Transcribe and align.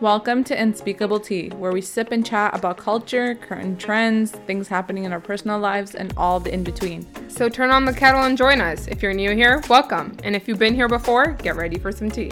Welcome 0.00 0.44
to 0.44 0.54
Unspeakable 0.54 1.18
Tea, 1.18 1.48
where 1.48 1.72
we 1.72 1.80
sip 1.80 2.12
and 2.12 2.24
chat 2.24 2.54
about 2.56 2.76
culture, 2.76 3.34
current 3.34 3.80
trends, 3.80 4.30
things 4.30 4.68
happening 4.68 5.02
in 5.04 5.12
our 5.12 5.18
personal 5.20 5.58
lives, 5.58 5.96
and 5.96 6.14
all 6.16 6.38
the 6.38 6.52
in 6.54 6.62
between. 6.62 7.04
So 7.28 7.48
turn 7.48 7.70
on 7.70 7.84
the 7.84 7.92
kettle 7.92 8.22
and 8.22 8.38
join 8.38 8.60
us. 8.60 8.86
If 8.86 9.02
you're 9.02 9.12
new 9.12 9.34
here, 9.34 9.60
welcome. 9.68 10.16
And 10.22 10.36
if 10.36 10.46
you've 10.46 10.58
been 10.58 10.74
here 10.74 10.88
before, 10.88 11.32
get 11.42 11.56
ready 11.56 11.78
for 11.80 11.90
some 11.90 12.10
tea. 12.12 12.30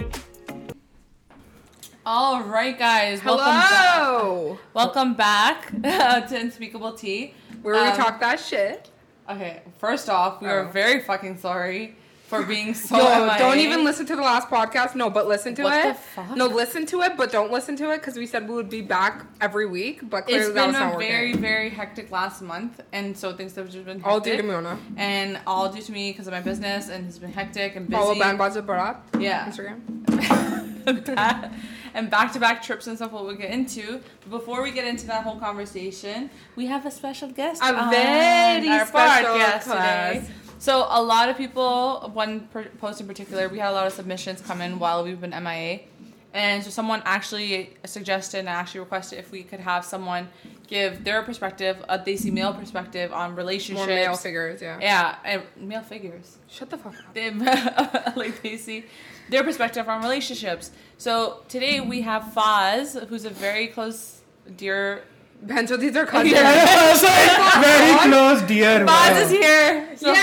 All 2.04 2.44
right, 2.44 2.78
guys. 2.78 3.18
Hello! 3.20 4.58
Welcome 4.74 5.14
back, 5.14 5.72
welcome 5.72 5.80
back 5.82 6.28
to 6.28 6.36
Unspeakable 6.38 6.92
Tea. 6.92 7.34
Where 7.62 7.74
Um, 7.74 7.90
we 7.90 7.96
talk 7.96 8.20
that 8.20 8.38
shit. 8.38 8.90
Okay, 9.28 9.62
first 9.78 10.08
off, 10.08 10.40
we 10.40 10.46
are 10.46 10.68
Oh. 10.68 10.70
very 10.70 11.00
fucking 11.00 11.38
sorry 11.38 11.96
for 12.26 12.42
being 12.42 12.74
so. 12.88 12.96
Yo, 12.98 13.38
don't 13.38 13.58
even 13.58 13.84
listen 13.84 14.04
to 14.06 14.16
the 14.16 14.22
last 14.22 14.48
podcast. 14.48 14.94
No, 14.94 15.08
but 15.10 15.26
listen 15.28 15.54
to 15.56 15.62
What 15.62 15.84
it. 15.86 15.88
the 15.88 15.94
fuck? 15.94 16.36
No, 16.36 16.46
listen 16.46 16.84
to 16.86 17.02
it, 17.02 17.16
but 17.16 17.30
don't 17.30 17.52
listen 17.52 17.76
to 17.76 17.90
it 17.92 17.98
because 17.98 18.16
we 18.16 18.26
said 18.26 18.48
we 18.48 18.54
would 18.54 18.68
be 18.70 18.82
back 18.82 19.24
every 19.40 19.66
week. 19.66 20.08
But 20.10 20.26
clearly 20.26 20.44
It's 20.46 20.54
been 20.54 20.74
a 20.74 20.90
working. 20.92 21.08
very, 21.08 21.32
very 21.34 21.70
hectic 21.70 22.10
last 22.10 22.42
month, 22.42 22.80
and 22.92 23.16
so 23.16 23.32
things 23.32 23.54
have 23.56 23.70
just 23.70 23.84
been 23.84 23.98
hectic. 24.00 24.06
All 24.12 24.20
due 24.20 24.36
to 24.36 24.42
Mona. 24.42 24.78
And 24.96 25.38
all 25.46 25.70
due 25.72 25.82
to 25.82 25.92
me 25.92 26.10
because 26.12 26.26
of 26.26 26.32
my 26.32 26.40
business, 26.40 26.88
and 26.88 27.06
it's 27.08 27.18
been 27.18 27.32
hectic 27.32 27.76
and 27.76 27.88
busy. 27.88 28.00
Follow 28.00 28.18
Band 28.18 28.38
Budget 28.38 28.66
Barat. 28.66 28.96
Yeah. 29.18 29.46
Instagram. 29.46 29.80
and 31.94 32.10
back-to-back 32.10 32.62
trips 32.62 32.86
and 32.86 32.96
stuff 32.96 33.10
what 33.10 33.24
we'll 33.24 33.34
get 33.34 33.50
into 33.50 34.00
but 34.22 34.30
before 34.30 34.62
we 34.62 34.70
get 34.70 34.86
into 34.86 35.06
that 35.06 35.24
whole 35.24 35.36
conversation 35.38 36.30
we 36.54 36.66
have 36.66 36.86
a 36.86 36.90
special 36.90 37.28
guest 37.28 37.60
A 37.64 37.72
very 37.90 38.66
special 38.86 39.34
class. 39.34 39.64
today 39.64 40.24
so 40.58 40.86
a 40.88 41.02
lot 41.02 41.28
of 41.28 41.36
people 41.36 42.10
one 42.12 42.40
per- 42.48 42.64
post 42.78 43.00
in 43.00 43.06
particular 43.06 43.48
we 43.48 43.58
had 43.58 43.70
a 43.70 43.72
lot 43.72 43.86
of 43.86 43.92
submissions 43.92 44.40
come 44.40 44.60
in 44.60 44.78
while 44.78 45.04
we've 45.04 45.20
been 45.20 45.34
mia 45.42 45.80
and 46.34 46.62
so 46.62 46.70
someone 46.70 47.02
actually 47.04 47.74
suggested 47.84 48.40
and 48.40 48.48
actually 48.48 48.80
requested 48.80 49.18
if 49.18 49.30
we 49.30 49.42
could 49.42 49.60
have 49.60 49.84
someone 49.84 50.28
give 50.66 51.04
their 51.04 51.22
perspective 51.22 51.76
a 51.88 51.98
desi 51.98 52.32
male 52.32 52.52
perspective 52.52 53.12
on 53.12 53.34
relationships 53.34 53.86
More 53.86 53.96
male 53.96 54.16
figures, 54.16 54.60
yeah. 54.60 54.78
yeah 54.80 55.16
and 55.24 55.42
male 55.56 55.82
figures 55.82 56.38
Shut 56.48 56.70
the 56.70 56.76
fuck 56.76 56.94
up. 56.94 57.14
they 57.14 57.30
like 58.16 58.42
they 58.42 58.56
their 59.28 59.42
perspective 59.42 59.88
on 59.88 60.02
relationships. 60.02 60.70
So 60.98 61.42
today 61.48 61.80
we 61.80 62.02
have 62.02 62.24
Faz, 62.34 63.06
who's 63.08 63.24
a 63.24 63.30
very 63.30 63.66
close 63.68 64.20
dear. 64.56 65.04
Benjo, 65.44 65.78
these 65.78 65.94
are 65.96 66.06
cousins. 66.12 66.32
Very 66.32 67.98
close, 68.10 68.42
dear. 68.42 68.86
Faz 68.86 69.22
is 69.22 69.30
here. 69.30 69.96
So 69.96 70.14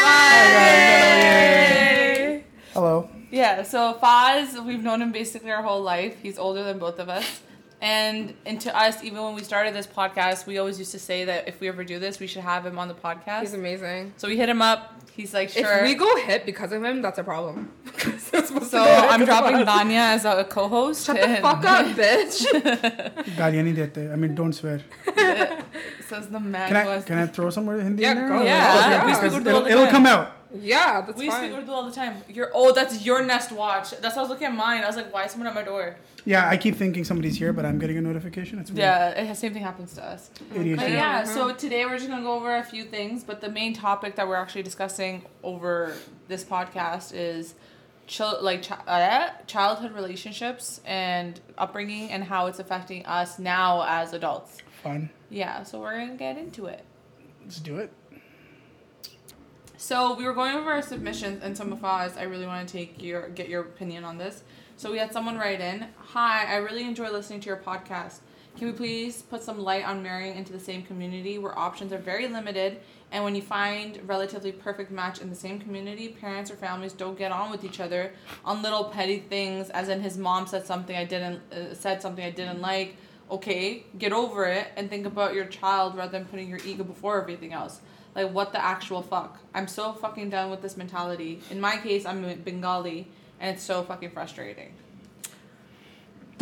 Faz. 1.03 2.43
Hello. 2.73 3.09
Yeah. 3.31 3.63
So 3.63 3.97
Faz, 4.01 4.63
we've 4.65 4.83
known 4.83 5.01
him 5.01 5.11
basically 5.11 5.51
our 5.51 5.61
whole 5.63 5.81
life. 5.81 6.19
He's 6.21 6.37
older 6.37 6.63
than 6.63 6.77
both 6.79 6.99
of 6.99 7.09
us. 7.09 7.41
And, 7.81 8.33
and 8.45 8.61
to 8.61 8.75
us, 8.77 9.03
even 9.03 9.21
when 9.23 9.35
we 9.35 9.43
started 9.43 9.73
this 9.73 9.87
podcast, 9.87 10.45
we 10.47 10.57
always 10.57 10.79
used 10.79 10.93
to 10.93 10.99
say 10.99 11.25
that 11.25 11.49
if 11.49 11.59
we 11.59 11.67
ever 11.67 11.83
do 11.83 11.99
this, 11.99 12.17
we 12.19 12.27
should 12.27 12.43
have 12.43 12.65
him 12.65 12.79
on 12.79 12.87
the 12.87 12.93
podcast. 12.93 13.41
He's 13.41 13.53
amazing. 13.53 14.13
so 14.15 14.29
we 14.29 14.37
hit 14.37 14.47
him 14.47 14.61
up. 14.61 15.02
He's 15.15 15.31
like, 15.31 15.49
sure. 15.49 15.77
If 15.77 15.83
we 15.83 15.93
go 15.93 16.15
hit 16.17 16.43
because 16.43 16.71
of 16.71 16.83
him, 16.83 17.03
that's 17.03 17.19
a 17.19 17.23
problem. 17.23 17.71
so 18.17 18.83
I'm 18.83 19.23
dropping 19.25 19.57
Danya 19.57 20.15
as 20.15 20.25
a 20.25 20.43
co-host. 20.43 21.05
Shut 21.05 21.21
the 21.21 21.37
fuck 21.39 21.63
up, 21.63 21.85
bitch. 21.95 22.43
Danya, 23.37 23.75
dete. 23.75 24.11
I 24.11 24.15
mean, 24.15 24.33
don't 24.33 24.53
swear. 24.53 24.81
Says 26.07 26.29
the 26.29 26.39
man. 26.39 26.67
Can 26.67 26.77
I, 26.77 27.01
can 27.01 27.17
I 27.19 27.27
throw 27.27 27.51
some 27.51 27.67
Hindi 27.67 28.01
yeah, 28.01 28.11
in 28.11 28.17
there? 28.17 28.43
Yeah, 28.43 28.89
yeah. 28.89 29.05
We 29.05 29.13
speak 29.13 29.33
Urdu 29.33 29.49
it'll, 29.49 29.67
it'll 29.67 29.87
come 29.87 30.07
out. 30.07 30.31
Yeah, 30.55 31.01
that's 31.01 31.17
we 31.17 31.29
fine. 31.29 31.51
speak 31.51 31.59
Urdu 31.59 31.71
all 31.71 31.85
the 31.85 31.91
time. 31.91 32.15
You're 32.27 32.49
oh, 32.53 32.71
that's 32.71 33.05
your 33.05 33.23
Nest 33.23 33.51
watch. 33.51 33.91
That's 34.01 34.17
I 34.17 34.21
was 34.21 34.29
looking 34.29 34.47
at 34.47 34.55
mine. 34.55 34.83
I 34.83 34.87
was 34.87 34.95
like, 34.95 35.13
why 35.13 35.25
is 35.25 35.31
someone 35.31 35.47
at 35.47 35.53
my 35.53 35.63
door? 35.63 35.95
Yeah, 36.25 36.47
I 36.47 36.57
keep 36.57 36.75
thinking 36.75 37.03
somebody's 37.03 37.37
here, 37.37 37.51
but 37.51 37.65
I'm 37.65 37.79
getting 37.79 37.97
a 37.97 38.01
notification. 38.01 38.59
It's 38.59 38.71
weird. 38.71 38.79
Yeah, 38.79 39.25
the 39.25 39.35
same 39.35 39.53
thing 39.53 39.63
happens 39.63 39.93
to 39.95 40.05
us. 40.05 40.29
But 40.55 40.65
yeah, 40.65 41.23
uh-huh. 41.23 41.25
so 41.25 41.53
today 41.53 41.85
we're 41.85 41.97
just 41.97 42.09
gonna 42.09 42.23
go 42.23 42.33
over 42.33 42.55
a 42.55 42.63
few 42.63 42.83
things, 42.83 43.23
but 43.23 43.41
the 43.41 43.49
main 43.49 43.73
topic 43.73 44.15
that 44.15 44.27
we're 44.27 44.35
actually 44.35 44.63
discussing 44.63 45.02
over 45.43 45.93
this 46.27 46.43
podcast 46.43 47.11
is 47.13 47.55
like 48.41 48.67
chi- 48.67 48.83
uh, 48.87 49.29
childhood 49.47 49.93
relationships 49.93 50.81
and 50.85 51.39
upbringing 51.57 52.11
and 52.11 52.23
how 52.23 52.47
it's 52.47 52.59
affecting 52.59 53.05
us 53.05 53.39
now 53.39 53.83
as 53.87 54.13
adults. 54.13 54.57
Fun. 54.81 55.09
Yeah, 55.29 55.63
so 55.63 55.79
we're 55.79 55.97
gonna 55.97 56.15
get 56.15 56.37
into 56.37 56.65
it. 56.65 56.83
Let's 57.41 57.59
do 57.59 57.77
it. 57.77 57.91
So 59.77 60.15
we 60.15 60.25
were 60.25 60.33
going 60.33 60.55
over 60.55 60.71
our 60.71 60.81
submissions 60.81 61.43
and 61.43 61.57
some 61.57 61.73
of 61.73 61.83
us. 61.83 62.15
I 62.17 62.23
really 62.23 62.45
want 62.45 62.67
to 62.67 62.71
take 62.71 63.01
your 63.01 63.29
get 63.29 63.49
your 63.49 63.61
opinion 63.61 64.03
on 64.05 64.17
this. 64.17 64.43
So 64.77 64.91
we 64.91 64.97
had 64.97 65.11
someone 65.11 65.37
write 65.37 65.61
in, 65.61 65.87
"Hi, 66.13 66.45
I 66.45 66.55
really 66.57 66.83
enjoy 66.83 67.09
listening 67.09 67.41
to 67.41 67.47
your 67.47 67.57
podcast. 67.57 68.19
Can 68.57 68.67
we 68.67 68.73
please 68.73 69.23
put 69.23 69.41
some 69.41 69.59
light 69.59 69.85
on 69.85 70.03
marrying 70.03 70.35
into 70.35 70.53
the 70.53 70.59
same 70.59 70.83
community 70.83 71.37
where 71.39 71.57
options 71.57 71.91
are 71.91 71.97
very 71.97 72.27
limited, 72.27 72.81
and 73.13 73.23
when 73.23 73.35
you 73.35 73.43
find 73.43 73.99
relatively 74.07 74.51
perfect 74.51 74.89
match 74.89 75.21
in 75.21 75.29
the 75.29 75.35
same 75.35 75.59
community, 75.59 76.09
parents 76.09 76.49
or 76.49 76.55
families 76.55 76.93
don't 76.93 77.15
get 77.15 77.31
on 77.31 77.51
with 77.51 77.63
each 77.63 77.79
other 77.79 78.11
on 78.43 78.63
little 78.63 78.85
petty 78.85 79.19
things, 79.19 79.69
as 79.69 79.87
in 79.87 80.01
his 80.01 80.17
mom 80.17 80.47
said 80.47 80.65
something 80.65 80.95
I 80.95 81.05
didn't 81.05 81.39
uh, 81.53 81.75
said 81.75 82.01
something 82.01 82.25
I 82.25 82.31
didn't 82.31 82.59
like. 82.59 82.97
Okay, 83.29 83.85
get 83.99 84.13
over 84.13 84.45
it 84.45 84.67
and 84.75 84.89
think 84.89 85.05
about 85.05 85.35
your 85.35 85.45
child 85.45 85.95
rather 85.95 86.11
than 86.11 86.25
putting 86.25 86.49
your 86.49 86.59
ego 86.65 86.83
before 86.83 87.21
everything 87.21 87.53
else." 87.53 87.81
Like, 88.15 88.31
what 88.31 88.51
the 88.51 88.63
actual 88.63 89.03
fuck? 89.03 89.39
I'm 89.53 89.67
so 89.67 89.93
fucking 89.93 90.31
done 90.31 90.49
with 90.49 90.61
this 90.61 90.75
mentality. 90.75 91.39
In 91.51 91.61
my 91.61 91.77
case, 91.77 92.05
I'm 92.05 92.21
Bengali, 92.41 93.07
and 93.39 93.55
it's 93.55 93.63
so 93.63 93.83
fucking 93.83 94.09
frustrating. 94.09 94.73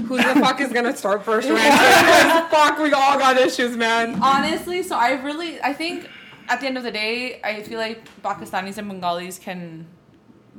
Who 0.07 0.17
the 0.17 0.23
fuck 0.23 0.61
is 0.61 0.71
gonna 0.71 0.95
start 0.95 1.23
first? 1.23 1.47
Fuck, 2.49 2.79
we 2.79 2.91
all 2.93 3.19
got 3.19 3.37
issues, 3.37 3.77
man. 3.77 4.21
Honestly, 4.21 4.83
so 4.83 4.95
I 4.95 5.21
really, 5.21 5.61
I 5.61 5.73
think 5.73 6.09
at 6.49 6.61
the 6.61 6.67
end 6.67 6.77
of 6.77 6.83
the 6.83 6.91
day, 6.91 7.39
I 7.43 7.61
feel 7.63 7.79
like 7.79 8.03
Pakistanis 8.21 8.77
and 8.77 8.87
Bengalis 8.87 9.39
can, 9.39 9.87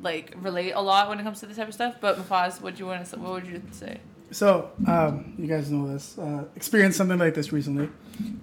like, 0.01 0.35
relate 0.37 0.73
a 0.73 0.81
lot 0.81 1.09
when 1.09 1.21
it 1.21 1.23
comes 1.23 1.41
to 1.41 1.47
this 1.47 1.57
type 1.57 1.69
of 1.69 1.75
stuff. 1.75 1.97
But 2.01 2.17
Mafaz, 2.19 2.61
what 2.61 2.75
do 2.75 2.81
you 2.81 2.87
want 2.87 3.07
to? 3.07 3.19
What 3.19 3.33
would 3.33 3.47
you 3.47 3.63
say? 3.71 4.01
So, 4.31 4.71
um, 4.87 5.35
you 5.39 5.47
guys 5.47 5.71
know 5.71 5.93
this. 5.93 6.19
Uh, 6.19 6.45
experienced 6.57 6.97
something 6.97 7.19
like 7.19 7.35
this 7.35 7.53
recently, 7.53 7.91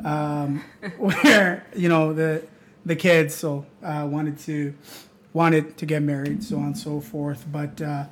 um, 0.05 0.63
where 0.97 1.65
you 1.75 1.89
know 1.89 2.13
the 2.13 2.45
the 2.85 2.95
kids 2.95 3.33
so 3.33 3.65
uh, 3.83 4.07
wanted 4.09 4.37
to 4.39 4.75
wanted 5.33 5.77
to 5.77 5.85
get 5.87 6.03
married, 6.03 6.43
so 6.43 6.57
on 6.57 6.65
and 6.65 6.77
so 6.77 6.99
forth. 6.99 7.45
But 7.51 7.81
uh, 7.81 8.05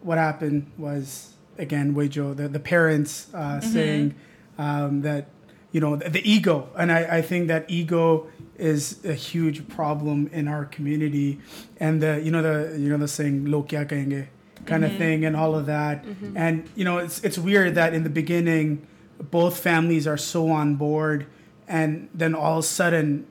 what 0.00 0.16
happened 0.16 0.70
was 0.78 1.34
again, 1.58 1.94
Weijo, 1.94 2.34
the 2.34 2.48
the 2.48 2.60
parents 2.60 3.32
uh, 3.34 3.60
saying 3.60 4.14
um, 4.56 5.02
that 5.02 5.26
you 5.72 5.80
know 5.80 5.96
the, 5.96 6.08
the 6.08 6.30
ego, 6.30 6.70
and 6.76 6.90
I, 6.90 7.18
I 7.18 7.22
think 7.22 7.48
that 7.48 7.66
ego 7.68 8.28
is 8.58 9.04
a 9.04 9.14
huge 9.14 9.68
problem 9.68 10.28
in 10.32 10.48
our 10.48 10.64
community, 10.64 11.38
and 11.78 12.02
the 12.02 12.20
you 12.22 12.30
know 12.30 12.42
the 12.42 12.78
you 12.78 12.88
know 12.88 12.98
the 12.98 13.08
saying 13.08 13.46
"log 13.46 13.68
kya 13.68 13.88
kahenge." 13.88 14.28
kind 14.66 14.84
of 14.84 14.90
mm-hmm. 14.90 14.98
thing 14.98 15.24
and 15.24 15.34
all 15.34 15.54
of 15.54 15.66
that. 15.66 16.04
Mm-hmm. 16.04 16.36
And 16.36 16.68
you 16.76 16.84
know, 16.84 16.98
it's 16.98 17.24
it's 17.24 17.38
weird 17.38 17.74
that 17.76 17.94
in 17.94 18.04
the 18.04 18.10
beginning 18.10 18.86
both 19.30 19.58
families 19.58 20.06
are 20.06 20.16
so 20.16 20.48
on 20.48 20.76
board 20.76 21.26
and 21.66 22.08
then 22.14 22.34
all 22.34 22.58
of 22.58 22.64
a 22.64 22.66
sudden 22.66 23.26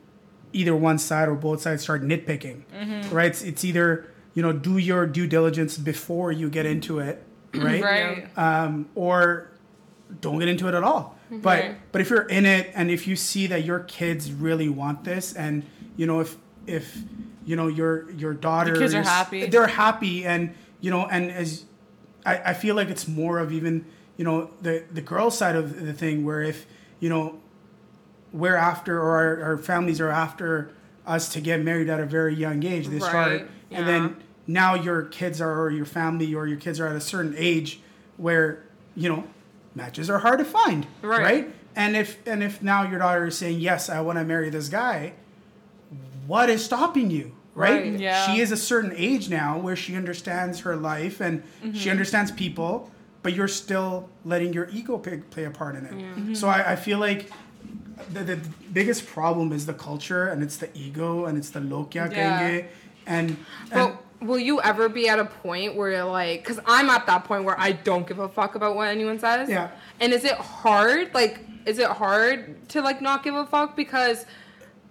either 0.53 0.75
one 0.75 0.97
side 0.97 1.29
or 1.29 1.35
both 1.35 1.61
sides 1.61 1.83
start 1.83 2.03
nitpicking. 2.03 2.63
Mm-hmm. 2.73 3.15
Right? 3.15 3.27
It's, 3.27 3.41
it's 3.41 3.63
either, 3.63 4.11
you 4.33 4.41
know, 4.41 4.51
do 4.51 4.77
your 4.77 5.05
due 5.05 5.27
diligence 5.27 5.77
before 5.77 6.31
you 6.31 6.49
get 6.49 6.65
into 6.65 6.99
it, 6.99 7.23
right? 7.53 7.83
Right. 7.83 8.37
Um, 8.37 8.89
or 8.95 9.51
don't 10.21 10.39
get 10.39 10.47
into 10.47 10.67
it 10.67 10.73
at 10.73 10.83
all. 10.83 11.16
But 11.29 11.59
Right. 11.59 11.91
but 11.91 12.01
if 12.01 12.09
you're 12.09 12.27
in 12.27 12.45
it 12.45 12.71
and 12.73 12.89
if 12.89 13.07
you 13.07 13.15
see 13.15 13.47
that 13.47 13.63
your 13.65 13.79
kids 13.81 14.31
really 14.31 14.69
want 14.69 15.03
this 15.03 15.33
and 15.33 15.63
you 15.97 16.05
know 16.05 16.21
if 16.21 16.37
if 16.65 16.97
you 17.45 17.55
know 17.55 17.67
your 17.67 18.09
your 18.11 18.33
daughter 18.33 18.75
kids 18.75 18.93
are 18.93 19.03
happy. 19.03 19.45
they're 19.47 19.67
happy 19.67 20.25
and 20.25 20.53
you 20.81 20.89
know 20.91 21.05
and 21.05 21.31
as 21.31 21.65
I, 22.25 22.37
I 22.47 22.53
feel 22.53 22.75
like 22.75 22.89
it's 22.89 23.07
more 23.07 23.39
of 23.39 23.51
even 23.51 23.85
you 24.15 24.23
know 24.25 24.49
the 24.61 24.83
the 24.91 25.01
girl 25.01 25.29
side 25.29 25.55
of 25.55 25.85
the 25.85 25.93
thing 25.93 26.23
where 26.25 26.41
if 26.41 26.65
you 26.99 27.09
know 27.09 27.39
we're 28.33 28.55
after 28.55 28.99
or 28.99 29.15
our, 29.17 29.43
our 29.43 29.57
families 29.57 29.99
are 30.01 30.09
after 30.09 30.71
us 31.05 31.29
to 31.33 31.41
get 31.41 31.61
married 31.61 31.89
at 31.89 31.99
a 31.99 32.05
very 32.05 32.35
young 32.35 32.63
age 32.63 32.87
they 32.87 32.99
start 32.99 33.31
Right, 33.31 33.47
and 33.71 33.87
then 33.87 34.23
now 34.45 34.75
your 34.75 35.03
kids 35.03 35.41
are 35.41 35.61
or 35.61 35.69
your 35.71 35.85
family 35.85 36.33
or 36.33 36.47
your 36.47 36.57
kids 36.57 36.79
are 36.79 36.87
at 36.87 36.95
a 36.95 37.01
certain 37.01 37.33
age 37.37 37.81
where 38.17 38.63
you 38.95 39.09
know 39.09 39.23
matches 39.77 40.09
are 40.09 40.19
hard 40.19 40.39
to 40.39 40.45
find 40.45 40.85
Right. 41.01 41.21
right, 41.21 41.53
and 41.75 41.95
if 41.95 42.17
and 42.27 42.43
if 42.43 42.61
now 42.61 42.81
your 42.89 42.99
daughter 42.99 43.27
is 43.27 43.37
saying 43.37 43.59
yes 43.59 43.89
i 43.89 44.01
want 44.01 44.17
to 44.19 44.25
marry 44.25 44.49
this 44.49 44.67
guy 44.67 45.13
what 46.25 46.49
is 46.49 46.65
stopping 46.65 47.09
you 47.09 47.31
right, 47.55 47.83
Right. 47.83 47.99
Yeah. 47.99 48.25
she 48.25 48.41
is 48.41 48.51
a 48.51 48.57
certain 48.57 48.93
age 48.95 49.29
now 49.29 49.57
where 49.57 49.75
she 49.75 49.95
understands 49.95 50.59
her 50.61 50.75
life 50.75 51.21
and 51.21 51.43
she 51.61 51.67
mm-hmm. 51.69 51.89
understands 51.91 52.31
people 52.31 52.91
but 53.23 53.33
you're 53.33 53.47
still 53.47 54.09
letting 54.25 54.53
your 54.53 54.69
ego 54.71 54.97
play, 54.97 55.17
play 55.29 55.45
a 55.45 55.51
part 55.51 55.75
in 55.75 55.85
it 55.85 56.35
so 56.35 56.47
I, 56.49 56.73
I 56.73 56.75
feel 56.75 56.99
like 56.99 57.29
the, 58.13 58.23
the 58.23 58.39
biggest 58.73 59.05
problem 59.07 59.51
is 59.51 59.65
the 59.65 59.73
culture 59.73 60.27
and 60.27 60.43
it's 60.43 60.57
the 60.57 60.69
ego 60.77 61.25
and 61.25 61.37
it's 61.37 61.49
the 61.49 61.59
lokya 61.59 62.11
Yeah. 62.11 62.41
kenge 62.41 62.65
and, 63.05 63.37
and 63.71 63.97
will 64.21 64.39
you 64.39 64.61
ever 64.61 64.89
be 64.89 65.07
at 65.09 65.19
a 65.19 65.25
point 65.25 65.75
where 65.75 65.91
you're 65.91 66.03
like, 66.03 66.41
because 66.43 66.59
I'm 66.65 66.89
at 66.89 67.05
that 67.05 67.23
point 67.25 67.43
where 67.43 67.59
I 67.59 67.71
don't 67.73 68.07
give 68.07 68.19
a 68.19 68.27
fuck 68.29 68.55
about 68.55 68.75
what 68.75 68.87
anyone 68.87 69.19
says. 69.19 69.49
Yeah. 69.49 69.69
And 69.99 70.11
is 70.13 70.23
it 70.23 70.33
hard? 70.35 71.13
Like, 71.13 71.39
is 71.65 71.77
it 71.79 71.87
hard 71.89 72.67
to 72.69 72.81
like 72.81 73.01
not 73.01 73.23
give 73.23 73.35
a 73.35 73.45
fuck 73.45 73.75
because 73.75 74.25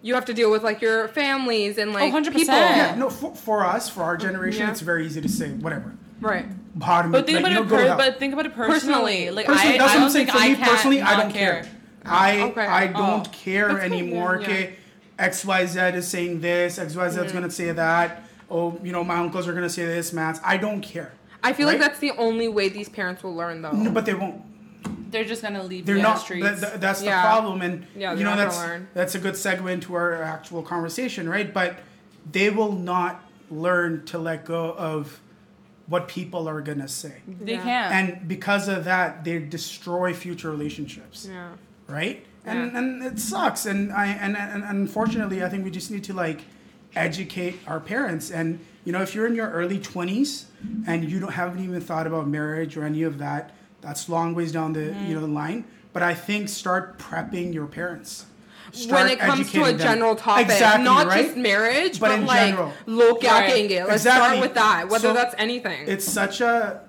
you 0.02 0.14
have 0.14 0.24
to 0.26 0.34
deal 0.34 0.50
with 0.50 0.62
like 0.62 0.80
your 0.80 1.08
families 1.08 1.78
and 1.78 1.92
like 1.92 2.12
100%. 2.12 2.32
people? 2.32 2.54
Yeah, 2.54 2.94
no, 2.96 3.10
for, 3.10 3.34
for 3.34 3.64
us, 3.64 3.88
for 3.88 4.02
our 4.04 4.16
generation, 4.16 4.60
Yeah. 4.62 4.70
it's 4.70 4.80
very 4.80 5.04
easy 5.06 5.20
to 5.20 5.28
say 5.28 5.50
whatever. 5.50 5.94
Right. 6.20 6.46
Bottom, 6.78 7.10
But 7.10 7.26
think 7.26 7.42
like, 7.42 7.52
about 7.52 7.52
it. 7.52 7.64
know, 7.64 7.68
go 7.70 7.76
to 7.84 7.90
Per- 7.90 7.96
but 7.96 8.18
think 8.18 8.32
about 8.34 8.46
it 8.46 8.54
personally. 8.54 9.26
Personally. 9.26 9.30
Like 9.30 9.46
Personally, 9.46 9.74
I, 9.74 9.78
that's 9.78 9.90
I 9.90 9.94
what 9.94 9.94
don't 9.94 10.02
I'm 10.04 10.10
saying. 10.10 10.26
think 10.26 10.38
For 10.38 10.44
I 10.44 10.48
me 10.50 10.54
can't 10.56 10.70
personally, 10.70 11.02
I 11.02 11.20
don't 11.22 11.32
care. 11.32 11.68
I 12.04 12.40
Okay. 12.42 12.60
I 12.66 12.88
oh, 12.88 12.92
don't 12.92 13.26
Oh. 13.26 13.30
care 13.32 13.68
That's 13.68 13.84
okay, 13.86 13.86
anymore. 13.98 14.38
yeah. 14.40 14.46
Okay, 14.46 14.74
X 15.18 15.44
Y 15.44 15.66
Z 15.66 15.80
is 15.80 16.06
saying 16.06 16.40
this. 16.40 16.78
X 16.78 16.94
Y 16.94 17.08
Z 17.08 17.20
is 17.22 17.32
gonna 17.32 17.50
say 17.50 17.72
that. 17.72 18.22
Oh, 18.50 18.78
you 18.82 18.92
know, 18.92 19.02
my 19.04 19.16
uncles 19.16 19.48
are 19.48 19.52
gonna 19.52 19.68
say 19.70 19.84
this. 19.86 20.12
Mats, 20.12 20.40
I 20.44 20.56
don't 20.56 20.80
care. 20.80 21.12
I 21.42 21.52
feel 21.52 21.66
like 21.66 21.78
that's 21.78 21.98
the 21.98 22.12
only 22.12 22.48
way 22.48 22.68
these 22.68 22.88
parents 22.88 23.22
will 23.22 23.34
learn 23.34 23.62
though. 23.62 23.72
No, 23.72 23.90
but 23.90 24.06
they 24.06 24.14
won't. 24.14 24.42
They're 25.10 25.24
just 25.24 25.42
gonna 25.42 25.62
leave 25.62 25.86
They're 25.86 25.96
you 25.96 26.02
on 26.02 26.04
the 26.10 26.14
not. 26.14 26.20
streets. 26.22 26.44
That, 26.46 26.60
that- 26.60 26.80
that's 26.80 27.00
the 27.00 27.10
problem, 27.10 27.62
and 27.62 27.86
Yeah, 27.96 28.14
you 28.14 28.24
know 28.24 28.36
that's 28.36 28.56
learn. 28.58 28.88
that's 28.94 29.14
a 29.14 29.18
good 29.18 29.34
segue 29.34 29.70
into 29.70 29.94
our 29.94 30.22
actual 30.22 30.62
conversation, 30.62 31.28
right? 31.28 31.52
But 31.52 31.78
they 32.30 32.50
will 32.50 32.72
not 32.72 33.22
learn 33.50 34.04
to 34.06 34.18
let 34.18 34.44
go 34.44 34.72
of 34.74 35.20
what 35.86 36.08
people 36.08 36.48
are 36.48 36.60
gonna 36.60 36.88
say, 36.88 37.14
they 37.40 37.52
Yeah. 37.54 37.62
can't. 37.62 37.94
and 38.18 38.28
because 38.28 38.66
of 38.66 38.84
that, 38.84 39.22
they 39.24 39.38
destroy 39.38 40.12
future 40.12 40.50
relationships. 40.50 41.28
Yeah. 41.30 41.50
right? 41.88 42.26
And 42.44 42.72
Yeah. 42.72 42.78
and 42.78 43.02
it 43.04 43.18
sucks. 43.20 43.64
And 43.66 43.92
I 43.92 44.06
and, 44.08 44.36
and 44.36 44.64
unfortunately, 44.64 45.44
I 45.44 45.48
think 45.48 45.64
we 45.64 45.70
just 45.70 45.90
need 45.92 46.02
to 46.04 46.12
like 46.12 46.40
educate 46.96 47.58
our 47.66 47.78
parents. 47.80 48.30
And 48.30 48.58
you 48.84 48.92
know, 48.92 49.02
if 49.02 49.14
you're 49.14 49.26
in 49.26 49.34
your 49.34 49.50
early 49.50 49.78
twenties 49.78 50.46
and 50.86 51.08
you 51.08 51.20
don't 51.20 51.32
haven't 51.32 51.62
even 51.62 51.80
thought 51.80 52.06
about 52.06 52.26
marriage 52.26 52.76
or 52.76 52.84
any 52.84 53.02
of 53.02 53.18
that, 53.18 53.52
that's 53.80 54.08
long 54.08 54.34
ways 54.34 54.52
down 54.52 54.72
the 54.72 54.84
you 55.06 55.14
know 55.14 55.20
the 55.20 55.26
line. 55.26 55.64
But 55.92 56.02
I 56.02 56.14
think 56.14 56.48
start 56.48 56.98
prepping 56.98 57.54
your 57.54 57.66
parents. 57.66 58.26
when 58.88 59.06
it 59.08 59.18
comes 59.18 59.50
to 59.52 59.62
a 59.64 59.68
them. 59.68 59.78
general 59.78 60.16
topic, 60.16 60.46
exactly, 60.46 60.84
not 60.84 61.06
right? 61.06 61.24
just 61.26 61.36
marriage, 61.36 61.98
But 62.00 62.08
but, 62.08 62.18
in 62.18 62.26
like 62.26 62.40
general. 62.50 62.72
look 62.86 63.22
Right. 63.22 63.70
it. 63.70 63.84
Let's 63.86 64.02
Exactly. 64.04 64.26
start 64.28 64.40
with 64.40 64.54
that, 64.54 64.88
whether 64.88 65.08
So, 65.08 65.14
that's 65.14 65.34
anything. 65.38 65.86
it's 65.88 66.04
such 66.04 66.40
a 66.40 66.80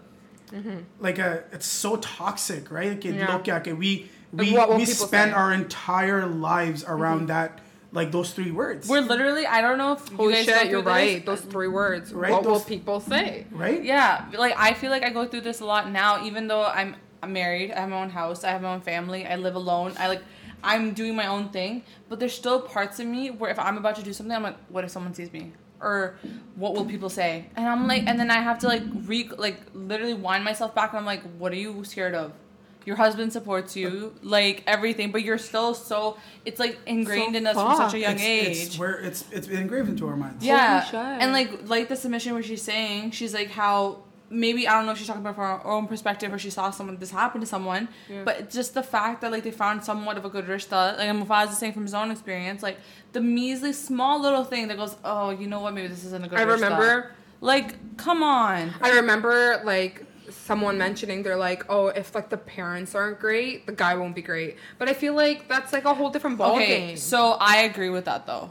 like 1.00 1.20
a 1.20 1.44
it's 1.52 1.66
so 1.66 1.98
toxic 1.98 2.72
right 2.72 2.90
like 2.90 3.02
Mm-hmm. 3.02 3.20
Yeah. 3.20 3.34
look 3.34 3.48
at 3.48 3.68
it 3.68 3.78
we 3.78 4.10
we, 4.34 4.52
we 4.76 4.86
spend 4.86 5.10
say? 5.10 5.18
Mm-hmm. 5.30 5.38
our 5.38 5.54
entire 5.54 6.26
lives 6.26 6.84
around 6.88 7.28
that 7.28 7.60
like 7.98 8.12
those 8.12 8.32
three 8.32 8.52
words 8.52 8.88
We're 8.88 9.02
literally. 9.02 9.46
I 9.46 9.60
don't 9.62 9.78
know 9.78 9.94
if 9.94 10.10
you 10.12 10.18
guys 10.32 10.46
go 10.46 10.52
shit, 10.54 10.62
through 10.62 10.70
you're 10.70 10.82
this. 10.84 10.88
right. 10.92 11.26
Those 11.26 11.42
three 11.42 11.68
words. 11.68 12.14
Right, 12.14 12.32
What 12.32 12.46
will 12.46 12.54
those- 12.54 12.64
people 12.64 13.00
say? 13.02 13.46
right 13.52 13.84
Yeah, 13.84 14.26
like 14.38 14.54
I 14.58 14.74
feel 14.74 14.92
like 14.92 15.04
I 15.04 15.10
go 15.10 15.26
through 15.26 15.42
this 15.42 15.60
a 15.60 15.66
lot 15.66 15.92
now. 15.92 16.24
Even 16.24 16.48
though 16.48 16.64
I'm, 16.66 16.96
I'm 17.22 17.34
married, 17.34 17.72
I 17.72 17.80
have 17.82 17.90
my 17.90 18.02
own 18.02 18.12
house, 18.12 18.44
I 18.44 18.52
have 18.52 18.62
my 18.62 18.74
own 18.76 18.82
family, 18.82 19.26
I 19.26 19.36
live 19.36 19.56
alone. 19.56 19.94
I 20.00 20.08
like, 20.08 20.22
I'm 20.64 20.94
doing 20.94 21.16
my 21.16 21.28
own 21.28 21.50
thing. 21.50 21.84
But 22.10 22.20
there's 22.20 22.34
still 22.34 22.62
parts 22.62 23.00
of 23.00 23.08
me 23.08 23.32
where 23.32 23.50
if 23.52 23.60
I'm 23.60 23.78
about 23.78 23.96
to 23.98 24.04
do 24.04 24.14
something, 24.14 24.36
I'm 24.36 24.44
like, 24.44 24.58
what 24.70 24.84
if 24.86 24.92
someone 24.92 25.14
sees 25.14 25.32
me? 25.34 25.52
Or 25.80 26.16
what 26.56 26.74
will 26.76 26.86
people 26.86 27.10
say? 27.10 27.46
And 27.56 27.68
I'm 27.68 27.88
like, 27.88 28.04
and 28.08 28.20
then 28.20 28.32
I 28.32 28.40
have 28.42 28.58
to 28.60 28.68
like 28.68 28.82
re 29.06 29.30
like 29.38 29.58
literally 29.74 30.16
wind 30.16 30.44
myself 30.44 30.74
back. 30.74 30.90
And 30.92 31.00
I'm 31.00 31.06
like, 31.06 31.22
what 31.38 31.52
are 31.52 31.56
you 31.66 31.84
scared 31.84 32.16
of? 32.16 32.34
Your 32.88 32.96
husband 32.96 33.34
supports 33.34 33.76
you, 33.76 34.14
like 34.24 34.64
everything, 34.66 35.12
but 35.12 35.22
you're 35.22 35.38
still 35.38 35.74
so. 35.74 36.18
It's 36.46 36.58
like 36.58 36.80
ingrained 36.86 37.34
So 37.34 37.38
in 37.40 37.46
us 37.48 37.56
from 37.56 37.76
such 37.76 37.94
a 37.96 38.00
young 38.00 38.14
it's, 38.14 38.24
age. 38.24 38.58
it's 38.68 38.80
where 38.80 38.94
it's 39.08 39.26
it's 39.30 39.46
been 39.46 39.60
engraved 39.60 39.90
into 39.90 40.08
our 40.08 40.16
minds 40.16 40.44
Yeah, 40.44 40.82
shit. 40.86 40.96
and 40.96 41.34
like 41.34 41.68
like 41.68 41.90
the 41.90 41.98
submission 41.98 42.34
where 42.34 42.42
she's 42.44 42.62
saying 42.62 43.12
she's 43.12 43.34
like 43.34 43.50
how 43.50 44.04
maybe 44.30 44.68
I 44.70 44.72
don't 44.76 44.86
know 44.86 44.94
if 44.94 44.98
she's 45.00 45.08
talking 45.08 45.22
about 45.22 45.36
from 45.36 45.44
her 45.60 45.68
own 45.68 45.88
perspective 45.88 46.34
or 46.34 46.40
she 46.40 46.50
saw 46.50 46.70
someone 46.72 46.96
this 46.98 47.12
happen 47.12 47.42
to 47.42 47.48
someone, 47.48 47.90
Yeah. 48.10 48.24
but 48.24 48.50
just 48.50 48.74
the 48.74 48.84
fact 48.84 49.20
that 49.22 49.32
like 49.34 49.44
they 49.44 49.52
found 49.52 49.84
somewhat 49.84 50.16
of 50.18 50.24
a 50.24 50.30
good 50.30 50.46
rishta, 50.48 50.98
like 50.98 51.10
Mufaz 51.10 51.52
is 51.52 51.58
saying 51.58 51.74
from 51.74 51.84
his 51.84 51.94
own 51.94 52.10
experience, 52.10 52.64
like 52.64 52.78
the 53.12 53.20
measly 53.20 53.74
small 53.74 54.22
little 54.22 54.46
thing 54.46 54.70
that 54.70 54.78
goes, 54.78 54.96
oh, 55.04 55.30
you 55.32 55.48
know 55.48 55.60
what, 55.60 55.74
maybe 55.74 55.90
this 55.90 56.06
isn't 56.06 56.24
a 56.24 56.28
good. 56.30 56.40
I 56.40 56.44
rishta." 56.46 56.54
remember 56.54 57.12
like, 57.42 57.98
come 57.98 58.24
on. 58.24 58.74
I 58.82 58.92
remember 58.96 59.62
like 59.64 60.04
someone 60.30 60.78
mentioning 60.78 61.24
they're 61.24 61.38
like, 61.38 61.66
oh, 61.70 61.88
if 61.88 62.14
like 62.16 62.30
the 62.30 62.38
parents 62.38 62.96
aren't 62.96 63.20
great, 63.20 63.66
the 63.66 63.72
guy 63.74 63.96
won't 63.96 64.16
be 64.16 64.22
great. 64.22 64.58
But 64.78 64.90
I 64.90 64.94
feel 64.94 65.14
like 65.14 65.48
that's 65.48 65.74
like 65.74 65.86
a 65.86 65.94
whole 65.94 66.10
different 66.10 66.38
ballgame. 66.38 66.56
Okay, 66.56 66.96
so 66.96 67.38
I 67.40 67.58
agree 67.64 67.90
with 67.90 68.06
that 68.06 68.26
though. 68.26 68.50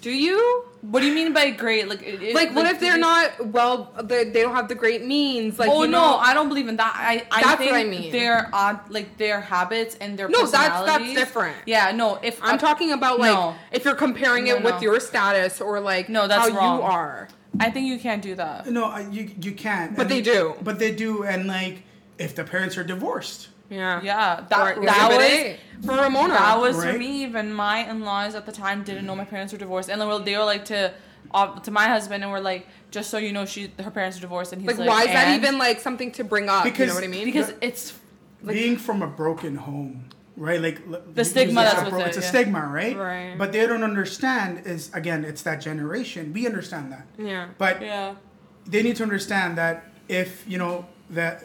do 0.00 0.10
you? 0.10 0.64
What 0.80 1.00
do 1.00 1.06
you 1.06 1.14
mean 1.14 1.32
by 1.32 1.50
great? 1.50 1.88
Like, 1.88 2.02
it, 2.02 2.22
it- 2.22 2.34
Like, 2.36 2.54
what 2.54 2.64
if 2.66 2.78
they're 2.78 2.94
it- 2.94 3.00
not 3.00 3.46
well? 3.48 3.92
They, 4.04 4.22
they 4.30 4.42
don't 4.42 4.54
have 4.54 4.68
the 4.68 4.76
great 4.76 5.04
means. 5.04 5.58
Like, 5.58 5.68
oh 5.68 5.82
you 5.82 5.90
no, 5.90 6.18
I 6.18 6.34
don't 6.34 6.48
believe 6.48 6.68
in 6.68 6.76
that. 6.76 6.94
I, 6.96 7.26
I 7.32 7.42
That's 7.42 7.58
think 7.58 7.72
what 7.72 7.80
I 7.80 7.84
mean. 7.84 8.12
Their 8.12 8.48
odd, 8.52 8.88
like 8.88 9.18
their 9.18 9.40
habits 9.40 9.96
and 9.96 10.16
their 10.16 10.28
No, 10.28 10.46
that's- 10.46 10.84
that's 10.86 11.14
different. 11.14 11.56
Yeah, 11.66 11.90
no. 11.90 12.20
If 12.22 12.38
I'm 12.44 12.58
talking 12.58 12.92
about 12.92 13.18
like 13.18 13.32
No. 13.34 13.56
if 13.72 13.84
you're 13.84 13.96
comparing 13.96 14.44
No, 14.44 14.54
it 14.54 14.62
with 14.62 14.74
no. 14.76 14.80
your 14.82 15.00
status 15.00 15.60
or 15.60 15.80
like 15.80 16.08
No, 16.08 16.28
that's 16.28 16.48
how 16.48 16.56
wrong. 16.56 16.76
you 16.78 16.82
are. 16.84 17.28
I 17.60 17.70
think 17.70 17.86
you 17.86 17.98
can't 17.98 18.22
do 18.22 18.34
that. 18.36 18.66
no 18.70 18.96
you 19.10 19.30
you 19.40 19.52
can't 19.52 19.96
But 19.96 20.02
And- 20.02 20.10
they 20.10 20.20
do. 20.22 20.54
but 20.62 20.78
they 20.78 20.92
do 20.94 21.24
and 21.24 21.46
like 21.46 21.82
if 22.18 22.34
the 22.34 22.44
parents 22.44 22.76
are 22.78 22.84
divorced 22.84 23.48
Yeah. 23.70 24.00
Yeah, 24.02 24.38
Or 24.38 24.40
that 24.42 24.48
that 24.48 24.76
Exhibit 24.78 25.18
was 25.18 25.22
A 25.22 25.86
for 25.86 25.96
Ramona. 26.04 26.34
that 26.34 26.58
was 26.60 26.76
for 26.84 26.92
me. 27.04 27.10
Even 27.26 27.52
my 27.52 27.78
in-laws 27.90 28.34
at 28.34 28.44
the 28.46 28.52
time 28.52 28.82
didn't 28.82 29.04
know 29.08 29.14
my 29.14 29.28
parents 29.34 29.52
were 29.52 29.58
divorced, 29.66 29.88
and 29.90 30.00
they 30.00 30.06
were, 30.06 30.18
they 30.28 30.36
were 30.38 30.44
like 30.54 30.64
to 30.72 30.80
uh, 31.34 31.58
to 31.66 31.70
my 31.70 31.86
husband, 31.94 32.22
and 32.24 32.32
were 32.32 32.40
like, 32.52 32.66
just 32.90 33.10
so 33.10 33.18
you 33.18 33.32
know, 33.36 33.44
she 33.44 33.70
her 33.86 33.90
parents 33.90 34.16
are 34.18 34.22
divorced, 34.28 34.50
and 34.54 34.62
he's 34.62 34.70
like, 34.70 34.78
like, 34.78 34.88
why 34.88 35.02
is 35.02 35.12
that 35.18 35.28
even 35.38 35.58
like 35.58 35.78
something 35.80 36.10
to 36.18 36.24
bring 36.24 36.48
up? 36.48 36.64
Because, 36.64 36.80
you 36.80 36.86
know 36.86 36.94
what 36.94 37.04
I 37.04 37.08
mean? 37.16 37.26
Because 37.30 37.52
it's 37.60 37.92
being 38.46 38.76
from 38.78 39.02
a 39.02 39.06
broken 39.06 39.56
home 39.68 40.04
right 40.38 40.60
like 40.62 40.78
The 41.14 41.24
stigma 41.24 41.60
you- 41.60 41.66
that's 41.66 41.82
it's 41.82 41.90
a 41.92 41.94
with 41.96 42.00
it, 42.04 42.08
it's 42.08 42.16
a 42.18 42.20
yeah. 42.20 42.26
stigma 42.32 42.60
right 42.66 42.96
Right. 42.96 43.34
but 43.36 43.52
they 43.52 43.66
don't 43.66 43.82
understand 43.82 44.66
is 44.66 44.90
again 44.94 45.24
it's 45.24 45.42
that 45.42 45.60
generation 45.60 46.32
we 46.32 46.46
understand 46.46 46.92
that 46.92 47.06
yeah. 47.18 47.48
but 47.58 47.82
yeah. 47.82 48.14
they 48.66 48.82
need 48.82 48.96
to 48.96 49.02
understand 49.02 49.58
that 49.58 49.84
if 50.08 50.44
you 50.46 50.56
know 50.58 50.86
that 51.10 51.44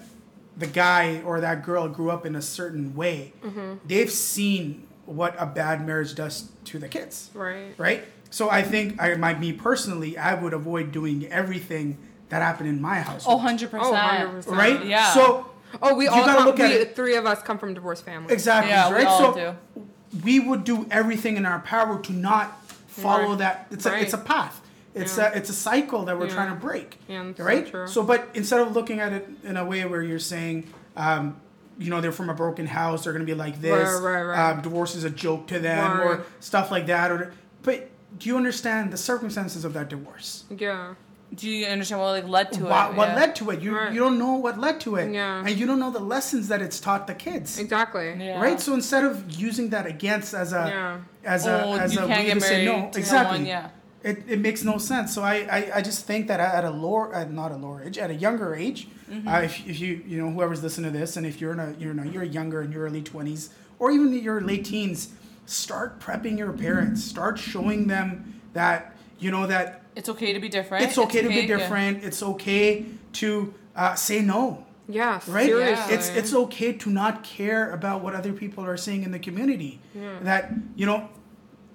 the 0.57 0.67
guy 0.67 1.21
or 1.25 1.39
that 1.41 1.63
girl 1.65 1.87
grew 1.89 2.11
up 2.11 2.23
in 2.25 2.35
a 2.35 2.41
certain 2.41 2.95
way 2.95 3.33
Mm-hmm. 3.43 3.73
they've 3.87 4.11
seen 4.11 4.87
what 5.05 5.35
a 5.39 5.45
bad 5.45 5.85
marriage 5.85 6.13
does 6.15 6.49
to 6.65 6.77
the 6.79 6.87
kids 6.87 7.29
Right. 7.33 7.73
right 7.77 8.03
so 8.29 8.49
i 8.49 8.61
think 8.61 9.01
i 9.01 9.15
might 9.15 9.39
me 9.39 9.51
personally 9.53 10.17
i 10.17 10.33
would 10.33 10.53
avoid 10.53 10.91
doing 10.91 11.25
everything 11.27 11.97
that 12.29 12.41
happened 12.41 12.69
in 12.69 12.79
my 12.81 12.99
house 13.01 13.25
Oh, 13.27 13.35
100 13.37 13.69
Oh, 13.73 13.77
percent. 13.77 14.45
100%. 14.45 14.55
right 14.55 14.85
Yeah. 14.85 15.13
so 15.13 15.47
Oh, 15.81 15.95
we 15.95 16.05
You 16.05 16.11
all 16.11 16.25
gotta 16.25 16.37
come, 16.39 16.45
look 16.47 16.59
at 16.59 16.69
we, 16.69 16.75
it- 16.77 16.95
three 16.95 17.15
of 17.15 17.25
us 17.25 17.41
come 17.41 17.57
from 17.57 17.73
divorced 17.73 18.05
families. 18.05 18.31
exactly 18.31 18.71
Yeah, 18.71 18.89
we 18.89 18.95
right 18.95 19.07
all 19.07 19.33
so 19.33 19.55
we 20.23 20.39
would 20.39 20.63
do 20.63 20.85
everything 20.91 21.37
in 21.37 21.45
our 21.45 21.59
power 21.59 21.99
to 22.01 22.13
not 22.13 22.59
follow 22.87 23.29
Right. 23.29 23.37
that 23.39 23.67
it's 23.71 23.85
a 23.87 23.99
it's 23.99 24.13
a 24.13 24.17
path 24.19 24.61
it's 24.93 25.17
Yeah. 25.17 25.31
a 25.33 25.37
it's 25.37 25.49
a 25.49 25.53
cycle 25.53 26.05
that 26.05 26.19
we're 26.19 26.27
Yeah. 26.27 26.33
trying 26.35 26.49
to 26.49 26.55
break 26.55 26.99
Yeah, 27.07 27.23
that's 27.23 27.37
so 27.39 27.43
right 27.43 27.67
true. 27.67 27.87
so 27.87 28.03
but 28.03 28.29
instead 28.35 28.61
of 28.61 28.73
looking 28.75 28.99
at 28.99 29.11
it 29.13 29.27
in 29.43 29.57
a 29.57 29.65
way 29.65 29.83
where 29.85 30.03
you're 30.03 30.19
saying 30.19 30.71
um, 30.95 31.37
you 31.79 31.89
know 31.89 31.99
they're 32.01 32.11
from 32.11 32.29
a 32.29 32.35
broken 32.35 32.67
house 32.67 33.03
they're 33.03 33.13
gonna 33.13 33.25
be 33.25 33.33
like 33.33 33.59
this 33.59 33.99
Right, 34.01 34.13
right, 34.17 34.23
right. 34.23 34.51
Um, 34.51 34.61
divorce 34.61 34.93
is 34.93 35.03
a 35.03 35.09
joke 35.09 35.47
to 35.47 35.57
them 35.59 35.99
or 36.01 36.23
stuff 36.39 36.69
like 36.69 36.85
that 36.85 37.09
or 37.11 37.33
but 37.63 37.89
do 38.19 38.29
you 38.29 38.37
understand 38.37 38.93
the 38.93 38.97
circumstances 38.97 39.65
of 39.65 39.73
that 39.73 39.89
divorce 39.89 40.43
Yeah. 40.51 40.93
Do 41.35 41.49
you 41.49 41.65
understand 41.65 41.99
what 42.01 42.11
like 42.11 42.27
led 42.27 42.51
to 42.53 42.63
what, 42.65 42.91
it? 42.91 42.97
what 42.97 43.07
yeah. 43.09 43.15
led 43.15 43.35
to 43.37 43.49
it 43.51 43.61
you, 43.61 43.75
Right. 43.75 43.91
you 43.93 43.99
don't 43.99 44.19
know 44.19 44.33
what 44.35 44.59
led 44.59 44.79
to 44.81 44.95
it 44.97 45.11
Yeah. 45.13 45.39
and 45.45 45.51
you 45.57 45.65
don't 45.65 45.79
know 45.79 45.89
the 45.91 45.99
lessons 45.99 46.47
that 46.49 46.61
it's 46.61 46.79
taught 46.79 47.07
the 47.07 47.15
kids 47.15 47.57
Exactly. 47.59 48.13
Yeah. 48.17 48.39
right 48.41 48.59
so 48.59 48.73
instead 48.73 49.03
of 49.03 49.31
using 49.31 49.69
that 49.69 49.85
against 49.85 50.33
as 50.33 50.53
a 50.53 50.63
Yeah. 50.69 50.97
as 51.35 51.47
Oh, 51.47 51.51
a 51.73 51.77
as 51.79 51.93
you 51.95 52.01
a 52.01 52.07
can't 52.07 52.19
way 52.19 52.25
get 52.25 52.33
to 52.35 52.41
say 52.41 52.65
married 52.65 52.83
no 52.85 52.91
to 52.91 52.99
exactly 52.99 53.37
someone, 53.37 53.45
yeah. 53.45 53.69
it, 54.03 54.23
it 54.27 54.39
makes 54.39 54.63
no 54.63 54.77
sense 54.77 55.13
so 55.15 55.21
I, 55.23 55.35
I 55.57 55.71
i 55.77 55.81
just 55.81 56.05
think 56.05 56.27
that 56.27 56.39
at 56.39 56.63
a 56.65 56.69
lower 56.69 57.13
at 57.15 57.31
not 57.31 57.51
a 57.51 57.57
lower 57.57 57.81
age 57.83 57.97
at 57.97 58.09
a 58.09 58.15
younger 58.15 58.53
age 58.55 58.87
Mm-hmm. 59.11 59.27
uh, 59.27 59.41
if, 59.41 59.67
if 59.67 59.79
you 59.81 60.01
you 60.07 60.17
know 60.21 60.31
whoever's 60.31 60.63
listening 60.63 60.91
to 60.91 60.97
this 60.97 61.17
and 61.17 61.25
if 61.25 61.39
you're 61.39 61.51
in 61.51 61.59
a 61.59 61.75
you're 61.77 61.91
in 61.91 61.99
a, 61.99 62.05
you're 62.05 62.23
younger 62.23 62.61
in 62.63 62.71
your 62.71 62.83
early 62.87 63.01
20s 63.03 63.49
or 63.77 63.91
even 63.91 64.11
your 64.13 64.39
late 64.41 64.65
teens 64.65 65.09
start 65.45 65.99
prepping 65.99 66.35
your 66.37 66.51
parents 66.53 67.03
start 67.03 67.37
showing 67.37 67.85
them 67.87 68.39
that 68.53 68.95
you 69.19 69.29
know 69.29 69.45
that 69.45 69.82
It's 69.95 70.09
okay 70.09 70.33
to 70.33 70.39
be 70.39 70.49
different. 70.49 70.83
it's 70.85 70.97
okay 70.97 71.21
to 71.21 71.29
be 71.29 71.35
yeah. 71.35 71.47
different 71.57 72.03
it's 72.03 72.21
okay 72.23 72.85
to 73.21 73.53
uh, 73.75 73.95
say 73.95 74.21
no 74.21 74.65
Yeah. 74.87 75.21
right 75.27 75.45
Seriously. 75.47 75.95
it's 75.95 76.09
it's 76.09 76.33
okay 76.33 76.73
to 76.73 76.89
not 76.89 77.23
care 77.23 77.71
about 77.71 78.03
what 78.03 78.13
other 78.15 78.33
people 78.33 78.63
are 78.65 78.77
saying 78.77 79.03
in 79.03 79.11
the 79.11 79.19
community 79.19 79.79
that 80.21 80.51
you 80.75 80.85
know 80.85 81.09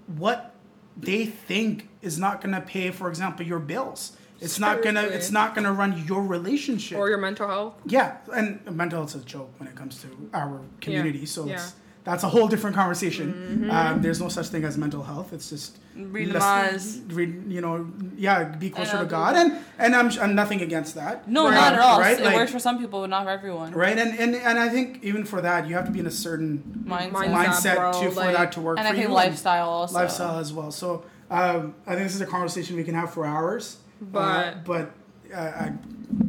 what 0.07 0.55
they 0.97 1.27
think 1.27 1.89
is 2.03 2.19
not 2.19 2.41
going 2.43 2.55
to 2.55 2.61
pay 2.61 2.91
for 2.91 3.09
example 3.09 3.45
your 3.47 3.61
bills 3.61 4.17
it's 4.41 4.59
not 4.59 4.83
going 4.83 4.95
to 4.95 5.03
it's 5.17 5.31
not 5.31 5.55
going 5.55 5.65
to 5.65 5.73
run 5.73 6.05
your 6.07 6.23
relationship 6.23 6.97
or 6.99 7.09
your 7.09 7.19
mental 7.19 7.47
health. 7.49 7.75
yeah 7.87 8.17
and 8.33 8.49
mental 8.83 8.99
health 9.01 9.15
is 9.17 9.23
a 9.23 9.25
joke 9.25 9.51
when 9.59 9.69
it 9.69 9.75
comes 9.75 10.01
to 10.03 10.09
our 10.35 10.61
community 10.81 11.25
so 11.27 11.47
Yeah. 11.47 11.55
it's 11.55 11.75
that's 12.09 12.25
a 12.25 12.29
whole 12.29 12.49
different 12.49 12.75
conversation. 12.75 13.27
Mm-hmm. 13.35 13.71
Um, 13.71 14.03
there's 14.03 14.21
no 14.21 14.29
such 14.29 14.47
thing 14.49 14.65
as 14.65 14.79
mental 14.79 15.03
health. 15.03 15.33
It's 15.33 15.51
just 15.51 15.79
Read 15.95 16.29
less- 16.33 17.01
read, 17.09 17.31
you 17.55 17.61
know, 17.61 17.75
yeah, 18.17 18.45
be 18.45 18.71
closer 18.71 18.99
to 18.99 19.05
God, 19.05 19.33
and 19.37 19.49
and 19.79 19.95
I'm 19.95 20.09
I'm 20.23 20.35
nothing 20.35 20.61
against 20.63 20.95
that. 20.95 21.29
No, 21.29 21.45
Right. 21.45 21.55
not 21.55 21.73
at 21.75 21.81
all. 21.81 21.99
Right? 22.01 22.19
It 22.19 22.25
Like- 22.25 22.37
works 22.37 22.53
for 22.53 22.61
some 22.61 22.79
people, 22.79 23.01
but 23.03 23.11
not 23.11 23.25
for 23.25 23.31
everyone. 23.31 23.73
Right, 23.73 23.99
and, 23.99 24.19
and 24.19 24.35
and 24.37 24.59
I 24.59 24.69
think 24.69 25.03
even 25.03 25.25
for 25.25 25.41
that, 25.43 25.67
you 25.69 25.75
have 25.75 25.85
to 25.87 25.91
be 25.91 26.01
in 26.01 26.07
a 26.07 26.11
certain 26.29 26.85
Mindset. 26.87 27.11
Mindset, 27.13 27.35
mindset 27.47 27.77
bro, 27.77 27.93
to 27.93 28.11
for 28.11 28.21
like- 28.21 28.37
that 28.37 28.53
to 28.53 28.61
work 28.61 28.79
And 28.79 28.87
for 28.87 28.93
I 28.93 28.97
think 28.97 29.09
you. 29.09 29.15
lifestyle 29.15 29.69
also. 29.69 29.95
lifestyle 29.95 30.39
as 30.39 30.53
well. 30.53 30.71
So 30.71 31.05
um, 31.31 31.75
I 31.87 31.91
think 31.95 32.05
this 32.09 32.15
is 32.15 32.21
a 32.23 32.27
conversation 32.27 32.77
we 32.77 32.85
can 32.85 32.95
have 32.95 33.13
for 33.13 33.27
hours. 33.27 33.77
But- 34.01 34.19
uh, 34.19 34.55
but 34.65 34.85
uh, 35.35 35.37
I, 35.65 35.73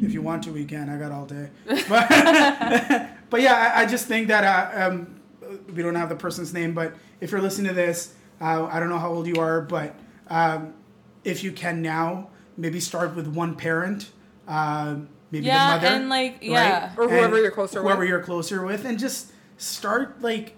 if 0.02 0.12
you 0.14 0.22
want 0.24 0.44
to, 0.46 0.52
we 0.52 0.66
can. 0.66 0.90
I 0.90 0.98
got 0.98 1.12
all 1.12 1.26
day. 1.26 1.50
But, 1.88 2.10
but 3.30 3.40
yeah, 3.42 3.56
I, 3.76 3.82
I 3.84 3.86
just 3.86 4.08
think 4.08 4.28
that 4.30 4.44
uh, 4.44 4.88
um, 4.88 5.19
we 5.74 5.82
don't 5.84 5.96
have 5.96 6.10
the 6.10 6.16
person's 6.16 6.54
name. 6.54 6.74
But 6.74 6.96
if 7.22 7.32
you're 7.32 7.42
listening 7.42 7.68
to 7.70 7.74
this, 7.74 8.14
uh, 8.42 8.66
I 8.66 8.80
don't 8.80 8.90
know 8.90 9.00
how 9.00 9.10
old 9.10 9.28
you 9.28 9.36
are, 9.36 9.62
but 9.62 9.96
um, 10.28 10.74
if 11.24 11.44
you 11.44 11.52
can 11.52 11.82
now, 11.82 12.30
maybe 12.58 12.80
start 12.80 13.16
with 13.16 13.28
one 13.28 13.56
parent. 13.56 14.10
Uh, 14.48 14.98
maybe 15.32 15.46
Yeah, 15.46 15.78
the 15.78 15.84
mother, 15.84 15.96
and, 15.96 16.10
like, 16.10 16.38
yeah. 16.42 16.92
Or 16.98 17.08
whoever 17.10 17.36
And 17.36 17.44
you're 17.44 17.52
closer 17.52 17.80
with 17.80 17.84
whoever 17.84 18.00
with. 18.02 18.10
you're 18.10 18.24
closer 18.24 18.66
with, 18.66 18.86
and 18.86 18.98
just 19.00 19.32
start 19.58 20.22
like 20.22 20.56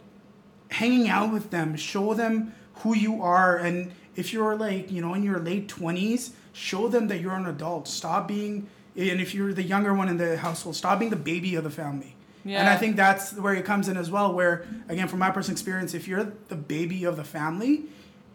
hanging 0.70 1.10
out 1.10 1.32
with 1.34 1.50
them. 1.52 1.76
Show 1.76 2.14
them 2.14 2.54
who 2.76 2.96
you 2.96 3.22
are, 3.22 3.58
and 3.58 3.92
if 4.16 4.34
you're 4.34 4.56
like 4.56 4.92
you 4.92 5.02
know 5.02 5.14
in 5.14 5.24
your 5.24 5.40
late 5.40 5.68
twenties, 5.68 6.34
show 6.54 6.88
them 6.88 7.08
that 7.10 7.20
you're 7.22 7.34
an 7.34 7.46
adult. 7.46 7.88
Stop 7.88 8.28
being, 8.28 8.68
and 8.96 9.20
if 9.22 9.34
you're 9.36 9.54
the 9.54 9.64
younger 9.64 9.94
one 9.94 10.08
in 10.10 10.18
the 10.18 10.38
household, 10.38 10.76
stop 10.76 11.00
being 11.00 11.12
the 11.12 11.18
baby 11.18 11.56
of 11.56 11.64
the 11.64 11.70
family. 11.70 12.16
And 12.46 12.68
I 12.70 12.76
think 12.78 12.96
that's 12.96 13.34
where 13.34 13.54
it 13.54 13.66
comes 13.66 13.88
in 13.88 13.98
as 13.98 14.10
well. 14.10 14.34
Where 14.34 14.66
again, 14.90 15.08
from 15.08 15.20
my 15.20 15.32
personal 15.32 15.54
experience, 15.56 15.94
if 15.94 16.08
you're 16.08 16.32
the 16.48 16.56
baby 16.56 17.04
of 17.04 17.18
the 17.18 17.24
family. 17.24 17.84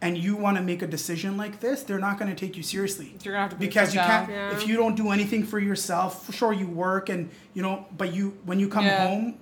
And 0.03 0.19
you 0.19 0.37
want 0.37 0.59
to 0.59 0.63
make 0.63 0.83
a 0.83 0.87
decision 0.87 1.39
like 1.39 1.61
this, 1.61 1.83
they're 1.83 1.99
not 1.99 2.19
going 2.19 2.31
to 2.31 2.37
take 2.37 2.55
you 2.55 2.63
seriously 2.63 3.17
You're 3.25 3.33
gonna 3.33 3.45
have 3.45 3.51
to 3.53 3.57
because 3.57 3.95
you 3.95 4.01
can't 4.01 4.29
down. 4.29 4.53
if 4.55 4.69
you 4.69 4.77
don't 4.77 4.95
do 4.95 5.11
anything 5.11 5.43
for 5.43 5.59
yourself 5.59 6.27
for 6.27 6.33
sure 6.33 6.53
you 6.53 6.69
work 6.69 7.09
and 7.09 7.31
you 7.55 7.63
know 7.63 7.87
but 7.97 8.13
you 8.13 8.37
when 8.45 8.61
you 8.61 8.69
come 8.69 8.85
Yeah. 8.85 9.09
home 9.09 9.39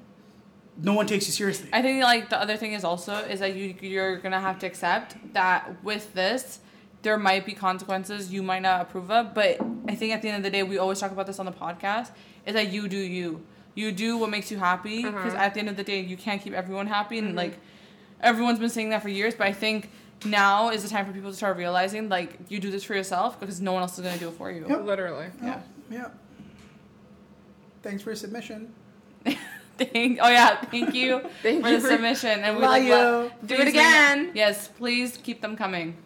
no 0.76 0.92
one 0.94 1.09
takes 1.09 1.26
you 1.26 1.33
seriously 1.33 1.68
I 1.73 1.83
think 1.83 2.04
like 2.04 2.30
the 2.30 2.40
other 2.40 2.56
thing 2.56 2.73
is 2.73 2.85
also 2.85 3.14
is 3.16 3.40
that 3.40 3.56
you 3.56 3.75
you're 3.80 4.16
gonna 4.18 4.40
have 4.40 4.61
to 4.61 4.66
accept 4.66 5.16
that 5.33 5.83
with 5.83 6.14
this 6.14 6.61
there 7.02 7.18
might 7.18 7.44
be 7.44 7.52
consequences 7.52 8.33
you 8.33 8.42
might 8.42 8.62
not 8.62 8.80
approve 8.80 9.11
of, 9.11 9.35
but 9.35 9.59
I 9.88 9.97
think 9.97 10.12
at 10.14 10.23
the 10.23 10.28
end 10.28 10.37
of 10.38 10.44
the 10.44 10.50
day 10.50 10.62
we 10.62 10.78
always 10.78 11.00
talk 11.00 11.11
about 11.11 11.26
this 11.26 11.40
on 11.40 11.47
the 11.47 11.52
podcast 11.52 12.11
is 12.47 12.54
that 12.54 12.73
you 12.73 12.87
do 12.87 12.97
you. 12.97 13.44
You 13.75 13.90
do 13.93 14.16
what 14.19 14.31
makes 14.31 14.50
you 14.50 14.59
happy 14.59 15.02
because 15.02 15.35
Uh-huh. 15.35 15.43
at 15.45 15.54
the 15.54 15.61
end 15.61 15.69
of 15.69 15.76
the 15.76 15.85
day 15.85 16.00
you 16.00 16.16
can't 16.16 16.40
keep 16.40 16.52
everyone 16.52 16.87
happy 16.87 17.19
and 17.19 17.35
like 17.35 17.59
everyone's 18.21 18.59
been 18.59 18.71
saying 18.71 18.90
that 18.90 19.02
for 19.02 19.09
years, 19.09 19.35
but 19.35 19.47
I 19.47 19.52
think 19.52 19.90
now 20.25 20.71
is 20.71 20.83
the 20.83 20.88
time 20.88 21.04
for 21.07 21.12
people 21.12 21.31
to 21.31 21.37
start 21.37 21.57
realizing 21.57 22.09
like 22.09 22.38
you 22.49 22.59
do 22.61 22.71
this 22.71 22.85
for 22.85 22.95
yourself 22.95 23.38
because 23.38 23.61
no 23.61 23.73
one 23.73 23.83
else 23.83 23.99
is 23.99 24.04
gonna 24.04 24.16
do 24.19 24.28
it 24.28 24.35
for 24.35 24.50
you. 24.50 24.64
Yep. 24.69 24.85
Literally. 24.85 25.26
Yeah. 25.43 25.61
yeah 25.90 26.09
thanks 27.83 28.02
for 28.02 28.11
your 28.11 28.16
submission 28.16 28.73
Thank, 29.76 30.19
oh 30.23 30.28
yeah, 30.28 30.54
thank 30.66 30.95
you 30.95 31.21
Thank 31.43 31.62
for 31.62 31.69
you 31.69 31.76
the 31.76 31.81
for- 31.81 31.88
submission 31.88 32.40
and 32.45 32.57
we 32.57 32.62
Love 32.62 32.71
like 32.71 32.85
you. 32.85 33.31
Do 33.47 33.54
it 33.54 33.59
please 33.62 33.69
again. 33.71 34.31
Yes, 34.35 34.69
please 34.69 35.16
keep 35.16 35.40
them 35.43 35.57
coming. 35.57 35.97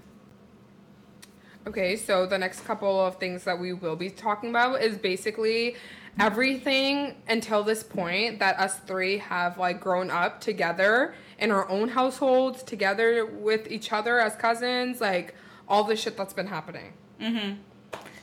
Okay, 1.67 1.97
so 1.97 2.25
the 2.25 2.39
next 2.39 2.61
couple 2.65 2.99
of 3.05 3.17
things 3.17 3.45
that 3.45 3.59
we 3.61 3.75
will 3.75 3.95
be 3.97 4.09
talking 4.09 4.49
about 4.49 4.81
is 4.81 4.97
basically 4.97 5.77
everything 6.19 7.15
until 7.29 7.63
this 7.63 7.83
point 7.83 8.39
that 8.41 8.59
us 8.59 8.79
three 8.81 9.19
have 9.19 9.59
like 9.59 9.81
grown 9.81 10.11
up 10.11 10.41
together 10.41 11.15
in 11.39 11.51
our 11.51 11.69
own 11.69 11.89
households, 11.89 12.63
together 12.63 13.27
with 13.27 13.71
each 13.71 13.93
other 13.93 14.19
as 14.21 14.35
cousins, 14.37 15.01
like 15.01 15.35
all 15.69 15.85
the 15.85 15.97
shit 15.97 16.17
that's 16.17 16.33
been 16.33 16.47
happening. 16.47 16.93
Mm-hmm. 17.21 17.55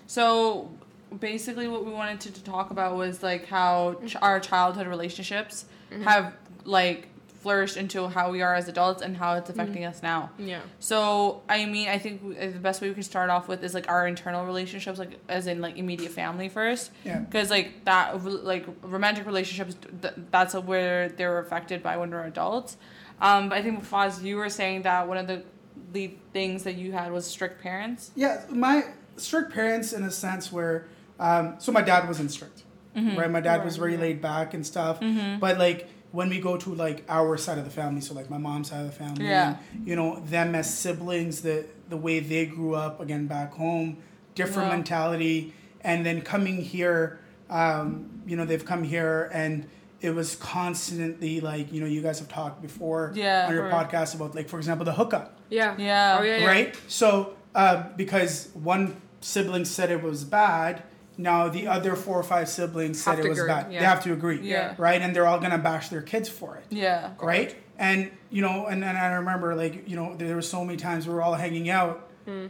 So 0.07 0.71
basically, 1.19 1.67
what 1.67 1.85
we 1.85 1.91
wanted 1.91 2.19
to, 2.21 2.31
to 2.33 2.43
talk 2.43 2.71
about 2.71 2.95
was 2.95 3.23
like 3.23 3.47
how 3.47 3.93
mm-hmm. 3.93 4.07
ch- 4.07 4.15
our 4.17 4.39
childhood 4.39 4.87
relationships 4.87 5.65
mm-hmm. 5.91 6.03
have 6.03 6.33
like 6.65 7.07
flourished 7.45 7.77
into 7.77 8.07
how 8.07 8.31
we 8.31 8.41
are 8.41 8.55
as 8.55 8.67
adults 8.67 9.01
and 9.05 9.15
how 9.15 9.35
it's 9.39 9.49
affecting 9.51 9.85
us 9.85 10.01
now. 10.01 10.31
Yeah. 10.39 10.61
So 10.79 11.41
I 11.47 11.65
mean, 11.65 11.87
I 11.89 11.99
think 11.99 12.21
w- 12.21 12.51
the 12.51 12.59
best 12.59 12.81
way 12.81 12.87
we 12.89 12.95
can 12.95 13.03
start 13.03 13.29
off 13.29 13.47
with 13.47 13.63
is 13.63 13.73
like 13.73 13.87
our 13.87 14.07
internal 14.07 14.45
relationships, 14.45 14.97
like 14.97 15.13
as 15.29 15.45
in 15.45 15.61
like 15.61 15.77
immediate 15.77 16.11
family 16.11 16.49
first. 16.49 16.91
Yeah. 17.03 17.19
Because 17.19 17.49
like 17.51 17.85
that, 17.85 18.23
like 18.53 18.65
romantic 18.81 19.25
relationships, 19.27 19.75
th- 20.01 20.15
that's 20.31 20.53
where 20.55 21.09
they're 21.09 21.37
affected 21.39 21.83
by 21.83 21.97
when 21.97 22.09
we're 22.09 22.23
adults. 22.25 22.77
Um, 23.21 23.49
but 23.49 23.57
I 23.59 23.61
think 23.61 23.85
Faz, 23.87 24.23
you 24.23 24.35
were 24.37 24.49
saying 24.49 24.81
that 24.81 25.07
one 25.07 25.17
of 25.17 25.27
the 25.27 25.43
lead 25.93 26.17
things 26.33 26.63
that 26.63 26.75
you 26.75 26.91
had 26.93 27.11
was 27.11 27.25
strict 27.25 27.61
parents. 27.61 28.11
yeah 28.15 28.41
my 28.49 28.83
strict 29.17 29.53
parents 29.53 29.93
in 29.93 30.03
a 30.03 30.11
sense 30.11 30.51
where 30.51 30.87
um, 31.19 31.55
so 31.59 31.71
my 31.71 31.81
dad 31.81 32.07
wasn't 32.07 32.29
strict 32.31 32.63
right 33.19 33.29
my 33.29 33.39
dad 33.41 33.63
was 33.63 33.75
very 33.77 33.97
laid 33.97 34.21
back 34.21 34.53
and 34.53 34.65
stuff 34.65 34.99
but 35.39 35.57
like 35.57 35.87
when 36.17 36.27
we 36.33 36.39
go 36.49 36.53
to 36.65 36.69
like 36.85 36.99
our 37.19 37.33
side 37.45 37.57
of 37.61 37.65
the 37.69 37.75
family 37.81 38.01
so 38.05 38.11
like 38.19 38.29
my 38.35 38.37
mom's 38.47 38.67
side 38.69 38.81
of 38.85 38.89
the 38.91 38.97
family 39.03 39.25
Yeah. 39.25 39.57
and, 39.73 39.87
you 39.89 39.95
know 39.99 40.09
them 40.35 40.49
as 40.61 40.67
siblings 40.83 41.35
the 41.47 41.57
the 41.93 41.97
way 42.05 42.15
they 42.33 42.45
grew 42.57 42.73
up 42.85 42.93
again 43.05 43.23
back 43.35 43.49
home 43.63 43.87
different 44.41 44.67
Yeah. 44.69 44.75
mentality 44.77 45.37
and 45.89 45.97
then 46.07 46.17
coming 46.33 46.57
here 46.75 47.01
um, 47.59 48.21
you 48.29 48.35
know 48.37 48.45
they've 48.49 48.65
come 48.73 48.83
here 48.95 49.29
and 49.41 49.53
it 50.01 50.11
was 50.19 50.29
constantly 50.35 51.39
like 51.51 51.65
you 51.73 51.79
know 51.81 51.87
you 51.95 52.01
guys 52.07 52.17
have 52.19 52.27
talked 52.39 52.59
before 52.69 53.11
Yeah, 53.15 53.45
on 53.47 53.53
your 53.55 53.67
right. 53.69 53.77
podcast 53.89 54.09
about 54.15 54.35
like 54.35 54.47
for 54.49 54.57
example 54.61 54.85
the 54.85 54.93
hookah 54.99 55.25
Yeah. 55.49 55.75
Yeah. 55.77 56.17
Oh 56.19 56.23
yeah. 56.23 56.37
yeah. 56.37 56.47
right? 56.53 56.69
So 56.87 57.07
uh, 57.61 57.75
because 57.95 58.49
one 58.53 58.83
sibling 59.21 59.65
said 59.65 59.89
it 59.91 60.01
was 60.03 60.23
bad, 60.23 60.83
now 61.17 61.47
the 61.49 61.67
other 61.67 61.95
four 61.95 62.17
or 62.19 62.23
five 62.23 62.49
siblings 62.49 63.01
said 63.01 63.19
it 63.19 63.27
was 63.29 63.37
agree, 63.39 63.47
bad. 63.49 63.71
yeah. 63.71 63.79
They 63.79 63.85
have 63.85 64.03
to 64.03 64.13
agree, 64.13 64.41
Yeah. 64.41 64.75
right? 64.77 65.01
And 65.01 65.15
they're 65.15 65.27
all 65.27 65.39
gonna 65.39 65.57
bash 65.57 65.89
their 65.89 66.01
kids 66.01 66.27
for 66.29 66.57
it, 66.57 66.65
Yeah. 66.69 67.11
right? 67.21 67.55
And 67.77 68.11
you 68.29 68.41
know, 68.41 68.65
and 68.67 68.83
I 68.85 69.13
remember 69.15 69.55
like 69.55 69.87
you 69.89 69.95
know 69.95 70.15
there 70.15 70.35
were 70.35 70.41
so 70.41 70.63
many 70.65 70.77
times 70.77 71.07
we 71.07 71.13
were 71.13 71.21
all 71.21 71.35
hanging 71.35 71.69
out, 71.69 72.09
Hmm. 72.25 72.47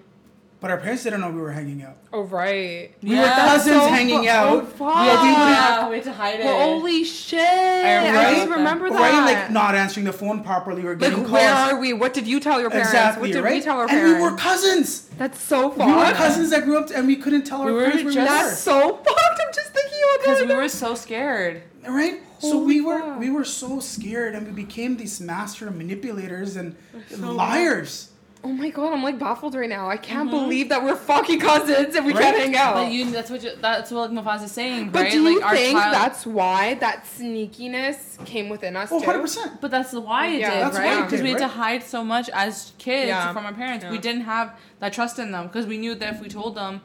But 0.65 0.72
our 0.72 0.77
parents 0.79 1.03
didn't 1.03 1.22
know 1.22 1.29
we 1.29 1.39
were 1.41 1.51
hanging 1.51 1.84
out. 1.84 1.95
Oh 2.12 2.24
right. 2.24 2.89
We 3.03 3.15
were 3.15 3.24
cousins 3.24 3.75
So 3.75 3.88
hanging 3.88 4.24
fu- 4.24 4.29
out. 4.29 4.63
Oh, 4.63 4.65
fuck. 4.65 4.95
Yeah, 5.05 5.22
we 5.22 5.29
Yeah, 5.29 5.89
we 5.89 5.95
had 5.98 6.03
to 6.05 6.13
hide 6.13 6.39
it. 6.39 6.45
Holy 6.48 7.03
shit! 7.03 7.39
I, 7.39 8.12
Right? 8.12 8.36
just 8.38 8.50
remember 8.50 8.89
that. 8.89 9.00
Right, 9.00 9.36
like 9.36 9.51
not 9.51 9.75
answering 9.75 10.05
the 10.07 10.12
phone 10.13 10.43
properly 10.43 10.81
or 10.84 10.89
Like, 10.93 11.00
getting 11.01 11.19
calls. 11.19 11.34
where 11.34 11.53
are 11.53 11.79
we? 11.79 11.93
What 11.93 12.15
did 12.15 12.25
you 12.25 12.39
tell 12.39 12.60
your 12.60 12.72
parents? 12.72 12.89
exactly, 12.89 13.29
what 13.29 13.34
did 13.36 13.43
right? 13.43 13.53
we 13.57 13.62
tell 13.62 13.77
our 13.77 13.88
parents? 13.88 14.12
and 14.13 14.24
we 14.24 14.27
were 14.31 14.36
cousins. 14.36 15.01
That's 15.19 15.39
so 15.39 15.69
fucked. 15.69 15.88
We 15.88 15.95
were 15.95 16.12
cousins 16.13 16.50
that 16.50 16.63
grew 16.65 16.79
up, 16.79 16.89
and 16.89 17.05
we 17.05 17.17
couldn't 17.17 17.43
tell 17.43 17.62
our 17.62 17.67
We 17.67 17.74
were 17.74 17.81
parents 17.84 18.03
where 18.03 18.10
we 18.10 18.15
just- 18.15 18.31
were. 18.31 18.36
That's 18.48 18.57
so 18.60 18.95
fucked. 19.05 19.39
I'm 19.48 19.53
just 19.53 19.72
thinking 19.72 20.00
about 20.15 20.19
Because 20.25 20.48
we 20.48 20.55
were 20.55 20.67
so 20.67 20.95
scared. 20.95 21.62
right 21.88 22.22
so 22.39 22.53
Holy 22.53 22.65
we 22.65 22.81
were 22.81 23.17
we 23.19 23.29
were 23.29 23.45
so 23.45 23.79
scared 23.79 24.34
and 24.34 24.48
we 24.48 24.53
became 24.65 24.98
these 24.98 25.22
master 25.22 25.69
manipulators 25.69 26.55
and 26.55 26.75
liars 27.22 28.10
Oh 28.46 28.50
my 28.54 28.70
god, 28.70 28.94
I'm 28.94 29.02
like 29.02 29.18
baffled 29.18 29.56
right 29.56 29.68
now. 29.68 29.90
I 29.90 29.98
can't 29.98 30.30
mm-hmm. 30.30 30.38
believe 30.38 30.70
that 30.70 30.84
we're 30.84 30.96
fucking 30.96 31.40
cousins 31.40 31.96
and 31.96 32.06
we 32.06 32.14
Right? 32.14 32.22
can't 32.22 32.38
hang 32.38 32.56
out. 32.56 32.75
But 32.75 32.92
you, 32.92 33.10
that's 33.10 33.32
what 33.32 33.42
you, 33.44 33.52
that's 33.60 33.90
what 33.90 34.12
Mufaz 34.12 34.44
is 34.44 34.52
saying, 34.52 34.92
But 34.92 35.00
right? 35.00 35.12
do 35.12 35.24
you 35.24 35.40
like 35.42 35.58
think 35.58 35.80
child, 35.80 35.96
that's 35.96 36.28
why 36.28 36.75
that 36.75 37.06
sneakiness 37.06 38.24
came 38.24 38.48
within 38.50 38.75
us 38.75 38.92
Oh, 38.92 38.98
100 38.98 39.20
percent. 39.20 39.62
But 39.62 39.72
that's 39.72 39.94
why 39.94 40.28
it 40.28 40.42
Yeah, 40.42 40.52
did, 40.52 40.62
that's 40.62 40.78
right? 40.78 41.04
Because 41.04 41.24
we 41.24 41.30
had 41.30 41.40
to 41.40 41.48
hide 41.48 41.82
so 41.84 42.04
much 42.04 42.30
as 42.30 42.74
kids 42.78 43.08
Yeah. 43.08 43.34
from 43.34 43.48
our 43.48 43.54
parents. 43.54 43.84
We 43.90 43.98
didn't 43.98 44.22
have 44.22 44.60
that 44.80 44.94
trust 44.94 45.18
in 45.18 45.32
them 45.32 45.48
because 45.48 45.66
we 45.66 45.80
knew 45.80 45.96
that 45.96 46.14
if 46.14 46.22
we 46.22 46.30
told 46.30 46.54
them, 46.56 46.82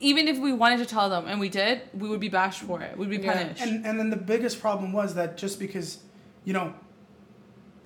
even 0.00 0.26
if 0.26 0.38
we 0.40 0.52
wanted 0.52 0.78
to 0.78 0.86
tell 0.86 1.08
them 1.08 1.26
and 1.28 1.38
we 1.38 1.48
did, 1.48 1.82
we 1.94 2.08
would 2.08 2.20
be 2.20 2.28
bashed 2.28 2.62
for 2.62 2.82
it. 2.82 2.98
We'd 2.98 3.10
be 3.10 3.18
Yeah. 3.18 3.32
punished. 3.32 3.62
and 3.62 3.86
and 3.86 3.96
then 4.00 4.10
the 4.10 4.16
biggest 4.32 4.60
problem 4.60 4.92
was 4.92 5.14
that 5.14 5.36
just 5.36 5.60
because 5.60 5.98
you 6.44 6.52
know 6.52 6.74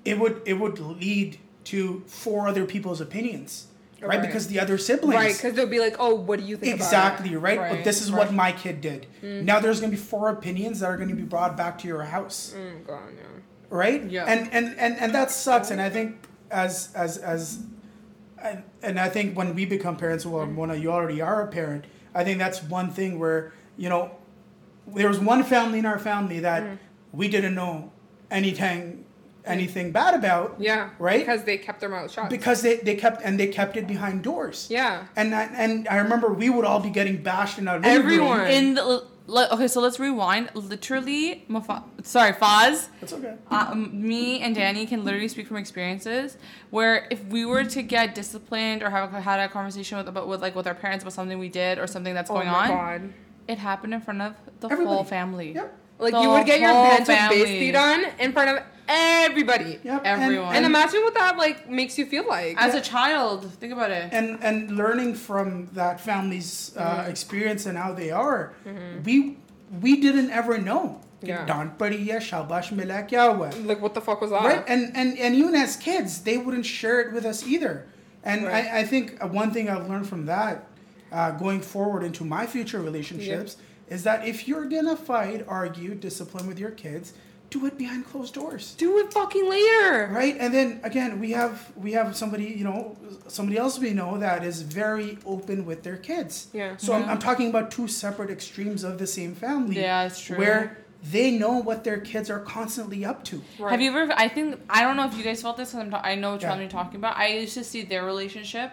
it 0.06 0.18
would 0.18 0.40
it 0.46 0.54
would 0.54 0.78
lead 0.78 1.38
to 1.64 2.02
four 2.06 2.48
other 2.48 2.64
people's 2.64 3.00
opinions 3.00 3.66
right, 4.00 4.08
Right. 4.08 4.22
because 4.22 4.48
the 4.48 4.58
other 4.58 4.78
siblings 4.78 5.14
Right, 5.14 5.34
because 5.36 5.54
they'll 5.54 5.66
be 5.66 5.78
like, 5.78 5.96
oh, 5.98 6.14
what 6.14 6.38
do 6.40 6.46
you 6.46 6.56
think 6.56 6.74
exactly 6.74 7.36
right? 7.36 7.58
Right, 7.58 7.70
But 7.76 7.84
this 7.84 8.00
is 8.00 8.10
right. 8.10 8.18
what 8.26 8.32
my 8.34 8.52
kid 8.52 8.80
did 8.80 9.06
now 9.22 9.60
there's 9.60 9.80
going 9.80 9.90
to 9.92 9.96
be 9.96 10.02
four 10.02 10.30
opinions 10.30 10.80
that 10.80 10.86
are 10.86 10.96
going 10.96 11.10
to 11.10 11.14
be 11.14 11.22
brought 11.22 11.56
back 11.56 11.78
to 11.80 11.88
your 11.88 12.02
house? 12.04 12.54
Mm, 12.56 12.86
God, 12.86 13.00
yeah. 13.14 13.22
right? 13.68 14.04
Yeah. 14.10 14.24
And 14.24 14.48
and 14.52 14.74
and 14.78 14.96
and 14.98 15.14
that 15.14 15.30
sucks. 15.30 15.70
And 15.70 15.80
I 15.80 15.90
think 15.90 16.16
as 16.50 16.90
as 16.94 17.18
as 17.18 17.62
and, 18.42 18.62
and 18.82 18.98
I 18.98 19.10
think 19.10 19.36
when 19.36 19.54
we 19.54 19.66
become 19.66 19.96
parents, 19.96 20.24
well, 20.24 20.46
when 20.46 20.80
you 20.80 20.90
already 20.90 21.20
are 21.20 21.42
a 21.42 21.46
parent, 21.48 21.84
I 22.14 22.24
think 22.24 22.38
that's 22.38 22.62
one 22.62 22.90
thing 22.90 23.18
where 23.18 23.52
you 23.76 23.88
know 23.90 24.12
there 24.86 25.08
was 25.08 25.18
one 25.18 25.44
family 25.44 25.78
in 25.78 25.86
our 25.86 25.98
family 25.98 26.40
that 26.40 26.62
Mm-hmm. 26.62 26.76
we 27.12 27.28
didn't 27.28 27.54
know 27.54 27.92
anything 28.30 28.99
anything 29.50 29.92
bad 29.92 30.14
about 30.14 30.56
Yeah. 30.58 30.90
Right? 30.98 31.20
Because 31.20 31.44
they 31.44 31.58
kept 31.58 31.80
their 31.80 31.88
mouth 31.88 32.10
shut. 32.10 32.30
because 32.30 32.62
they, 32.62 32.76
they 32.76 32.94
kept 32.96 33.22
and 33.22 33.38
they 33.40 33.46
kept 33.48 33.76
it 33.76 33.86
behind 33.86 34.22
doors. 34.22 34.66
yeah. 34.70 35.06
And 35.16 35.34
I, 35.34 35.44
and 35.64 35.86
I 35.88 35.96
remember 35.98 36.32
we 36.32 36.48
would 36.50 36.64
all 36.64 36.80
be 36.80 36.90
getting 36.90 37.22
bashed 37.22 37.58
in 37.58 37.68
our 37.68 37.78
living 37.78 37.90
room. 37.92 38.00
Everyone. 38.04 38.46
in 38.46 38.74
the 38.74 39.04
let, 39.26 39.52
okay, 39.52 39.68
so 39.68 39.80
let's 39.80 40.00
rewind. 40.00 40.50
Literally, 40.54 41.44
Mafa- 41.48 41.84
sorry, 42.02 42.32
Faz. 42.32 42.88
That's 43.00 43.12
okay. 43.12 43.34
Um, 43.48 43.90
me 44.08 44.40
and 44.40 44.56
Danny 44.56 44.86
can 44.86 45.04
literally 45.04 45.28
speak 45.28 45.46
from 45.46 45.56
experiences 45.56 46.36
where 46.70 47.06
if 47.12 47.24
we 47.26 47.44
were 47.44 47.62
to 47.64 47.82
get 47.82 48.14
disciplined 48.16 48.82
or 48.82 48.90
have 48.90 49.12
had 49.12 49.38
a 49.38 49.48
conversation 49.48 49.98
with 49.98 50.08
about 50.08 50.26
with 50.26 50.40
like 50.42 50.56
with 50.56 50.66
our 50.66 50.74
parents 50.74 51.04
about 51.04 51.12
something 51.12 51.38
we 51.38 51.48
did 51.48 51.78
or 51.78 51.86
something 51.86 52.12
that's 52.12 52.28
going 52.30 52.48
oh 52.48 52.52
my 52.52 52.70
on, 52.72 52.76
God. 52.76 53.12
it 53.46 53.58
happened 53.58 53.94
in 53.94 54.00
front 54.00 54.20
of 54.20 54.34
the 54.60 54.66
Everybody. 54.68 54.94
whole 54.96 55.04
family. 55.04 55.52
Yep. 55.54 55.76
Like 56.00 56.12
The 56.12 56.20
you 56.22 56.30
would 56.30 56.46
get 56.46 56.60
your 56.60 56.70
whole 56.72 56.86
pencil 56.88 57.14
base 57.14 57.44
family. 57.44 57.60
beat 57.60 57.76
on 57.76 58.04
in 58.18 58.32
front 58.32 58.50
of 58.58 58.64
everybody. 58.90 59.78
Yep. 59.84 60.02
Everyone. 60.04 60.54
And 60.54 60.66
imagine 60.66 61.00
what 61.02 61.14
that 61.14 61.36
like 61.36 61.68
makes 61.68 61.96
you 61.98 62.06
feel 62.06 62.26
like. 62.28 62.56
As 62.60 62.74
a 62.74 62.80
child, 62.80 63.44
think 63.60 63.72
about 63.72 63.90
it. 63.90 64.12
and 64.12 64.42
and 64.42 64.56
learning 64.76 65.14
from 65.14 65.68
that 65.72 66.00
family's 66.00 66.72
uh, 66.76 66.80
Mm-hmm. 66.80 67.10
experience 67.10 67.66
and 67.66 67.76
how 67.78 67.92
they 67.92 68.10
are, 68.10 68.52
we 69.04 69.36
we 69.80 70.00
didn't 70.00 70.30
ever 70.30 70.58
know. 70.58 71.00
Yeah. 71.22 71.44
Don 71.46 71.66
Pariya 71.78 72.16
Shabash 72.28 72.68
Milak 72.72 73.10
Yahweh. 73.12 73.52
like 73.70 73.80
what 73.80 73.92
the 73.94 74.00
fuck 74.00 74.20
was 74.22 74.30
that? 74.30 74.42
Right? 74.42 74.64
And, 74.66 74.82
and 74.96 75.18
and 75.18 75.34
even 75.34 75.54
as 75.54 75.76
kids, 75.76 76.22
they 76.22 76.36
wouldn't 76.38 76.66
share 76.66 76.98
it 77.02 77.12
with 77.12 77.24
us 77.24 77.46
either. 77.46 77.86
And 78.24 78.44
Right. 78.46 78.64
I, 78.66 78.80
I 78.80 78.84
think 78.84 79.04
uh, 79.22 79.28
one 79.28 79.50
thing 79.54 79.68
I've 79.70 79.88
learned 79.88 80.08
from 80.08 80.26
that, 80.26 80.66
uh, 81.12 81.30
going 81.32 81.60
forward 81.60 82.02
into 82.04 82.24
my 82.24 82.46
future 82.46 82.80
relationships, 82.80 83.56
is 83.88 84.02
that 84.04 84.26
if 84.26 84.48
you're 84.48 84.64
gonna 84.66 84.96
fight, 84.96 85.44
argue, 85.46 85.94
discipline 85.94 86.46
with 86.46 86.58
your 86.58 86.70
kids, 86.84 87.12
do 87.50 87.66
it 87.66 87.76
behind 87.76 88.06
closed 88.06 88.32
doors. 88.34 88.74
Do 88.78 88.98
it 88.98 89.12
fucking 89.12 89.48
later. 89.50 90.08
Right, 90.12 90.36
and 90.38 90.54
then 90.54 90.80
again, 90.84 91.18
we 91.20 91.32
have 91.32 91.70
we 91.76 91.92
have 91.92 92.16
somebody 92.16 92.44
you 92.46 92.64
know 92.64 92.96
somebody 93.28 93.58
else 93.58 93.78
we 93.78 93.92
know 93.92 94.18
that 94.18 94.44
is 94.44 94.62
very 94.62 95.18
open 95.26 95.66
with 95.66 95.82
their 95.82 95.96
kids. 95.96 96.48
Yeah. 96.52 96.76
So 96.76 96.92
I'm, 96.94 97.04
I'm 97.08 97.18
talking 97.18 97.48
about 97.50 97.70
two 97.70 97.88
separate 97.88 98.30
extremes 98.30 98.84
of 98.84 98.98
the 98.98 99.06
same 99.06 99.34
family. 99.34 99.76
Yeah, 99.80 100.04
it's 100.06 100.20
true. 100.20 100.38
Where 100.38 100.78
they 101.02 101.30
know 101.30 101.52
what 101.58 101.82
their 101.82 101.98
kids 101.98 102.28
are 102.30 102.40
constantly 102.40 103.04
up 103.04 103.24
to. 103.24 103.42
Right. 103.58 103.70
Have 103.72 103.80
you 103.80 103.90
ever? 103.96 104.12
I 104.16 104.28
think 104.28 104.60
I 104.68 104.82
don't 104.82 104.96
know 104.96 105.06
if 105.06 105.16
you 105.16 105.24
guys 105.24 105.42
felt 105.42 105.56
this 105.56 105.70
because 105.70 105.84
I'm. 105.86 105.90
Ta- 105.90 106.02
I 106.04 106.14
know 106.14 106.34
which 106.34 106.42
Yeah. 106.42 106.58
you're 106.58 106.68
talking 106.68 106.96
about. 106.96 107.16
I 107.16 107.28
used 107.28 107.54
to 107.54 107.64
see 107.64 107.82
their 107.82 108.04
relationship 108.04 108.72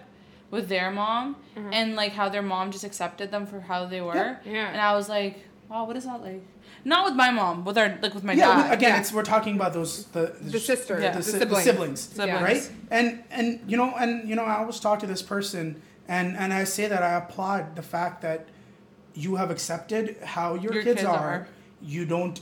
with 0.52 0.70
their 0.70 0.92
mom 0.92 1.36
Mm-hmm. 1.58 1.74
and 1.74 1.96
like 1.96 2.12
how 2.14 2.30
their 2.30 2.42
mom 2.44 2.72
just 2.72 2.84
accepted 2.84 3.32
them 3.32 3.46
for 3.48 3.60
how 3.60 3.86
they 3.86 4.02
were. 4.02 4.38
Yeah. 4.46 4.68
And 4.72 4.80
I 4.80 4.94
was 4.96 5.10
like, 5.10 5.40
wow, 5.70 5.86
what 5.86 5.96
is 5.98 6.06
that 6.06 6.22
like? 6.22 6.44
Not 6.94 7.02
with 7.08 7.16
my 7.24 7.32
mom, 7.40 7.66
with 7.66 7.78
our 7.78 7.90
like 8.02 8.14
with 8.18 8.24
my 8.24 8.34
yeah, 8.34 8.46
dad. 8.48 8.70
we- 8.70 8.76
again, 8.78 8.94
yeah. 8.94 9.00
it's 9.02 9.12
we're 9.16 9.30
talking 9.36 9.56
about 9.60 9.72
those 9.74 9.94
the 10.18 10.24
The 10.56 10.60
sister, 10.72 10.94
Yeah. 11.02 11.12
the, 11.12 11.18
the 11.18 11.24
si- 11.24 11.32
the 11.32 11.40
siblings. 11.40 11.64
siblings, 11.70 12.00
Siblings. 12.20 12.42
right? 12.50 12.64
And 12.98 13.06
and 13.38 13.48
you 13.72 13.76
know 13.82 13.90
and 14.02 14.12
you 14.30 14.36
know 14.38 14.46
I 14.52 14.56
always 14.62 14.80
talk 14.80 14.98
to 15.06 15.08
this 15.14 15.22
person 15.36 15.64
and 16.08 16.28
and 16.42 16.50
I 16.54 16.64
say 16.76 16.86
that 16.94 17.04
I 17.04 17.14
applaud 17.22 17.76
the 17.80 17.82
fact 17.96 18.16
that 18.28 18.40
you 19.24 19.36
have 19.36 19.50
accepted 19.56 20.04
how 20.36 20.48
your, 20.64 20.74
Your 20.76 20.84
kids, 20.84 21.02
kids 21.02 21.08
are. 21.16 21.18
are. 21.34 21.48
You 21.82 22.06
don't 22.06 22.40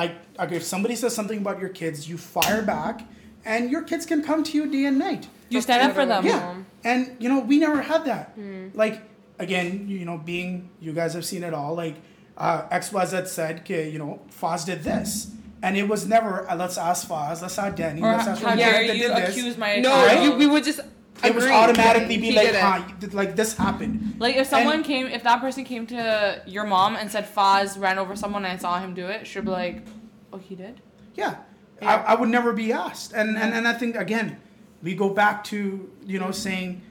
like 0.00 0.12
okay 0.40 0.56
if 0.56 0.64
somebody 0.74 0.96
says 0.96 1.14
something 1.14 1.38
about 1.44 1.58
your 1.60 1.72
kids, 1.80 2.08
you 2.10 2.16
fire 2.16 2.62
back, 2.62 2.96
and 3.44 3.70
your 3.70 3.82
kids 3.90 4.06
can 4.06 4.22
come 4.22 4.40
to 4.48 4.52
you 4.58 4.64
day 4.76 4.84
and 4.90 4.98
night. 4.98 5.28
You 5.50 5.60
stand 5.60 5.82
up 5.86 5.94
for 5.94 6.06
them. 6.06 6.24
Yeah, 6.24 6.40
Mom. 6.40 6.66
and 6.82 7.00
you 7.22 7.28
know 7.28 7.40
we 7.40 7.58
never 7.66 7.80
had 7.82 8.04
that. 8.06 8.26
Hmm. 8.40 8.68
Like 8.82 8.96
again, 9.38 9.66
you 9.86 10.04
know, 10.08 10.16
being 10.32 10.70
you 10.80 10.92
guys 11.00 11.12
have 11.18 11.26
seen 11.32 11.44
it 11.44 11.52
all. 11.52 11.74
Like 11.84 11.96
uh, 12.36 12.66
X 12.70 12.92
Y 12.92 13.04
Z 13.06 13.26
said, 13.26 13.60
"Okay, 13.60 13.88
you 13.90 13.98
know, 13.98 14.20
Foz 14.40 14.64
did 14.66 14.82
this, 14.82 15.30
and 15.62 15.76
it 15.76 15.88
was 15.88 16.06
never 16.06 16.48
uh, 16.48 16.56
let's 16.56 16.78
ask 16.78 17.08
Foz, 17.08 17.42
let's 17.42 17.58
ask 17.58 17.76
Danny, 17.76 18.02
Or 18.02 18.12
let's 18.12 18.24
how 18.26 18.32
ask 18.32 18.40
dare 18.42 18.72
Roger 18.72 18.86
that 18.88 18.96
you 18.96 19.02
did 19.08 19.16
this. 19.16 19.28
accuse 19.36 19.56
my 19.58 19.76
No, 19.80 19.90
child. 19.90 20.24
you, 20.24 20.32
we 20.38 20.46
would 20.46 20.64
just. 20.64 20.80
It 21.24 21.34
was 21.34 21.46
automatically 21.46 22.18
be 22.18 22.26
He 22.30 22.36
like, 22.36 22.48
did 22.48 22.56
it. 22.56 22.60
huh, 22.60 22.82
like 23.12 23.36
this 23.36 23.56
happened. 23.56 24.16
Like 24.18 24.36
if 24.36 24.46
someone 24.48 24.76
And- 24.76 24.84
came, 24.84 25.06
if 25.06 25.22
that 25.22 25.40
person 25.40 25.64
came 25.64 25.86
to 25.86 26.42
your 26.46 26.64
mom 26.64 26.94
and 26.94 27.10
said 27.10 27.26
Foz 27.34 27.80
ran 27.80 27.98
over 27.98 28.14
someone 28.14 28.44
and 28.44 28.52
I 28.52 28.58
saw 28.60 28.78
him 28.78 28.92
do 28.92 29.06
it, 29.06 29.26
she'd 29.26 29.46
be 29.46 29.50
like, 29.50 29.82
oh, 30.30 30.36
he 30.36 30.54
did. 30.54 30.82
Yeah, 31.14 31.36
Yeah. 31.80 32.04
I, 32.06 32.12
I 32.12 32.14
would 32.16 32.28
never 32.28 32.52
be 32.52 32.70
asked, 32.70 33.14
and, 33.14 33.30
and 33.30 33.50
Yeah. 33.50 33.56
and 33.56 33.66
I 33.66 33.72
think 33.72 33.96
again, 33.96 34.36
we 34.82 34.94
go 34.94 35.08
back 35.08 35.42
to 35.44 35.90
you 36.04 36.18
know 36.18 36.32
saying, 36.32 36.82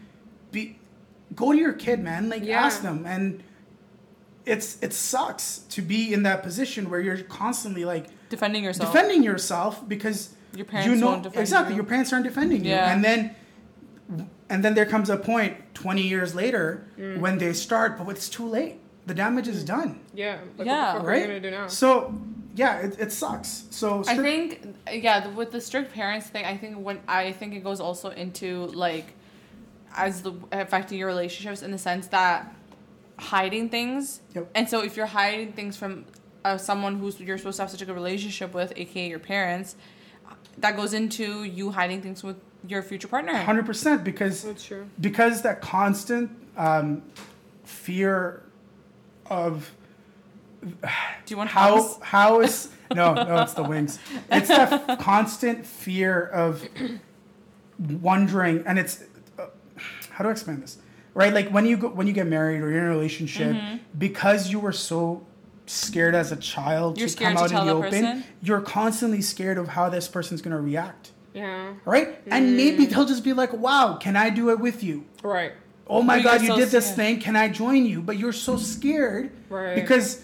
be, 0.52 0.80
go 1.36 1.52
to 1.52 1.58
your 1.60 1.74
kid, 1.74 2.00
man, 2.04 2.28
like 2.28 2.44
Yeah. 2.44 2.66
ask 2.66 2.82
them, 2.82 3.06
and 3.06 3.44
it's 4.46 4.78
it 4.82 4.94
sucks 4.94 5.60
to 5.70 5.82
be 5.82 6.14
in 6.14 6.24
that 6.24 6.44
position 6.44 6.90
where 6.90 7.00
you're 7.00 7.22
constantly 7.24 7.86
like 7.86 8.08
Defending 8.30 8.64
yourself. 8.64 8.92
defending 8.92 9.24
yourself 9.24 9.88
because 9.88 10.34
Your 10.56 10.66
parents 10.66 10.90
you 10.90 10.96
know 10.96 11.08
won't 11.08 11.24
defend 11.24 11.42
exactly 11.42 11.74
you. 11.74 11.78
your 11.78 11.86
parents 11.86 12.12
aren't 12.14 12.26
defending 12.26 12.64
Yeah. 12.66 12.88
you, 12.88 12.94
and 12.94 13.04
then 13.04 13.36
and 14.50 14.64
then 14.64 14.74
there 14.76 14.86
comes 14.86 15.10
a 15.10 15.18
point 15.18 15.58
20 15.74 16.02
years 16.04 16.36
later 16.36 16.86
Mm. 16.98 17.20
when 17.20 17.38
they 17.40 17.52
start, 17.54 17.98
but 17.98 18.08
it's 18.10 18.30
too 18.30 18.48
late. 18.48 18.76
The 19.08 19.14
damage 19.14 19.48
is 19.48 19.64
done, 19.64 20.00
Yeah. 20.14 20.38
Like, 20.58 20.68
Yeah. 20.68 20.94
What 20.94 20.94
the 20.94 21.00
fuck 21.00 21.04
are 21.04 21.08
right? 21.08 21.22
you 21.22 21.28
gonna 21.28 21.40
do 21.40 21.52
now? 21.52 21.68
So 21.68 22.16
yeah, 22.56 22.78
it, 22.78 23.00
it 23.00 23.12
sucks. 23.12 23.64
So 23.72 24.04
I 24.08 24.18
think 24.18 24.76
yeah, 24.92 25.20
the- 25.22 25.30
with 25.30 25.52
the 25.52 25.60
strict 25.62 25.94
parents 25.94 26.28
thing, 26.28 26.46
I 26.46 26.56
think 26.58 26.78
when 26.78 27.00
I 27.08 27.32
think 27.32 27.54
it 27.56 27.64
goes 27.64 27.80
also 27.80 28.10
into 28.12 28.68
like 28.68 29.08
as 29.96 30.22
the 30.22 30.34
affecting 30.52 30.98
your 31.00 31.08
relationships 31.08 31.62
in 31.64 31.72
the 31.72 31.78
sense 31.78 32.08
that 32.08 32.54
hiding 33.18 33.70
things. 33.70 34.22
Yep. 34.34 34.50
And 34.56 34.70
so 34.70 34.82
if 34.84 34.98
you're 34.98 35.06
hiding 35.06 35.54
things 35.54 35.78
from 35.78 36.06
uh, 36.44 36.58
someone 36.58 37.00
who's 37.00 37.20
you're 37.20 37.38
supposed 37.38 37.58
to 37.58 37.64
have 37.64 37.72
such 37.72 37.82
a 37.82 37.86
good 37.86 37.96
relationship 37.96 38.54
with, 38.54 38.74
aka 38.76 39.08
your 39.10 39.20
parents, 39.20 39.76
that 40.58 40.76
goes 40.76 40.94
into 40.94 41.44
you 41.44 41.72
hiding 41.72 42.02
things 42.02 42.24
with 42.24 42.38
your 42.68 42.82
future 42.82 43.08
partner. 43.08 43.34
Hundred 43.36 43.66
percent, 43.66 44.04
because 44.04 44.44
That's 44.44 44.64
true. 44.64 44.88
because 45.00 45.42
that 45.44 45.62
constant 45.62 46.32
um, 46.58 47.04
fear 47.64 48.44
of 49.28 49.72
Do 50.62 50.70
you 51.30 51.38
want 51.38 51.50
how 51.50 51.82
hugs? 51.82 51.98
how 52.02 52.42
is 52.42 52.70
no 52.94 53.14
no 53.14 53.42
it's 53.42 53.54
the 53.54 53.64
wings. 53.64 54.00
It's 54.32 54.48
that 54.48 55.00
constant 55.00 55.66
fear 55.66 56.28
of 56.28 56.68
wondering, 57.80 58.64
and 58.66 58.80
it's 58.80 59.04
uh, 59.38 59.48
how 60.10 60.24
do 60.24 60.30
I 60.30 60.32
explain 60.32 60.62
this? 60.62 60.78
Right, 61.16 61.34
like 61.34 61.50
when 61.50 61.66
you 61.66 61.78
go 61.78 61.88
when 61.88 62.08
you 62.08 62.14
get 62.14 62.28
married 62.28 62.62
or 62.62 62.70
you're 62.70 62.82
in 62.82 62.86
a 62.86 62.90
relationship, 62.90 63.56
Mm-hmm. 63.56 63.78
because 63.98 64.52
you 64.52 64.60
were 64.60 64.74
so 64.74 65.26
scared 65.66 66.14
as 66.14 66.32
a 66.32 66.36
child 66.36 67.00
You're 67.00 67.08
to 67.08 67.16
come 67.18 67.36
to 67.38 67.42
out 67.42 67.52
in 67.52 67.66
the 67.68 67.74
open, 67.74 67.90
person? 67.90 68.24
you're 68.44 68.62
constantly 68.62 69.22
scared 69.22 69.58
of 69.58 69.70
how 69.70 69.90
this 69.90 70.08
person's 70.10 70.42
gonna 70.44 70.60
react. 70.60 71.12
Yeah. 71.34 71.74
Right, 71.86 72.20
and 72.28 72.56
maybe 72.58 72.86
they'll 72.86 73.06
just 73.06 73.24
be 73.24 73.34
like, 73.34 73.52
"Wow, 73.54 73.96
can 74.00 74.16
I 74.18 74.30
do 74.30 74.50
it 74.52 74.60
with 74.60 74.84
you?" 74.84 75.06
Right. 75.24 75.54
oh 75.88 76.02
my 76.02 76.18
But 76.18 76.24
god 76.24 76.42
you're 76.42 76.52
so 76.56 76.58
did 76.58 76.70
this 76.70 76.86
scared. 76.86 76.96
thing 76.98 77.20
can 77.20 77.36
i 77.36 77.48
join 77.48 77.86
you 77.86 78.02
but 78.02 78.18
you're 78.18 78.34
so 78.34 78.58
scared 78.58 79.30
Right. 79.50 79.76
because 79.76 80.24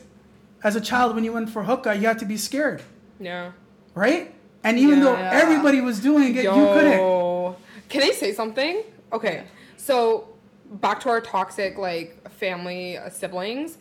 as 0.63 0.75
a 0.75 0.81
child 0.81 1.13
when 1.15 1.23
you 1.23 1.31
went 1.31 1.51
for 1.51 1.61
hookah 1.63 1.93
you 1.99 2.07
had 2.07 2.17
to 2.17 2.25
be 2.25 2.35
scared 2.35 2.81
Yeah. 3.19 3.51
right 3.93 4.33
and 4.63 4.79
even 4.79 5.01
though 5.01 5.13
Yeah. 5.13 5.41
everybody 5.43 5.79
was 5.79 5.99
doing 5.99 6.35
it 6.35 6.45
you 6.45 6.65
couldn't 6.75 6.97
Yo. 6.97 7.55
Can 7.89 8.01
I 8.01 8.11
say 8.11 8.33
something? 8.33 8.81
Okay. 9.13 9.43
So 9.77 10.30
back 10.71 10.99
to 11.01 11.09
our 11.09 11.21
toxic 11.21 11.77
like 11.77 12.29
family 12.31 12.97
uh, 12.97 13.09
siblings. 13.09 13.77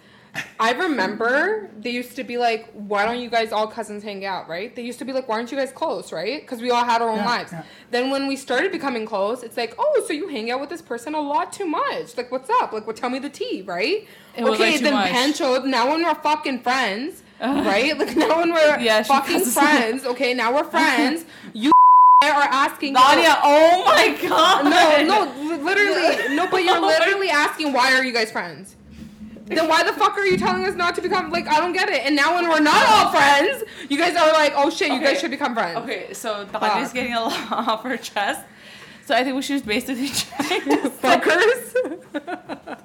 I 0.60 0.72
remember 0.74 1.70
they 1.76 1.90
used 1.90 2.14
to 2.14 2.22
be 2.22 2.36
like, 2.38 2.70
"Why 2.72 3.04
don't 3.04 3.18
you 3.20 3.28
guys 3.28 3.50
all 3.50 3.66
cousins 3.66 4.04
hang 4.04 4.24
out?" 4.24 4.48
Right? 4.48 4.74
They 4.76 4.82
used 4.82 5.00
to 5.00 5.04
be 5.04 5.12
like, 5.12 5.26
"Why 5.28 5.34
aren't 5.36 5.50
you 5.50 5.58
guys 5.58 5.72
close?" 5.72 6.12
Right? 6.12 6.40
Because 6.40 6.60
we 6.60 6.70
all 6.70 6.84
had 6.84 7.02
our 7.02 7.08
own 7.08 7.16
Yeah, 7.16 7.26
lives. 7.26 7.52
yeah. 7.52 7.64
Then 7.90 8.10
when 8.10 8.28
we 8.28 8.36
started 8.36 8.70
becoming 8.70 9.06
close, 9.06 9.42
it's 9.42 9.56
like, 9.56 9.74
"Oh, 9.76 10.04
so 10.06 10.12
you 10.12 10.28
hang 10.28 10.48
out 10.52 10.60
with 10.60 10.70
this 10.70 10.82
person 10.82 11.14
a 11.14 11.20
lot 11.20 11.52
too 11.52 11.66
much? 11.66 12.16
Like, 12.16 12.30
what's 12.30 12.48
up? 12.48 12.72
Like, 12.72 12.86
what? 12.86 12.94
Tell 12.96 13.10
me 13.10 13.18
the 13.18 13.28
tea, 13.30 13.62
right?" 13.62 14.06
It 14.36 14.44
okay, 14.44 14.76
then 14.76 14.92
much. 14.94 15.10
Pancho. 15.10 15.62
Now 15.64 15.90
when 15.90 16.04
we're 16.04 16.14
fucking 16.14 16.60
friends, 16.60 17.24
right? 17.40 17.98
Like 17.98 18.16
now 18.16 18.38
when 18.38 18.52
we're 18.52 18.78
Yeah, 18.78 19.02
fucking 19.02 19.40
friends. 19.46 20.04
Okay, 20.06 20.32
now 20.34 20.54
we're 20.54 20.62
friends. 20.64 21.24
You 21.54 21.72
are 22.28 22.42
asking 22.42 22.92
Nadia, 22.92 23.34
oh 23.42 23.82
my 23.86 24.08
god. 24.28 24.64
no, 24.64 25.24
no, 25.24 25.32
li- 25.42 25.56
literally, 25.62 26.34
no. 26.36 26.50
But 26.50 26.64
you're 26.64 26.78
literally 26.78 27.30
asking 27.30 27.72
why 27.72 27.94
are 27.94 28.04
you 28.04 28.12
guys 28.12 28.30
friends? 28.30 28.76
Then 29.46 29.66
why 29.68 29.82
the 29.82 29.92
fuck 29.94 30.16
are 30.18 30.24
you 30.26 30.36
telling 30.36 30.64
us 30.66 30.74
not 30.76 30.94
to 30.96 31.00
become 31.00 31.30
like 31.30 31.48
I 31.48 31.58
don't 31.58 31.72
get 31.72 31.88
it? 31.88 32.04
And 32.04 32.14
now 32.14 32.34
when 32.34 32.46
we're 32.48 32.60
not 32.60 32.86
all 32.88 33.10
friends, 33.10 33.64
you 33.88 33.96
guys 33.98 34.14
are 34.16 34.32
like, 34.32 34.52
oh 34.54 34.68
shit, 34.68 34.88
you 34.88 34.96
Okay. 34.96 35.04
guys 35.06 35.20
should 35.20 35.30
become 35.30 35.54
friends. 35.54 35.78
Okay, 35.78 36.12
so 36.12 36.46
Nadia's 36.60 36.92
getting 36.92 37.14
a 37.14 37.20
lot 37.22 37.50
off 37.68 37.82
her 37.84 37.96
chest. 37.96 38.44
So 39.06 39.14
I 39.14 39.24
think 39.24 39.34
we 39.34 39.42
should 39.42 39.64
basically 39.64 40.06
say. 40.08 40.60
Fuckers. 41.00 42.80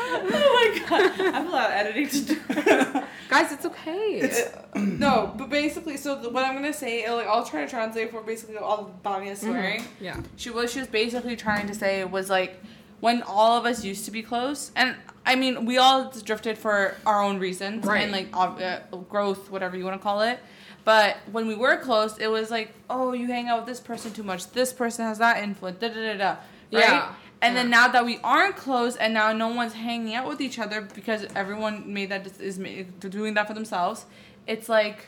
Oh 0.00 0.70
my 0.80 0.88
god. 0.88 1.20
I 1.20 1.30
have 1.38 1.46
a 1.46 1.50
lot 1.50 1.70
of 1.70 1.76
editing 1.76 2.08
to 2.08 2.20
do. 2.34 3.02
guys, 3.28 3.52
it's 3.52 3.64
okay. 3.66 4.30
no, 4.74 5.32
but 5.36 5.50
basically, 5.50 5.96
so 5.96 6.20
the, 6.20 6.28
what 6.30 6.44
I'm 6.44 6.54
gonna 6.54 6.72
say, 6.72 7.10
like, 7.10 7.26
I'll 7.26 7.44
try 7.44 7.64
to 7.64 7.70
translate 7.70 8.10
for 8.10 8.22
basically 8.22 8.56
all 8.56 8.84
the 9.02 9.08
Dania 9.08 9.36
swearing. 9.36 9.84
yeah. 10.00 10.20
She 10.36 10.50
was 10.50 10.72
she 10.72 10.78
was 10.80 10.88
basically 10.88 11.36
trying 11.36 11.66
to 11.68 11.74
say 11.74 12.04
was 12.04 12.30
like 12.30 12.62
when 13.00 13.22
all 13.22 13.56
of 13.58 13.64
us 13.66 13.84
used 13.84 14.04
to 14.06 14.10
be 14.10 14.22
close, 14.22 14.70
and 14.76 14.96
I 15.26 15.34
mean 15.36 15.64
we 15.66 15.78
all 15.78 16.10
drifted 16.24 16.58
for 16.58 16.94
our 17.06 17.22
own 17.22 17.38
reasons 17.38 17.84
Right. 17.84 18.02
and 18.02 18.12
like 18.12 18.28
uh, 18.32 18.80
growth, 19.08 19.50
whatever 19.50 19.76
you 19.76 19.84
want 19.84 20.00
to 20.00 20.02
call 20.02 20.22
it. 20.22 20.38
But 20.84 21.18
when 21.30 21.46
we 21.46 21.54
were 21.54 21.76
close, 21.76 22.16
it 22.16 22.28
was 22.28 22.50
like, 22.50 22.72
oh, 22.88 23.12
you 23.12 23.26
hang 23.26 23.48
out 23.48 23.58
with 23.58 23.66
this 23.66 23.78
person 23.80 24.10
too 24.12 24.22
much. 24.22 24.50
This 24.52 24.72
person 24.72 25.04
has 25.04 25.18
that 25.18 25.42
influence. 25.42 25.78
Da 25.80 25.88
da 25.88 25.94
da 25.94 26.14
da. 26.16 26.28
Right? 26.30 26.38
Yeah. 26.70 27.14
And 27.40 27.56
then 27.56 27.70
now 27.70 27.88
that 27.88 28.04
we 28.04 28.18
aren't 28.24 28.56
close, 28.56 28.96
and 28.96 29.14
now 29.14 29.32
no 29.32 29.48
one's 29.48 29.72
hanging 29.74 30.14
out 30.14 30.26
with 30.26 30.40
each 30.40 30.58
other 30.58 30.80
because 30.80 31.24
everyone 31.36 31.92
made 31.92 32.10
that 32.10 32.26
is 32.40 32.58
doing 32.98 33.34
that 33.34 33.46
for 33.46 33.54
themselves. 33.54 34.06
It's 34.46 34.68
like 34.68 35.06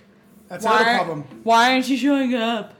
That's 0.48 0.64
why, 0.64 0.80
another 0.82 0.96
problem. 0.96 1.24
Why 1.42 1.72
aren't 1.72 1.88
you 1.88 1.96
showing 1.96 2.34
up? 2.34 2.74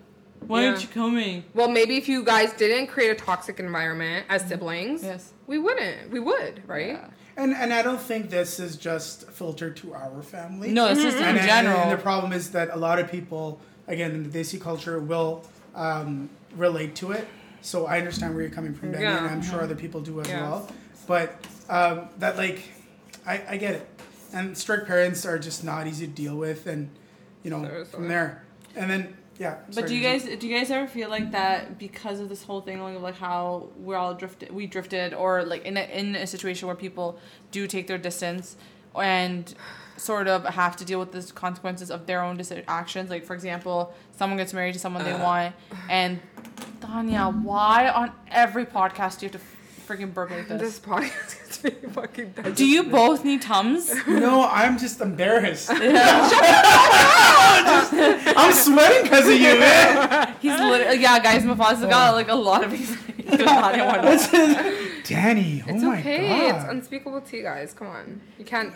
Why 0.46 0.66
aren't 0.66 0.82
you 0.82 0.88
coming? 0.88 1.44
Well, 1.52 1.68
maybe 1.68 1.96
if 1.96 2.08
you 2.08 2.24
guys 2.24 2.52
didn't 2.52 2.86
create 2.86 3.10
a 3.10 3.14
toxic 3.14 3.58
environment 3.60 4.26
as 4.28 4.46
siblings, 4.46 5.02
Yes. 5.02 5.32
we 5.46 5.58
wouldn't. 5.58 6.10
We 6.10 6.20
would, 6.20 6.62
right? 6.66 6.88
Yeah. 6.88 7.08
And 7.36 7.54
and 7.54 7.72
I 7.72 7.82
don't 7.82 8.00
think 8.00 8.30
this 8.30 8.60
is 8.60 8.76
just 8.76 9.30
filtered 9.30 9.76
to 9.78 9.94
our 9.94 10.22
family. 10.22 10.70
No, 10.72 10.86
it's 10.88 11.02
just 11.02 11.16
in 11.16 11.24
and, 11.24 11.38
and- 11.38 11.46
general. 11.46 11.78
And 11.80 11.92
the 11.92 12.02
problem 12.02 12.32
is 12.32 12.50
that 12.52 12.70
a 12.72 12.76
lot 12.76 12.98
of 12.98 13.10
people, 13.10 13.60
again, 13.88 14.12
in 14.12 14.30
the 14.30 14.38
Desi 14.38 14.60
culture, 14.60 15.00
will 15.00 15.44
um, 15.74 16.28
relate 16.56 16.94
to 16.96 17.12
it. 17.12 17.26
So 17.62 17.86
I 17.86 17.98
understand 17.98 18.34
where 18.34 18.42
you're 18.42 18.50
coming 18.52 18.74
from, 18.74 18.92
Benny, 18.92 19.04
and 19.06 19.26
I'm 19.26 19.42
sure 19.42 19.60
other 19.62 19.74
people 19.74 20.00
do 20.00 20.20
as 20.20 20.28
Yeah. 20.28 20.42
well. 20.42 20.68
But 21.06 21.44
um, 21.68 22.08
that, 22.18 22.36
like, 22.36 22.62
I, 23.26 23.42
I 23.50 23.56
get 23.56 23.74
it. 23.74 23.88
And 24.32 24.56
strict 24.56 24.86
parents 24.86 25.26
are 25.26 25.38
just 25.38 25.64
not 25.64 25.86
easy 25.86 26.06
to 26.06 26.12
deal 26.12 26.36
with, 26.36 26.66
and 26.66 26.88
you 27.42 27.50
know, 27.50 27.62
Seriously. 27.64 27.92
from 27.92 28.08
there, 28.08 28.44
and 28.76 28.88
then 28.90 29.16
yeah. 29.38 29.56
But 29.66 29.74
sorry, 29.74 29.88
do 29.88 29.96
you 29.96 30.02
guys 30.02 30.24
do 30.38 30.46
you 30.46 30.56
guys 30.56 30.70
ever 30.70 30.86
feel 30.86 31.08
like 31.10 31.32
that 31.32 31.78
because 31.78 32.20
of 32.20 32.28
this 32.28 32.44
whole 32.44 32.60
thing 32.60 32.80
like, 32.80 33.00
like 33.00 33.16
how 33.16 33.70
we're 33.76 33.96
all 33.96 34.14
drifted 34.14 34.52
we 34.52 34.66
drifted 34.66 35.14
or 35.14 35.42
like 35.44 35.64
in 35.64 35.76
a, 35.76 35.80
in 35.98 36.14
a 36.14 36.26
situation 36.28 36.66
where 36.68 36.76
people 36.76 37.18
do 37.50 37.66
take 37.66 37.86
their 37.88 37.98
distance 37.98 38.56
and 38.94 39.54
sort 39.96 40.28
of 40.28 40.44
have 40.44 40.76
to 40.76 40.84
deal 40.84 41.00
with 41.00 41.10
the 41.12 41.32
consequences 41.32 41.90
of 41.90 42.06
their 42.06 42.22
own 42.22 42.36
deci- 42.38 42.62
actions 42.68 43.08
like 43.10 43.24
for 43.24 43.34
example 43.34 43.92
someone 44.16 44.36
gets 44.36 44.52
married 44.52 44.72
to 44.74 44.78
someone 44.78 45.02
they 45.04 45.12
Uh. 45.12 45.22
want 45.24 45.54
and 45.88 46.20
Tanya 46.90 47.28
why 47.30 47.88
on 47.88 48.10
every 48.32 48.66
podcast 48.66 49.20
do 49.20 49.26
you 49.26 49.32
have 49.32 49.40
to 49.40 49.46
freaking 49.86 50.12
burp 50.12 50.30
like 50.30 50.48
This 50.48 50.60
this 50.60 50.80
podcast 50.80 51.48
is 51.50 51.58
being 51.58 51.92
fucking. 51.92 52.34
do 52.54 52.66
you 52.66 52.82
both 52.84 53.24
need 53.24 53.42
tums 53.42 53.92
No, 54.08 54.44
I'm 54.48 54.76
just 54.76 55.00
embarrassed. 55.00 55.70
I'm 55.70 55.78
sweating 58.52 59.02
because 59.04 59.26
of 59.28 59.34
you, 59.34 59.56
man. 59.58 60.34
he's 60.40 60.58
literally 60.58 61.00
yeah 61.00 61.20
guys 61.20 61.44
Mufasa 61.44 61.84
oh. 61.84 61.88
got 61.88 62.14
like 62.14 62.28
a 62.28 62.34
lot 62.34 62.64
of 62.64 62.72
these 62.72 62.96
What's 63.28 64.26
his- 64.26 64.56
Danny, 65.04 65.62
oh 65.68 65.74
It's 65.74 65.82
my 65.84 65.98
okay. 66.00 66.48
It's 66.50 66.64
god. 66.64 66.70
unspeakable 66.70 67.20
tea, 67.22 67.42
guys. 67.42 67.72
Come 67.72 67.86
on. 67.88 68.20
You 68.38 68.44
can't. 68.44 68.72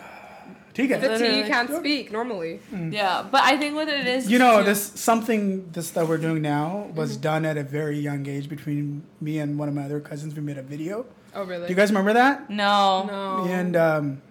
Take 0.75 0.89
The 0.91 1.17
tea 1.19 1.39
you 1.39 1.45
can't 1.45 1.71
speak 1.73 2.11
normally. 2.13 2.61
yeah 2.91 3.25
but 3.31 3.43
I 3.43 3.57
think 3.57 3.75
what 3.77 3.89
it 3.89 4.07
is 4.07 4.29
You 4.31 4.39
know, 4.39 4.59
too- 4.59 4.65
this 4.71 4.81
something 5.11 5.71
this 5.71 5.91
that 5.93 6.07
we're 6.09 6.19
doing 6.29 6.43
now 6.43 6.91
was 6.95 7.17
done 7.17 7.45
at 7.47 7.57
a 7.57 7.63
very 7.63 7.99
young 7.99 8.27
age 8.27 8.49
between 8.49 9.05
me 9.21 9.39
and 9.39 9.59
one 9.59 9.69
of 9.69 9.75
my 9.75 9.85
other 9.85 10.01
cousins. 10.01 10.35
We 10.35 10.43
made 10.43 10.59
a 10.59 10.63
video. 10.63 11.07
Oh 11.35 11.45
really? 11.45 11.67
Do 11.67 11.73
you 11.73 11.77
guys 11.77 11.91
remember 11.91 12.13
that? 12.15 12.51
no 12.51 13.05
No. 13.07 13.45
Me 13.45 13.53
and 13.53 13.77
um, 13.77 14.23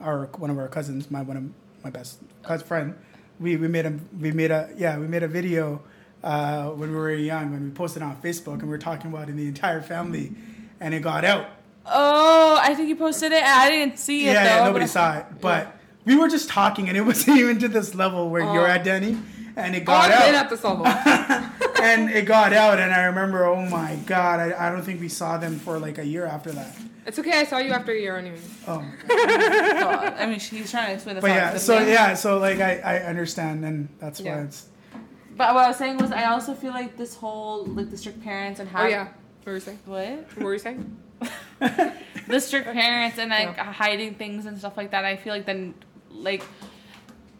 our 0.00 0.26
one 0.38 0.50
of 0.50 0.58
our 0.58 0.68
cousins, 0.68 1.10
my 1.10 1.22
one 1.22 1.36
of 1.36 1.44
my 1.84 1.90
best 1.90 2.18
cousin 2.42 2.66
friend, 2.66 2.94
we, 3.40 3.56
we 3.56 3.68
made 3.68 3.86
a 3.86 3.92
we 4.20 4.32
made 4.32 4.50
a 4.50 4.70
yeah 4.76 4.98
we 4.98 5.06
made 5.06 5.22
a 5.22 5.28
video 5.28 5.82
uh, 6.24 6.70
when 6.70 6.90
we 6.90 6.96
were 6.96 7.12
young 7.12 7.52
when 7.52 7.62
we 7.64 7.70
posted 7.70 8.02
it 8.02 8.04
on 8.06 8.16
Facebook 8.22 8.54
and 8.54 8.62
we 8.64 8.68
were 8.70 8.78
talking 8.78 9.10
about 9.12 9.28
it 9.28 9.32
in 9.32 9.36
the 9.36 9.46
entire 9.46 9.80
family, 9.82 10.32
and 10.80 10.94
it 10.94 11.00
got 11.02 11.24
out. 11.24 11.46
Oh, 11.90 12.58
I 12.60 12.74
think 12.74 12.88
you 12.88 12.96
posted 12.96 13.32
it. 13.32 13.42
I 13.42 13.70
didn't 13.70 13.98
see 13.98 14.28
it 14.28 14.32
yeah, 14.32 14.44
though. 14.44 14.50
yeah, 14.60 14.64
nobody 14.66 14.84
I- 14.84 14.88
saw 14.88 15.18
it, 15.18 15.26
but 15.40 15.74
we 16.04 16.16
were 16.16 16.28
just 16.28 16.48
talking, 16.48 16.88
and 16.88 16.96
it 16.96 17.00
wasn't 17.06 17.38
even 17.38 17.58
to 17.60 17.68
this 17.68 17.94
level 17.94 18.28
where 18.30 18.42
you're 18.42 18.66
Oh. 18.66 18.74
at, 18.76 18.84
Danny, 18.84 19.18
and 19.56 19.74
it 19.74 19.82
Oh, 19.82 19.86
got 19.86 20.10
I've 20.10 20.26
been 20.26 20.34
out. 20.34 20.44
at 20.44 20.50
this 20.50 20.64
level. 20.64 20.86
and 21.82 22.10
it 22.10 22.24
got 22.26 22.52
out, 22.52 22.78
and 22.78 22.92
I 22.92 23.04
remember, 23.04 23.44
oh 23.46 23.64
my 23.66 23.96
god, 24.06 24.40
I, 24.40 24.68
I 24.68 24.70
don't 24.70 24.82
think 24.82 25.00
we 25.00 25.08
saw 25.08 25.38
them 25.38 25.58
for 25.58 25.78
like 25.78 25.98
a 25.98 26.04
year 26.04 26.26
after 26.26 26.50
that. 26.52 26.76
it's 27.06 27.18
okay. 27.18 27.32
I 27.40 27.44
saw 27.44 27.58
you 27.58 27.72
after 27.72 27.92
a 27.92 27.98
year 27.98 28.16
anyway. 28.16 28.38
Oh 28.66 28.80
my 28.80 28.92
god. 29.06 29.08
God, 29.80 30.14
I 30.18 30.26
mean, 30.26 30.38
she's 30.40 30.70
trying 30.70 30.88
to 30.88 30.94
explain 30.94 31.16
the 31.16 31.22
But 31.22 31.30
yeah, 31.30 31.50
fact 31.50 31.60
so 31.62 31.78
yeah, 31.78 32.14
so 32.14 32.38
like 32.38 32.60
I, 32.60 32.78
I 32.78 32.98
understand, 33.04 33.64
and 33.64 33.88
that's 33.98 34.20
why 34.20 34.40
it's 34.40 34.68
But 35.36 35.54
what 35.54 35.64
I 35.64 35.68
was 35.68 35.76
saying 35.78 35.98
was, 35.98 36.10
I 36.12 36.24
also 36.26 36.52
feel 36.54 36.72
like 36.72 36.96
this 36.96 37.14
whole 37.16 37.64
like 37.64 37.90
the 37.90 37.96
strict 37.96 38.22
parents 38.22 38.60
and 38.60 38.68
how 38.68 38.82
Oh 38.84 38.86
yeah. 38.86 39.04
What 39.44 39.46
were 39.46 39.54
you 39.54 39.60
saying? 39.60 39.78
what 39.86 40.08
What 40.36 40.44
were 40.44 40.52
you 40.52 40.58
saying? 40.58 40.96
the 42.28 42.40
strict 42.40 42.66
parents 42.72 43.18
and 43.18 43.30
like 43.30 43.56
Yeah. 43.56 43.72
hiding 43.72 44.14
things 44.14 44.46
and 44.46 44.58
stuff 44.58 44.76
like 44.76 44.90
that. 44.90 45.04
I 45.04 45.16
feel 45.16 45.34
like 45.34 45.46
then 45.46 45.74
like. 46.10 46.42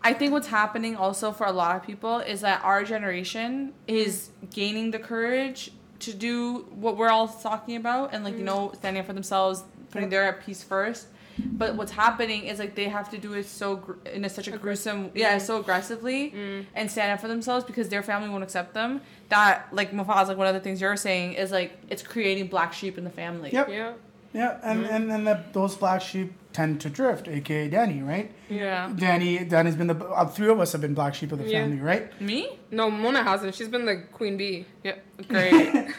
I 0.01 0.13
think 0.13 0.31
what's 0.31 0.47
happening 0.47 0.95
also 0.95 1.33
for 1.33 1.45
a 1.45 1.53
lot 1.53 1.75
of 1.75 1.83
people 1.83 2.21
is 2.21 2.43
that 2.43 2.63
our 2.63 2.85
generation 2.85 3.75
is 3.89 4.31
mm. 4.31 4.55
gaining 4.55 4.93
the 4.93 4.99
courage 5.01 5.73
to 5.99 6.15
do 6.15 6.67
what 6.71 6.97
we're 6.97 7.09
all 7.09 7.27
talking 7.27 7.75
about 7.75 8.15
and 8.15 8.23
like 8.23 8.35
you 8.35 8.43
mm. 8.43 8.45
know 8.45 8.73
standing 8.77 9.01
up 9.01 9.07
for 9.07 9.13
themselves, 9.13 9.65
putting 9.91 10.09
their 10.09 10.33
peace 10.45 10.63
first. 10.63 11.09
But 11.45 11.75
what's 11.75 11.93
happening 11.93 12.45
is 12.45 12.59
like 12.59 12.75
they 12.75 12.89
have 12.89 13.11
to 13.11 13.19
do 13.19 13.35
it 13.35 13.47
so 13.47 13.77
gr- 13.77 14.09
in 14.13 14.25
a, 14.25 14.29
such 14.29 14.49
a 14.49 14.57
gruesome, 14.57 15.11
yeah, 15.15 15.39
so 15.39 15.59
aggressively 15.61 16.31
mm. 16.31 16.67
and 16.75 16.91
stand 16.91 17.13
up 17.13 17.21
for 17.21 17.29
themselves 17.29 17.65
because 17.65 17.89
their 17.89 18.03
family 18.03 18.29
won't 18.29 18.45
accept 18.45 18.75
them. 18.75 19.01
That 19.29 19.69
like 19.73 19.93
Mufaz, 19.93 20.29
like 20.29 20.37
one 20.37 20.47
of 20.47 20.55
the 20.55 20.61
things 20.61 20.81
you're 20.81 20.97
saying 20.97 21.35
is 21.35 21.51
like 21.51 21.79
it's 21.89 22.03
creating 22.03 22.49
black 22.49 22.73
sheep 22.73 22.99
in 22.99 23.05
the 23.05 23.11
family. 23.11 23.51
Yep. 23.53 23.69
Yeah. 23.69 23.93
Yeah, 24.39 24.59
and 24.63 24.81
and 24.95 25.05
and 25.15 25.27
the, 25.27 25.37
those 25.53 25.75
black 25.83 26.01
sheep 26.01 26.33
tend 26.53 26.81
to 26.85 26.89
drift, 26.99 27.29
aka 27.29 27.69
Danny, 27.69 28.01
right? 28.03 28.29
Yeah. 28.49 28.91
Danny, 28.97 29.33
Danny's 29.53 29.77
been 29.81 29.87
the 29.95 29.99
uh, 30.21 30.25
three 30.37 30.49
of 30.55 30.59
us 30.61 30.73
have 30.73 30.81
been 30.81 30.95
black 30.95 31.15
sheep 31.15 31.31
of 31.33 31.39
the 31.39 31.45
Yeah. 31.49 31.61
family, 31.63 31.81
right? 31.93 32.05
Me? 32.21 32.41
No, 32.71 32.91
Mona 32.91 33.23
hasn't. 33.23 33.55
She's 33.55 33.69
been 33.69 33.85
the 33.85 33.97
queen 34.19 34.37
bee. 34.41 34.65
Yeah. 34.83 34.97
Great. 35.29 35.53
yeah, 35.75 35.93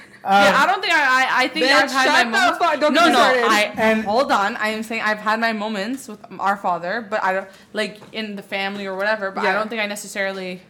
I 0.62 0.66
don't 0.70 0.82
think 0.84 0.94
I. 0.94 1.04
I, 1.22 1.44
I 1.44 1.48
think 1.54 1.66
I've 1.66 1.92
had 1.92 2.06
shut 2.06 2.14
my 2.18 2.24
moments. 2.38 2.58
fuck- 2.60 2.80
don't 2.82 2.94
no, 2.94 3.06
no. 3.10 3.20
I 3.20 3.62
And- 3.78 4.04
hold 4.06 4.32
on. 4.32 4.56
I 4.58 4.70
am 4.70 4.84
saying 4.84 5.02
I've 5.10 5.20
had 5.30 5.40
my 5.40 5.54
moments 5.54 6.08
with 6.08 6.20
our 6.40 6.58
father, 6.58 7.06
but 7.10 7.20
I 7.24 7.34
don't 7.34 7.50
like 7.74 8.00
in 8.12 8.36
the 8.36 8.44
family 8.44 8.86
or 8.88 8.96
whatever. 8.96 9.32
But 9.32 9.46
I 9.46 9.54
don't 9.54 9.70
think 9.70 9.82
I 9.82 9.88
necessarily. 9.88 10.62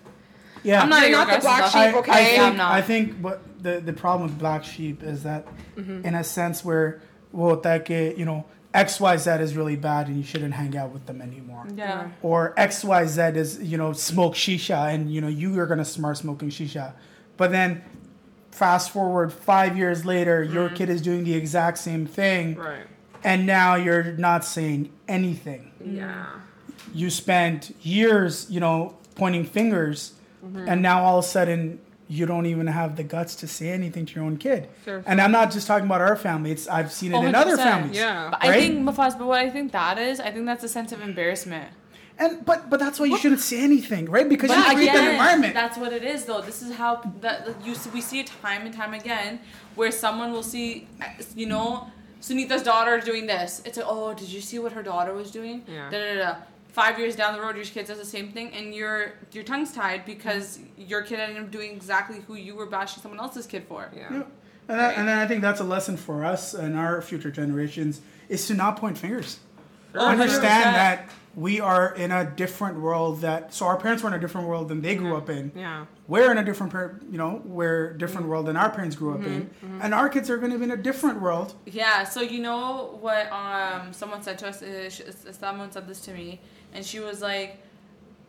Yeah, 0.62 0.82
I'm 0.84 0.90
not 0.90 1.02
You're 1.04 1.12
not 1.18 1.30
the 1.34 1.40
black 1.40 1.66
sheep, 1.72 1.96
I, 1.96 2.00
okay? 2.00 2.12
I 2.12 2.20
Yeah, 2.20 2.26
think, 2.28 2.44
I'm 2.44 2.58
not. 2.58 2.72
I 2.74 2.82
think 2.82 3.04
what 3.26 3.38
the 3.64 3.80
the 3.80 3.94
problem 3.94 4.24
with 4.30 4.38
black 4.38 4.64
sheep 4.66 5.04
is 5.04 5.24
that, 5.24 5.48
Mm-hmm. 5.78 6.06
in 6.06 6.14
a 6.16 6.24
sense, 6.26 6.66
where 6.66 7.02
well, 7.32 7.56
that 7.58 7.86
que, 7.86 8.14
you 8.18 8.26
know 8.26 8.46
X 8.74 9.00
Y 9.00 9.18
Z 9.18 9.30
is 9.32 9.56
really 9.56 9.76
bad 9.76 10.08
and 10.08 10.18
you 10.18 10.24
shouldn't 10.24 10.54
hang 10.54 10.78
out 10.78 10.92
with 10.92 11.06
them 11.08 11.22
anymore. 11.22 11.66
Yeah. 11.76 12.10
Or 12.22 12.54
X 12.58 12.84
Y 12.84 13.06
Z 13.06 13.22
is 13.36 13.60
you 13.64 13.78
know 13.78 13.94
smoke 13.94 14.36
shisha 14.36 14.94
and 14.94 15.12
you 15.12 15.22
know 15.22 15.28
you 15.28 15.60
are 15.60 15.66
gonna 15.66 15.86
start 15.86 16.18
smoking 16.18 16.50
shisha, 16.50 16.94
but 17.38 17.52
then 17.52 17.82
fast 18.52 18.92
forward 18.92 19.32
five 19.34 19.78
years 19.78 20.06
later, 20.06 20.44
your 20.44 20.70
kid 20.70 20.90
is 20.90 21.02
doing 21.02 21.24
the 21.24 21.34
exact 21.34 21.78
same 21.78 22.06
thing, 22.06 22.56
Right. 22.56 22.86
and 23.24 23.46
now 23.46 23.76
you're 23.76 24.04
not 24.18 24.44
saying 24.46 24.90
anything. 25.08 25.72
Yeah. 25.84 26.26
You 26.94 27.10
spent 27.10 27.72
years, 27.82 28.48
you 28.50 28.60
know, 28.60 28.98
pointing 29.16 29.46
fingers, 29.46 30.14
Mm-hmm. 30.46 30.70
and 30.70 30.82
now 30.82 31.04
all 31.04 31.20
of 31.20 31.26
a 31.26 31.28
sudden 31.28 31.80
you 32.10 32.26
don't 32.26 32.48
even 32.48 32.66
have 32.68 32.96
the 32.96 33.04
guts 33.04 33.36
to 33.36 33.48
say 33.48 33.70
anything 33.70 34.04
to 34.08 34.16
your 34.16 34.24
own 34.26 34.36
kid. 34.38 34.68
Sure. 34.84 35.04
And 35.06 35.22
I'm 35.22 35.32
not 35.32 35.52
just 35.52 35.68
talking 35.68 35.86
about 35.86 36.02
our 36.02 36.16
family; 36.16 36.52
it's 36.52 36.68
I've 36.68 36.92
seen 36.92 37.14
it 37.14 37.16
Oh, 37.16 37.24
in 37.24 37.36
other 37.36 37.56
families. 37.56 37.96
Yeah. 37.96 38.32
But 38.32 38.44
I 38.44 38.60
think 38.60 38.80
Mufaz, 38.80 39.18
but 39.18 39.28
what 39.28 39.40
I 39.40 39.50
think 39.50 39.72
that 39.74 40.00
is, 40.00 40.20
I 40.20 40.32
think 40.32 40.46
that's 40.48 40.64
a 40.64 40.68
sense 40.70 40.92
of 40.92 41.02
embarrassment. 41.02 41.70
And 42.18 42.44
but 42.44 42.70
but 42.70 42.80
that's 42.80 43.00
why 43.00 43.06
you 43.06 43.18
shouldn't 43.18 43.42
say 43.42 43.62
anything, 43.62 44.10
right? 44.10 44.28
Because 44.28 44.50
you 44.50 44.62
create 44.64 44.92
that 44.92 45.12
environment. 45.12 45.54
That's 45.54 45.78
what 45.78 45.94
it 45.94 46.04
is, 46.04 46.26
though. 46.26 46.42
This 46.42 46.62
is 46.64 46.76
how 46.76 46.96
that 47.22 47.48
you 47.64 47.76
we 47.94 48.02
see 48.02 48.20
it 48.20 48.28
time 48.42 48.66
and 48.66 48.74
time 48.74 48.94
again, 48.94 49.40
where 49.76 49.92
someone 49.92 50.32
will 50.32 50.44
see, 50.44 50.88
you 51.36 51.46
know, 51.46 51.88
Sunita's 52.22 52.64
daughter 52.64 53.00
doing 53.00 53.28
this. 53.28 53.62
It's 53.66 53.78
like, 53.78 53.86
oh, 53.88 54.14
did 54.16 54.30
you 54.30 54.42
see 54.42 54.60
what 54.60 54.74
her 54.74 54.84
daughter 54.84 55.14
was 55.14 55.32
doing? 55.32 55.64
Yeah. 55.68 55.90
Da, 55.90 55.98
da, 55.98 56.16
da. 56.16 56.36
Five 56.72 57.00
years 57.00 57.16
down 57.16 57.34
the 57.34 57.42
road, 57.42 57.56
your 57.56 57.66
kid 57.66 57.88
does 57.88 57.98
the 57.98 58.06
same 58.06 58.32
thing, 58.32 58.52
and 58.54 58.74
your 58.74 59.14
your 59.32 59.44
tongue's 59.44 59.74
tied 59.74 60.06
because 60.06 60.60
your 60.78 61.02
kid 61.02 61.20
ended 61.20 61.44
up 61.44 61.52
doing 61.52 61.72
exactly 61.72 62.22
who 62.28 62.36
you 62.36 62.56
were 62.56 62.68
bashing 62.68 63.02
someone 63.02 63.20
else's 63.20 63.48
kid 63.48 63.66
for. 63.68 63.92
Yeah. 63.96 64.08
Yeah. 64.12 64.24
And, 64.68 64.80
that, 64.80 64.98
and 64.98 65.08
then 65.08 65.18
I 65.18 65.26
think 65.26 65.42
that's 65.42 65.60
a 65.60 65.64
lesson 65.64 65.98
for 65.98 66.24
us 66.24 66.54
and 66.54 66.78
our 66.78 67.02
future 67.02 67.32
generations 67.32 68.02
is 68.30 68.46
to 68.48 68.54
not 68.54 68.78
point 68.78 69.00
fingers. 69.00 69.40
Oh, 69.96 70.08
Understand 70.08 70.44
100%. 70.44 70.74
that 70.74 71.10
we 71.40 71.62
are 71.62 71.96
in 71.96 72.12
a 72.12 72.30
different 72.30 72.82
world 72.82 73.22
that 73.22 73.54
so 73.54 73.66
our 73.66 73.78
parents 73.78 74.04
were 74.04 74.10
in 74.10 74.16
a 74.16 74.20
different 74.20 74.46
world 74.46 74.68
than 74.68 74.82
they 74.82 74.96
grew 74.96 75.16
up 75.16 75.30
in. 75.30 75.54
Yeah. 75.56 75.86
We're 76.06 76.32
in 76.32 76.38
a 76.38 76.44
different 76.44 76.74
par- 76.74 77.00
you 77.10 77.18
know, 77.18 77.42
we're 77.46 77.94
different 77.94 78.24
mm-hmm. 78.24 78.32
world 78.32 78.48
than 78.48 78.58
our 78.58 78.70
parents 78.70 78.98
grew 78.98 79.14
up 79.14 79.24
in. 79.24 79.44
Mm-hmm. 79.44 79.66
Mm-hmm. 79.66 79.82
And 79.82 79.94
our 79.94 80.10
kids 80.10 80.30
are 80.30 80.38
going 80.38 80.52
to 80.52 80.58
be 80.58 80.66
in 80.66 80.72
a 80.72 80.78
different 80.78 81.22
world. 81.22 81.54
Yeah, 81.66 82.04
so 82.04 82.22
you 82.22 82.42
know 82.42 82.98
what 83.00 83.32
um 83.32 83.94
someone 83.94 84.22
said 84.22 84.38
to 84.40 84.50
us 84.50 84.62
uh, 84.62 84.66
is, 84.66 85.02
someone 85.40 85.72
said 85.72 85.88
this 85.88 86.02
to 86.02 86.14
me 86.14 86.42
and 86.74 86.86
she 86.86 87.00
was 87.00 87.22
like 87.22 87.64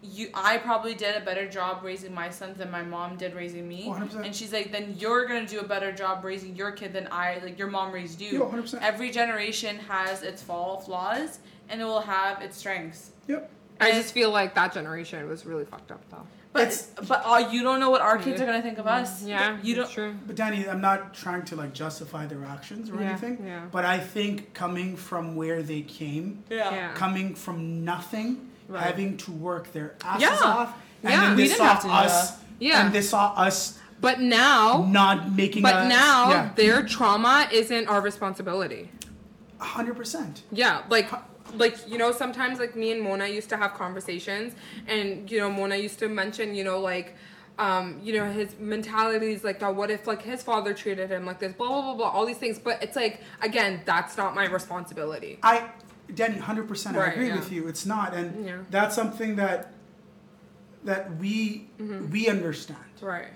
you 0.03 0.31
I 0.33 0.59
probably 0.59 0.95
did 0.95 1.21
a 1.21 1.25
better 1.25 1.49
job 1.49 1.83
raising 1.83 2.15
my 2.15 2.31
sons 2.31 2.59
than 2.59 2.71
my 2.71 2.83
mom 2.83 3.17
did 3.17 3.35
raising 3.35 3.67
me. 3.67 3.87
100%. 3.89 4.25
And 4.25 4.37
she's 4.37 4.53
like 4.53 4.71
then 4.71 4.95
you're 5.01 5.27
going 5.27 5.45
to 5.47 5.51
do 5.51 5.59
a 5.59 5.67
better 5.67 5.91
job 5.91 6.25
raising 6.25 6.55
your 6.55 6.71
kid 6.71 6.93
than 6.93 7.09
I 7.11 7.41
like 7.43 7.59
your 7.59 7.71
mom 7.71 7.91
raised 7.91 8.21
you. 8.21 8.35
Yeah, 8.35 8.61
100%. 8.61 8.81
Every 8.83 9.11
generation 9.11 9.81
has 9.89 10.23
its 10.23 10.43
fall 10.43 10.79
flaws 10.79 11.41
and 11.71 11.81
it 11.81 11.85
will 11.85 12.01
have 12.01 12.43
its 12.43 12.57
strengths. 12.57 13.11
Yep. 13.29 13.49
I 13.81 13.93
just 13.93 14.13
feel 14.13 14.31
like 14.31 14.55
that 14.57 14.75
generation 14.75 15.27
was 15.29 15.47
really 15.47 15.65
fucked 15.65 15.91
up 15.91 16.03
though. 16.11 16.27
But 16.53 16.63
It's- 16.63 16.89
but 17.07 17.23
uh, 17.25 17.49
you 17.53 17.63
don't 17.63 17.79
know 17.79 17.91
what 17.91 18.01
our 18.03 18.19
kids 18.19 18.41
are 18.41 18.45
gonna 18.47 18.61
think 18.61 18.79
of 18.79 18.87
us. 18.87 19.23
Yeah, 19.23 19.57
you 19.63 19.77
don't. 19.77 19.89
true. 19.91 20.15
But 20.27 20.35
Danny, 20.37 20.69
I'm 20.69 20.81
not 20.81 21.15
trying 21.15 21.45
to 21.45 21.57
like 21.57 21.73
justify 21.73 22.27
their 22.27 22.45
actions 22.45 22.91
or 22.91 22.97
Yeah, 23.01 23.11
anything. 23.11 23.43
yeah. 23.47 23.63
But 23.71 23.85
I 23.85 23.99
think 23.99 24.53
coming 24.53 24.97
from 24.97 25.37
where 25.37 25.63
they 25.63 25.83
came, 25.83 26.43
Yeah. 26.51 26.71
Yeah. 26.71 26.93
coming 26.95 27.35
from 27.37 27.85
nothing, 27.85 28.51
Right. 28.69 28.83
having 28.83 29.17
to 29.19 29.31
work 29.33 29.73
their 29.73 29.95
asses 30.05 30.23
Yeah. 30.23 30.37
off, 30.45 30.75
and 31.03 31.13
Yeah. 31.13 31.21
then 31.21 31.31
We 31.37 31.43
they 31.43 31.49
didn't 31.49 31.59
saw 31.59 31.65
have 31.75 31.83
to 31.83 31.89
us. 31.89 32.37
Yeah. 32.59 32.85
and 32.85 32.93
they 32.93 33.03
saw 33.03 33.33
us 33.35 33.79
But 34.01 34.21
now, 34.21 34.87
not 34.91 35.33
making. 35.33 35.63
but 35.63 35.75
us, 35.75 35.89
now 35.89 36.31
yeah, 36.31 36.49
their 36.57 36.83
trauma 36.85 37.49
isn't 37.53 37.87
our 37.89 38.01
responsibility. 38.01 38.91
hundred 39.59 39.95
percent. 39.97 40.43
Yeah, 40.51 40.83
like 40.89 41.09
like 41.55 41.77
you 41.89 41.99
know 41.99 42.13
sometimes 42.13 42.59
like 42.59 42.75
me 42.77 42.93
and 42.93 43.01
Mona 43.03 43.27
used 43.27 43.49
to 43.51 43.57
have 43.57 43.75
conversations 43.75 44.55
and 44.87 45.31
you 45.31 45.39
know 45.39 45.51
Mona 45.51 45.77
used 45.77 45.99
to 46.01 46.09
mention 46.09 46.55
you 46.55 46.65
know 46.65 46.79
like 46.81 47.17
um 47.59 48.01
you 48.03 48.13
know 48.17 48.31
his 48.31 48.59
mentality 48.59 49.33
is 49.33 49.45
like 49.45 49.63
oh, 49.63 49.73
what 49.73 49.91
if 49.91 50.07
like 50.07 50.23
his 50.23 50.43
father 50.43 50.73
treated 50.73 51.11
him 51.11 51.27
like 51.27 51.39
this 51.41 51.53
blah 51.55 51.69
blah 51.69 51.83
blah 51.83 51.95
blah 51.95 52.09
all 52.09 52.25
these 52.25 52.39
things 52.39 52.59
but 52.59 52.83
it's 52.83 52.97
like 52.97 53.21
again 53.43 53.81
that's 53.85 54.17
not 54.17 54.35
my 54.35 54.47
responsibility. 54.47 55.39
I, 55.43 55.71
Danny, 56.15 56.39
hundred 56.39 56.67
percent. 56.69 56.97
I 56.97 57.09
agree 57.13 57.29
yeah. 57.29 57.37
with 57.37 57.53
you. 57.53 57.69
It's 57.69 57.87
not, 57.87 58.15
and 58.15 58.45
Yeah. 58.45 58.59
that's 58.71 58.95
something 58.97 59.37
that 59.37 59.73
that 60.85 61.17
we 61.19 61.69
Mm-hmm. 61.79 62.11
we 62.11 62.29
understand. 62.29 62.79
Right. 63.01 63.29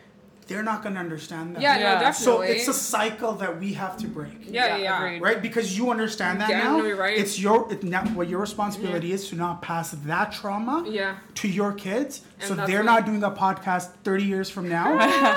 They're 0.47 0.63
not 0.63 0.83
going 0.83 0.95
to 0.95 1.01
understand 1.01 1.57
that. 1.57 1.63
Yeah, 1.63 1.79
Yeah. 1.79 1.95
no, 1.95 2.01
definitely. 2.01 2.25
So 2.25 2.41
it's 2.43 2.69
a 2.69 2.75
cycle 2.75 3.33
that 3.35 3.59
we 3.59 3.73
have 3.75 3.97
to 3.99 4.07
break. 4.07 4.39
yeah, 4.47 4.77
yeah, 4.77 5.11
yeah. 5.11 5.19
right? 5.21 5.41
Because 5.41 5.77
you 5.79 5.91
understand 5.91 6.41
that 6.41 6.51
Yeah, 6.51 6.65
now. 6.65 6.77
no, 6.79 6.85
you're 6.85 6.97
right. 6.97 7.17
It's 7.17 7.39
your 7.39 7.71
it, 7.73 7.83
now, 7.83 8.05
what 8.19 8.29
your 8.29 8.41
responsibility 8.41 9.13
is 9.13 9.29
to 9.31 9.37
not 9.37 9.63
pass 9.63 9.93
that 9.93 10.33
trauma 10.33 10.85
Yeah. 10.87 11.17
to 11.37 11.49
your 11.49 11.73
kids, 11.73 12.21
And 12.41 12.49
so 12.49 12.55
they're 12.67 12.79
what- 12.79 12.85
not 12.93 13.07
doing 13.07 13.23
a 13.23 13.31
podcast 13.31 13.91
30 14.05 14.25
years 14.25 14.51
from 14.51 14.69
now 14.69 14.87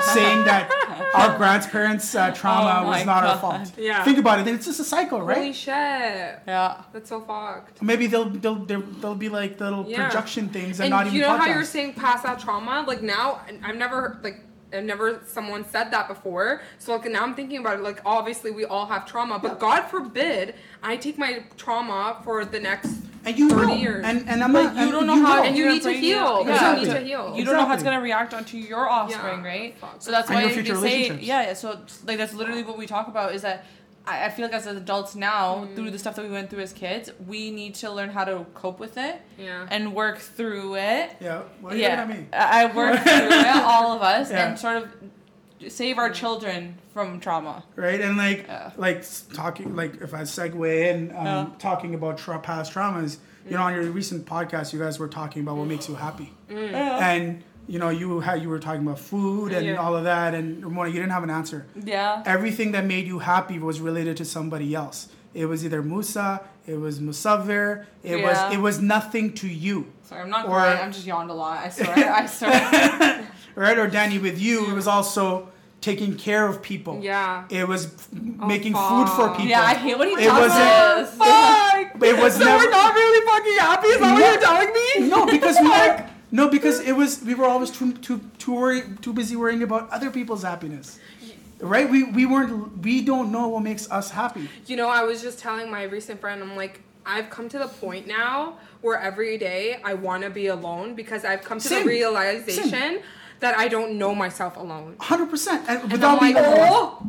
saying 0.14 0.44
that 0.44 0.70
our 1.14 1.36
grandparents' 1.38 2.14
uh, 2.14 2.30
trauma 2.32 2.82
Oh 2.84 2.88
was 2.88 2.98
my 2.98 3.04
not 3.04 3.24
our 3.24 3.38
fault. 3.38 3.72
Yeah. 3.78 4.04
Think 4.04 4.18
about 4.18 4.40
it. 4.40 4.46
It's 4.48 4.66
just 4.66 4.80
a 4.80 4.84
cycle, 4.84 5.22
right? 5.22 5.36
Holy 5.38 5.52
shit. 5.52 5.72
Yeah. 6.46 6.82
That's 6.92 7.08
so 7.08 7.20
fucked. 7.22 7.80
Maybe 7.82 8.06
they'll 8.08 8.28
they'll 8.28 8.56
they'll, 8.56 8.82
they'll 9.00 9.14
be 9.14 9.28
like 9.28 9.58
little 9.60 9.84
Yeah. 9.88 10.04
projection 10.04 10.48
things 10.48 10.80
and, 10.80 10.86
And 10.86 10.90
not 10.90 11.06
even 11.06 11.16
you 11.16 11.22
know 11.22 11.30
podcasts. 11.30 11.38
how 11.38 11.46
you're 11.54 11.64
saying 11.64 11.94
pass 11.94 12.22
that 12.22 12.38
trauma? 12.40 12.84
Like 12.86 13.02
now, 13.02 13.40
I've 13.64 13.76
never 13.76 13.96
heard 14.02 14.24
like 14.24 14.44
I've 14.72 14.84
never 14.84 15.20
someone 15.26 15.64
said 15.68 15.90
that 15.92 16.08
before. 16.08 16.60
So 16.78 16.94
like 16.94 17.10
now 17.10 17.22
I'm 17.22 17.34
thinking 17.34 17.58
about 17.58 17.78
it. 17.78 17.82
Like 17.82 18.00
obviously 18.04 18.50
we 18.50 18.64
all 18.64 18.86
have 18.86 19.06
trauma, 19.06 19.38
but 19.38 19.58
God 19.58 19.82
forbid 19.84 20.54
I 20.82 20.96
take 20.96 21.16
my 21.18 21.42
trauma 21.56 22.20
for 22.24 22.44
the 22.44 22.60
next 22.60 22.90
and 23.24 23.36
you 23.38 23.48
30 23.50 23.66
know, 23.66 23.74
years. 23.74 24.04
and 24.06 24.28
and 24.28 24.44
I'm 24.44 24.52
But 24.52 24.62
not, 24.64 24.74
you 24.76 24.82
and 24.82 24.92
don't 24.92 25.06
know 25.06 25.20
how 25.24 25.42
And 25.42 25.56
you 25.56 25.68
need 25.68 25.78
to 25.78 25.84
bringing 25.84 26.02
heal. 26.02 26.18
up- 26.24 26.46
You 26.46 26.80
need 26.84 26.90
to 26.92 27.00
heal. 27.00 27.34
You 27.36 27.44
don't 27.44 27.56
know 27.56 27.64
how 27.66 27.74
it's 27.74 27.82
gonna 27.82 28.00
react 28.00 28.32
onto 28.34 28.56
your 28.58 28.88
offspring, 28.88 29.40
Yeah. 29.42 29.48
right? 29.48 29.78
Fuck. 29.78 29.96
So 30.00 30.10
that's 30.10 30.28
And 30.28 30.34
why 30.36 30.40
your 30.42 30.48
they 30.50 30.54
future 30.56 30.74
say, 30.76 30.80
relationships. 30.82 31.22
yeah, 31.26 31.42
yeah. 31.42 31.52
So 31.54 31.78
like 32.06 32.18
that's 32.18 32.34
literally 32.34 32.62
what 32.62 32.76
we 32.78 32.86
talk 32.86 33.08
about 33.08 33.34
is 33.34 33.42
that 33.42 33.64
I, 34.08 34.26
I 34.26 34.28
feel 34.30 34.44
like 34.46 34.54
as 34.54 34.66
adults 34.66 35.14
now, 35.14 35.64
Mm. 35.64 35.74
through 35.74 35.90
the 35.90 35.98
stuff 35.98 36.16
that 36.16 36.24
we 36.24 36.30
went 36.30 36.50
through 36.50 36.60
as 36.62 36.72
kids, 36.72 37.10
we 37.26 37.50
need 37.50 37.74
to 37.76 37.90
learn 37.90 38.10
how 38.10 38.24
to 38.24 38.46
cope 38.54 38.78
with 38.80 38.96
it 38.96 39.20
Yeah. 39.38 39.66
and 39.70 39.94
work 39.94 40.18
through 40.18 40.76
it. 40.76 41.16
yeah. 41.20 41.42
What 41.60 41.72
are 41.72 41.76
you 41.76 41.82
yeah, 41.82 42.04
looking 42.04 42.22
me? 42.22 42.26
I 42.32 42.62
I 42.62 42.66
work 42.74 43.00
through 43.02 43.28
it, 43.30 43.56
all 43.56 43.92
of 43.96 44.02
us, 44.02 44.30
Yeah. 44.30 44.48
and 44.48 44.58
sort 44.58 44.76
of 44.78 44.88
save 45.72 45.98
our 45.98 46.10
children 46.10 46.76
from 46.94 47.20
trauma. 47.20 47.64
right? 47.76 48.00
And 48.00 48.16
like, 48.16 48.46
Yeah. 48.46 48.70
like 48.76 49.04
talking, 49.34 49.74
like 49.76 50.00
if 50.00 50.14
I 50.14 50.22
segue 50.22 50.90
in, 50.90 51.10
um, 51.16 51.26
Yeah. 51.26 51.46
talking 51.58 51.94
about 51.94 52.18
tra- 52.18 52.38
past 52.40 52.72
traumas, 52.72 53.18
you 53.48 53.56
know, 53.56 53.62
on 53.62 53.74
your 53.74 53.84
recent 53.90 54.26
podcast, 54.26 54.72
you 54.72 54.78
guys 54.78 54.98
were 54.98 55.08
talking 55.08 55.42
about 55.42 55.56
what 55.56 55.66
makes 55.66 55.88
you 55.88 55.94
happy, 55.96 56.32
and 56.48 57.42
you 57.68 57.78
know, 57.78 57.90
you 57.90 58.20
had 58.20 58.42
you 58.42 58.48
were 58.48 58.58
talking 58.58 58.82
about 58.86 58.98
food 58.98 59.52
and 59.52 59.64
Yeah. 59.66 59.76
all 59.82 59.94
of 59.94 60.04
that, 60.04 60.34
and 60.34 60.64
Ramona, 60.64 60.88
you 60.88 60.96
didn't 60.96 61.12
have 61.12 61.22
an 61.22 61.30
answer. 61.30 61.66
Yeah. 61.84 62.22
Everything 62.26 62.72
that 62.72 62.84
made 62.86 63.06
you 63.06 63.18
happy 63.20 63.58
was 63.58 63.80
related 63.80 64.16
to 64.16 64.24
somebody 64.24 64.74
else. 64.74 65.08
It 65.34 65.46
was 65.46 65.64
either 65.64 65.82
Musa, 65.82 66.40
it 66.66 66.80
was 66.80 66.98
Musavir, 67.00 67.84
it 68.02 68.18
Yeah. 68.20 68.26
was 68.26 68.38
it 68.54 68.60
was 68.60 68.80
nothing 68.80 69.32
to 69.34 69.46
you, 69.48 69.86
Sorry, 70.08 70.22
I'm 70.22 70.30
not 70.30 70.46
Or- 70.46 70.52
crying. 70.52 70.80
I'm 70.82 70.92
just 70.92 71.06
yawned 71.06 71.30
a 71.30 71.34
lot. 71.34 71.58
I 71.66 71.68
swear. 71.68 72.12
I 72.22 72.24
swear. 72.26 73.24
right? 73.54 73.78
Or 73.78 73.86
Danny, 73.86 74.18
with 74.18 74.40
you, 74.40 74.70
it 74.70 74.74
was 74.74 74.88
also 74.88 75.48
taking 75.82 76.16
care 76.16 76.44
of 76.48 76.62
people. 76.62 77.00
Yeah. 77.02 77.44
It 77.50 77.68
was 77.68 77.82
f- 77.86 78.08
oh, 78.40 78.46
making 78.46 78.72
food 78.74 79.08
for 79.16 79.28
people. 79.36 79.44
yeah, 79.54 79.60
I 79.62 79.74
hate 79.74 79.96
when 79.98 80.08
he 80.08 80.14
It 80.14 80.26
talks 80.28 80.40
wasn't- 80.48 80.62
about. 80.62 81.08
Fuck. 81.20 82.02
It 82.10 82.16
was 82.22 82.32
so 82.34 82.44
never. 82.44 82.64
we're 82.64 82.70
not 82.70 82.94
really 82.94 83.26
fucking 83.30 83.58
happy. 83.68 83.88
Is 83.88 84.00
that 84.00 84.12
what 84.14 84.24
you're 84.32 84.40
telling 84.48 84.72
me? 84.72 85.08
No, 85.14 85.26
because 85.26 85.56
we 85.60 85.68
were 85.78 86.04
no, 86.30 86.48
because 86.48 86.80
it 86.80 86.92
was 86.92 87.22
we 87.22 87.34
were 87.34 87.46
always 87.46 87.70
too 87.70 87.92
too 87.94 88.20
too 88.38 88.54
worry, 88.54 88.82
too 89.00 89.12
busy 89.12 89.36
worrying 89.36 89.62
about 89.62 89.90
other 89.90 90.10
people's 90.10 90.42
happiness, 90.42 90.98
right? 91.60 91.88
We 91.88 92.04
we 92.04 92.26
weren't 92.26 92.78
we 92.78 93.02
don't 93.02 93.32
know 93.32 93.48
what 93.48 93.62
makes 93.62 93.90
us 93.90 94.10
happy. 94.10 94.48
You 94.66 94.76
know, 94.76 94.88
I 94.88 95.04
was 95.04 95.22
just 95.22 95.38
telling 95.38 95.70
my 95.70 95.84
recent 95.84 96.20
friend, 96.20 96.42
I'm 96.42 96.56
like, 96.56 96.82
I've 97.06 97.30
come 97.30 97.48
to 97.48 97.58
the 97.58 97.68
point 97.68 98.06
now 98.06 98.58
where 98.82 98.98
every 98.98 99.38
day 99.38 99.80
I 99.82 99.94
want 99.94 100.22
to 100.24 100.30
be 100.30 100.48
alone 100.48 100.94
because 100.94 101.24
I've 101.24 101.42
come 101.42 101.58
to 101.58 101.68
Same. 101.68 101.84
the 101.84 101.88
realization 101.88 103.00
that 103.40 103.56
I 103.56 103.68
don't 103.68 103.98
know 103.98 104.14
myself 104.14 104.56
alone. 104.56 104.96
Hundred 105.00 105.30
percent, 105.30 105.64
and 105.68 105.82
And 105.82 105.92
without 105.92 106.20
I'm 106.20 106.20
being 106.20 106.34
like, 106.34 106.44
Oh 106.46 107.02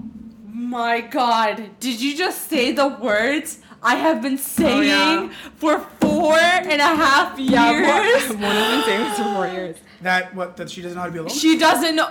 my 0.47 1.01
god. 1.01 1.71
Did 1.79 1.99
you 1.99 2.15
just 2.15 2.49
say 2.49 2.71
the 2.71 2.87
words 2.87 3.59
I 3.81 3.95
have 3.95 4.21
been 4.21 4.33
oh, 4.33 4.37
saying 4.37 4.83
yeah. 4.83 5.33
for 5.55 5.79
four 6.09 6.37
and 6.37 6.81
a 6.81 6.95
half 6.95 7.37
years? 7.39 8.29
one 8.29 8.39
has 8.41 8.71
been 8.71 8.83
saying 8.85 9.03
this 9.03 9.17
for 9.17 9.23
four 9.35 9.47
years. 9.47 9.77
that 10.01 10.33
what 10.35 10.57
that 10.57 10.69
she 10.69 10.81
doesn't 10.81 10.95
know 10.95 11.01
how 11.01 11.07
to 11.07 11.11
be 11.13 11.19
alone. 11.19 11.29
She 11.29 11.57
doesn't 11.57 11.95
know. 11.95 12.09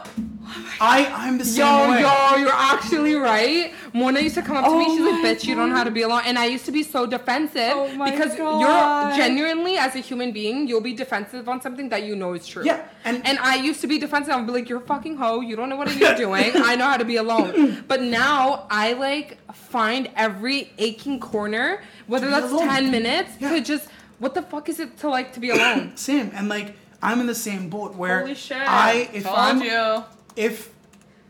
I 0.81 1.07
I'm 1.15 1.37
the 1.37 1.45
same 1.45 1.67
Yo, 1.67 1.91
way. 1.91 2.01
yo, 2.01 2.37
you're 2.37 2.51
actually 2.73 3.15
right. 3.17 3.73
Mona 3.93 4.21
used 4.21 4.35
to 4.37 4.43
come 4.43 4.57
up 4.57 4.65
to 4.65 4.79
me. 4.79 4.87
Oh 4.89 4.97
She's 4.97 5.05
like, 5.05 5.23
my 5.23 5.29
"Bitch, 5.35 5.45
you 5.47 5.55
don't 5.55 5.69
know 5.71 5.77
how 5.77 5.85
to 5.85 5.91
be 5.91 6.03
alone." 6.03 6.23
And 6.25 6.39
I 6.39 6.47
used 6.47 6.65
to 6.67 6.73
be 6.73 6.83
so 6.83 7.05
defensive 7.07 7.73
Oh 7.75 7.89
because 8.11 8.35
God. 8.35 8.61
you're 8.61 9.17
genuinely, 9.17 9.77
as 9.77 9.95
a 9.95 9.99
human 9.99 10.33
being, 10.33 10.67
you'll 10.67 10.81
be 10.81 10.95
defensive 10.95 11.49
on 11.51 11.61
something 11.61 11.91
that 11.91 12.05
you 12.05 12.17
know 12.17 12.33
is 12.33 12.47
true. 12.47 12.65
Yeah, 12.65 12.83
and- 13.05 13.27
and 13.27 13.39
I 13.41 13.57
used 13.57 13.81
to 13.83 13.87
be 13.87 13.99
defensive. 13.99 14.33
I'd 14.35 14.47
be 14.47 14.53
like, 14.53 14.69
"You're 14.71 14.79
a 14.83 14.87
fucking 14.87 15.17
hoe. 15.17 15.41
You 15.41 15.55
don't 15.57 15.69
know 15.69 15.77
what 15.77 15.95
you're 15.97 16.15
doing. 16.15 16.51
I 16.55 16.77
know 16.77 16.87
how 16.87 16.97
to 16.97 17.05
be 17.05 17.17
alone." 17.17 17.85
But 17.89 18.01
now 18.03 18.67
I 18.71 18.95
like 18.95 19.37
find 19.55 20.09
every 20.17 20.73
aching 20.79 21.21
corner, 21.21 21.83
whether 22.07 22.31
that's 22.31 22.51
alone. 22.53 22.69
ten 22.69 22.91
minutes, 22.91 23.33
Yeah. 23.39 23.51
to 23.53 23.61
just 23.61 23.88
what 24.19 24.35
the 24.35 24.43
fuck 24.43 24.69
is 24.69 24.81
it 24.81 24.97
to 24.99 25.09
like 25.09 25.33
to 25.35 25.41
be 25.41 25.51
alone? 25.51 25.93
Same, 25.97 26.31
and 26.35 26.49
like 26.49 26.75
I'm 27.03 27.21
in 27.21 27.27
the 27.27 27.35
same 27.35 27.69
boat 27.71 27.95
where 27.95 28.21
Holy 28.21 28.35
shit. 28.35 28.57
I 28.59 29.09
if 29.13 29.25
Told 29.25 29.39
I'm 29.39 29.63
you. 29.63 30.05
if 30.37 30.71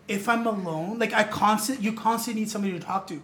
if 0.08 0.28
I'm 0.28 0.46
alone, 0.46 0.98
like 0.98 1.12
I 1.12 1.24
constant 1.24 1.82
you 1.82 1.92
constantly 1.92 2.42
need 2.42 2.50
somebody 2.50 2.72
to 2.78 2.80
talk 2.84 3.06
to. 3.08 3.22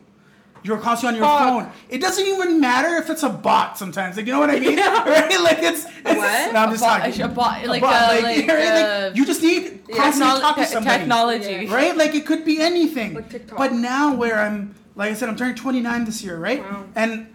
You're 0.62 0.78
constantly 0.78 1.20
on 1.20 1.28
your 1.28 1.38
Fuck. 1.38 1.64
phone. 1.66 1.72
It 1.90 2.00
doesn't 2.00 2.24
even 2.26 2.58
matter 2.58 2.96
if 2.96 3.10
it's 3.10 3.22
a 3.22 3.28
bot 3.28 3.76
sometimes. 3.76 4.16
Like 4.16 4.24
you 4.26 4.32
know 4.32 4.40
what 4.40 4.48
I 4.50 4.58
mean? 4.60 4.78
Yeah. 4.78 5.04
right? 5.08 5.40
Like 5.40 5.58
it's, 5.58 5.84
it's 5.84 6.02
What? 6.04 6.52
No, 6.54 6.60
I'm 6.60 6.70
just 6.70 6.82
talking. 6.82 7.20
a 7.20 7.28
bot- 7.28 7.66
like, 7.66 7.82
bot, 7.82 7.92
uh, 8.18 8.22
like, 8.22 8.48
right? 8.48 8.66
uh, 8.82 9.12
you 9.14 9.26
just 9.26 9.42
need 9.42 9.82
constantly 9.94 10.32
Technol- 10.36 10.40
talk 10.40 10.56
to 10.56 10.62
te- 10.62 10.68
somebody. 10.68 10.98
technology. 11.00 11.66
Right? 11.66 11.94
Like 11.94 12.14
it 12.14 12.24
could 12.24 12.46
be 12.46 12.60
anything. 12.62 13.12
Like 13.12 13.28
TikTok. 13.28 13.58
But 13.58 13.72
now 13.74 14.14
where 14.14 14.38
I'm 14.38 14.74
like 14.96 15.10
I 15.10 15.14
said, 15.14 15.28
I'm 15.28 15.36
turning 15.36 15.54
29 15.54 16.04
this 16.06 16.22
year, 16.24 16.38
right? 16.38 16.62
Wow. 16.62 16.84
And 16.94 17.33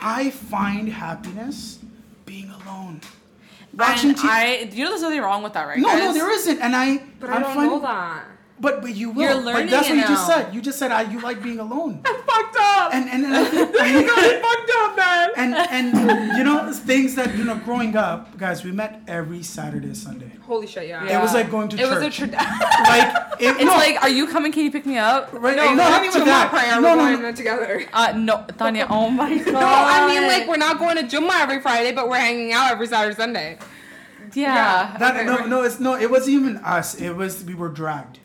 I 0.00 0.30
find 0.30 0.88
happiness 0.88 1.78
being 2.26 2.50
alone. 2.50 3.00
Watching 3.74 4.10
And 4.10 4.18
TV. 4.18 4.28
I, 4.28 4.56
you 4.72 4.84
know, 4.84 4.90
there's 4.90 5.02
nothing 5.02 5.20
wrong 5.20 5.42
with 5.42 5.52
that, 5.52 5.66
right? 5.66 5.78
no, 5.78 5.96
no, 5.96 6.12
there 6.12 6.30
isn't. 6.32 6.58
And 6.60 6.74
I 6.74 7.02
But 7.20 7.30
I'm 7.30 7.36
I 7.36 7.40
don't 7.40 7.54
finding- 7.54 7.70
know 7.72 7.80
that. 7.80 8.24
But 8.60 8.80
but 8.82 8.94
you 8.94 9.10
will. 9.10 9.22
You're 9.22 9.34
But 9.34 9.44
learning 9.44 9.70
that's 9.70 9.88
it 9.88 9.96
what 9.96 10.02
you 10.02 10.08
just 10.14 10.26
said. 10.26 10.54
You 10.54 10.60
just 10.60 10.78
said 10.78 10.90
I, 10.92 11.02
you 11.02 11.20
like 11.20 11.42
being 11.42 11.60
alone. 11.60 12.00
I'm 12.04 12.16
fucked 12.22 12.56
up. 12.58 12.94
And 12.94 13.08
and 13.08 13.24
and, 13.24 13.34
I 13.36 13.44
think- 13.44 13.70
fucked 14.42 14.70
up, 14.80 14.96
man. 14.96 15.30
and 15.36 15.54
and 15.54 16.36
you 16.38 16.44
know 16.44 16.72
things 16.72 17.14
that 17.16 17.36
you 17.36 17.44
know 17.44 17.56
growing 17.56 17.96
up, 17.96 18.36
guys. 18.38 18.64
We 18.64 18.72
met 18.72 19.02
every 19.06 19.42
Saturday, 19.42 19.94
Sunday. 19.94 20.32
Holy 20.42 20.66
shit, 20.66 20.88
yeah. 20.88 21.04
It 21.04 21.20
was 21.22 21.34
like 21.34 21.50
going 21.50 21.68
to 21.70 21.76
church. 21.76 21.86
It 21.86 21.94
was 21.94 22.02
a 22.04 22.10
tradition. 22.10 22.30
like 22.32 23.08
it, 23.38 23.54
It's 23.56 23.64
no, 23.64 23.72
like, 23.76 24.02
are 24.02 24.08
you 24.08 24.26
coming? 24.26 24.50
Can 24.52 24.64
you 24.64 24.70
pick 24.72 24.86
me 24.86 24.96
up? 24.98 25.32
right, 25.32 25.56
no, 25.56 25.64
no, 25.66 25.74
not 25.74 25.90
not 25.90 26.04
even 26.04 26.14
even 26.22 26.26
that. 26.28 26.50
prayer. 26.50 26.80
No, 26.80 26.82
we're 26.82 26.96
no, 26.96 27.02
going 27.10 27.22
no. 27.22 27.28
in 27.28 27.34
together. 27.34 27.84
Uh, 27.92 28.12
no, 28.16 28.46
Tanya. 28.56 28.86
Oh 28.88 29.10
my 29.10 29.36
god. 29.38 29.52
No, 29.52 29.60
I 29.62 30.06
mean 30.08 30.26
like 30.26 30.48
we're 30.48 30.56
not 30.56 30.78
going 30.78 30.96
to 30.96 31.02
Jumma 31.04 31.40
every 31.40 31.60
Friday, 31.60 31.92
but 31.92 32.08
we're 32.08 32.18
hanging 32.18 32.52
out 32.52 32.70
every 32.72 32.86
Saturday, 32.86 33.14
Sunday. 33.14 33.58
yeah. 34.34 34.96
That, 34.98 35.14
Okay, 35.16 35.24
no, 35.26 35.36
right. 35.38 35.48
no, 35.48 35.62
it's 35.62 35.78
no. 35.80 35.94
It 35.96 36.10
wasn't 36.10 36.34
even 36.40 36.56
us. 36.58 36.94
It 37.00 37.10
was 37.14 37.44
we 37.44 37.54
were 37.54 37.68
dragged. 37.68 38.18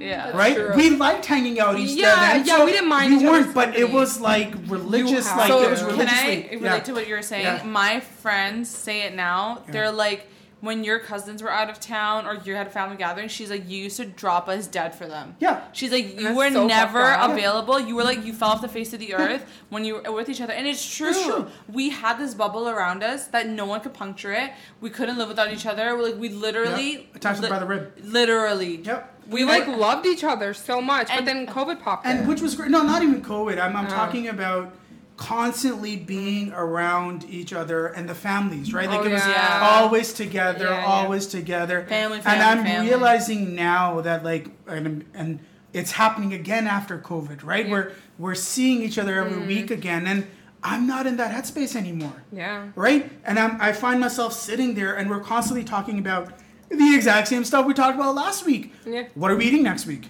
Yeah. 0.00 0.24
That's 0.26 0.36
right? 0.36 0.54
true. 0.56 0.72
We 0.76 0.90
liked 0.90 1.26
hanging 1.26 1.60
out 1.60 1.78
each 1.78 1.90
Yeah, 1.90 2.14
then. 2.34 2.46
yeah, 2.46 2.56
so 2.58 2.64
we 2.64 2.72
didn't 2.72 2.88
mind 2.88 3.18
We 3.18 3.26
weren't, 3.28 3.54
but 3.54 3.76
it 3.76 3.90
was 3.90 4.20
like 4.20 4.54
religious. 4.66 5.26
Like 5.36 5.48
to. 5.50 5.62
it 5.62 5.70
was 5.70 5.80
So 5.80 5.86
Can 5.86 5.96
can 5.96 6.06
religiously. 6.06 6.50
I 6.50 6.54
relate 6.54 6.62
yeah. 6.62 6.78
to 6.80 6.92
what 6.92 7.08
you 7.08 7.14
were 7.14 7.22
saying? 7.22 7.44
Yeah. 7.44 7.62
My 7.64 8.00
friends 8.00 8.68
say 8.70 9.02
it 9.02 9.14
now. 9.14 9.62
Yeah. 9.66 9.72
They're 9.72 9.92
like, 9.92 10.26
when 10.64 10.82
your 10.84 10.98
cousins 10.98 11.42
were 11.42 11.50
out 11.50 11.68
of 11.70 11.78
town 11.78 12.26
or 12.26 12.34
you 12.44 12.54
had 12.54 12.66
a 12.66 12.70
family 12.70 12.96
gathering, 12.96 13.28
she's 13.28 13.50
like, 13.50 13.68
you 13.68 13.78
used 13.84 13.96
to 13.98 14.04
drop 14.04 14.48
us 14.48 14.66
dead 14.66 14.94
for 14.94 15.06
them. 15.06 15.36
Yeah. 15.38 15.62
She's 15.72 15.92
like, 15.92 16.18
you 16.18 16.34
were 16.34 16.50
so 16.50 16.66
never 16.66 17.02
available. 17.20 17.78
You 17.78 17.94
were 17.94 18.04
like, 18.04 18.24
you 18.24 18.32
fell 18.32 18.50
off 18.50 18.62
the 18.62 18.68
face 18.68 18.92
of 18.92 19.00
the 19.00 19.14
earth 19.14 19.44
when 19.70 19.84
you 19.84 19.94
were 20.00 20.12
with 20.12 20.28
each 20.28 20.40
other. 20.40 20.52
And 20.52 20.66
it's 20.66 20.84
true. 20.96 21.08
It's 21.10 21.22
true. 21.24 21.46
We 21.72 21.90
had 21.90 22.18
this 22.18 22.34
bubble 22.34 22.68
around 22.68 23.02
us 23.02 23.26
that 23.28 23.48
no 23.48 23.66
one 23.66 23.80
could 23.80 23.94
puncture 23.94 24.32
it. 24.32 24.52
We 24.80 24.90
couldn't 24.90 25.18
live 25.18 25.28
without 25.28 25.52
each 25.52 25.66
other. 25.66 25.92
Like, 26.00 26.16
we 26.16 26.28
literally. 26.30 26.92
Yeah. 26.92 27.00
Attached 27.16 27.42
li- 27.42 27.48
by 27.48 27.58
the 27.58 27.66
rib. 27.66 27.92
Literally. 28.02 28.76
Yep. 28.76 29.10
We 29.30 29.44
like 29.44 29.66
loved 29.66 30.04
each 30.06 30.22
other 30.22 30.52
so 30.52 30.82
much, 30.82 31.08
but 31.08 31.24
then 31.24 31.46
COVID 31.46 31.80
popped 31.80 32.04
and 32.06 32.20
in. 32.20 32.26
which 32.26 32.42
was 32.42 32.54
great. 32.54 32.70
No, 32.70 32.82
not 32.82 33.02
even 33.02 33.22
COVID. 33.22 33.58
I'm, 33.58 33.74
I'm 33.74 33.86
Oh. 33.86 33.88
talking 33.88 34.28
about 34.28 34.72
constantly 35.16 35.96
being 35.96 36.52
around 36.52 37.24
each 37.28 37.52
other 37.52 37.86
and 37.86 38.08
the 38.08 38.14
families, 38.14 38.72
right? 38.74 38.88
Like 38.88 39.00
Oh, 39.00 39.04
it 39.04 39.12
was 39.12 39.26
yeah. 39.26 39.60
always 39.62 40.12
together, 40.12 40.64
Yeah, 40.64 40.80
yeah. 40.80 40.86
always 40.86 41.26
together. 41.26 41.84
Family, 41.88 42.20
family, 42.20 42.40
and 42.40 42.42
I'm 42.60 42.64
family. 42.66 42.88
realizing 42.88 43.54
now 43.54 44.00
that 44.00 44.24
like 44.24 44.48
and 44.66 45.04
and 45.14 45.38
it's 45.72 45.92
happening 45.92 46.32
again 46.34 46.66
after 46.66 46.98
COVID, 46.98 47.44
right? 47.44 47.68
We're 47.68 47.92
we're 48.18 48.34
seeing 48.34 48.82
each 48.82 48.98
other 48.98 49.18
every 49.20 49.38
Mm. 49.42 49.46
week 49.46 49.70
again, 49.70 50.06
and 50.06 50.26
I'm 50.62 50.86
not 50.86 51.06
in 51.06 51.16
that 51.18 51.30
headspace 51.30 51.76
anymore 51.76 52.22
yeah. 52.32 52.68
right? 52.74 53.12
And 53.24 53.38
I'm, 53.38 53.60
I 53.60 53.72
find 53.72 54.00
myself 54.00 54.32
sitting 54.32 54.74
there, 54.74 54.94
and 54.96 55.10
we're 55.10 55.20
constantly 55.20 55.62
talking 55.64 55.98
about 55.98 56.32
the 56.70 56.94
exact 56.94 57.28
same 57.28 57.44
stuff 57.44 57.66
we 57.66 57.74
talked 57.74 57.96
about 57.96 58.14
last 58.14 58.46
week. 58.46 58.72
Yeah. 58.86 59.04
What 59.14 59.30
are 59.30 59.36
we 59.36 59.44
eating 59.44 59.62
next 59.62 59.84
week? 59.86 60.08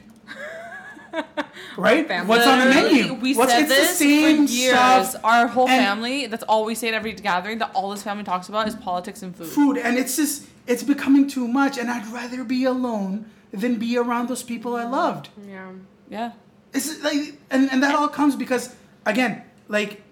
right? 1.77 2.07
Family. 2.07 2.29
What's 2.29 2.46
on 2.46 2.59
the 2.61 2.64
menu? 2.66 3.14
We 3.14 3.35
What's, 3.35 3.53
said 3.53 3.62
it's 3.62 3.68
the 3.70 3.74
this 3.74 3.98
same 3.98 4.46
for 4.46 4.53
years. 4.53 4.74
stuff, 5.11 5.16
Our 5.24 5.46
whole 5.46 5.68
and- 5.68 5.85
family, 5.85 6.27
that's 6.27 6.42
all 6.44 6.64
we 6.64 6.74
say 6.74 6.88
at 6.88 6.94
every 6.94 7.12
gathering, 7.12 7.59
that 7.59 7.70
all 7.74 7.90
this 7.90 8.03
family 8.03 8.24
talks 8.24 8.48
about 8.48 8.66
is 8.68 8.74
politics 8.74 9.22
and 9.22 9.35
food. 9.35 9.46
food, 9.48 9.77
and 9.79 9.96
it's 9.98 10.16
just 10.16 10.46
it's 10.66 10.83
becoming 10.83 11.29
too 11.29 11.46
much. 11.46 11.79
And 11.79 11.90
I'd 11.90 12.07
rather 12.09 12.44
be 12.44 12.64
alone 12.64 13.31
than 13.53 13.77
be 13.77 13.96
around 13.96 14.29
those 14.29 14.42
people 14.42 14.74
I 14.77 14.85
loved. 14.85 15.29
Yeah. 15.48 15.70
Yeah. 16.09 16.33
It's 16.72 17.03
like, 17.05 17.38
and, 17.50 17.70
and 17.70 17.83
that 17.85 17.94
all 17.94 18.09
comes 18.09 18.35
because, 18.35 18.74
again, 19.07 19.42
like, 19.68 20.03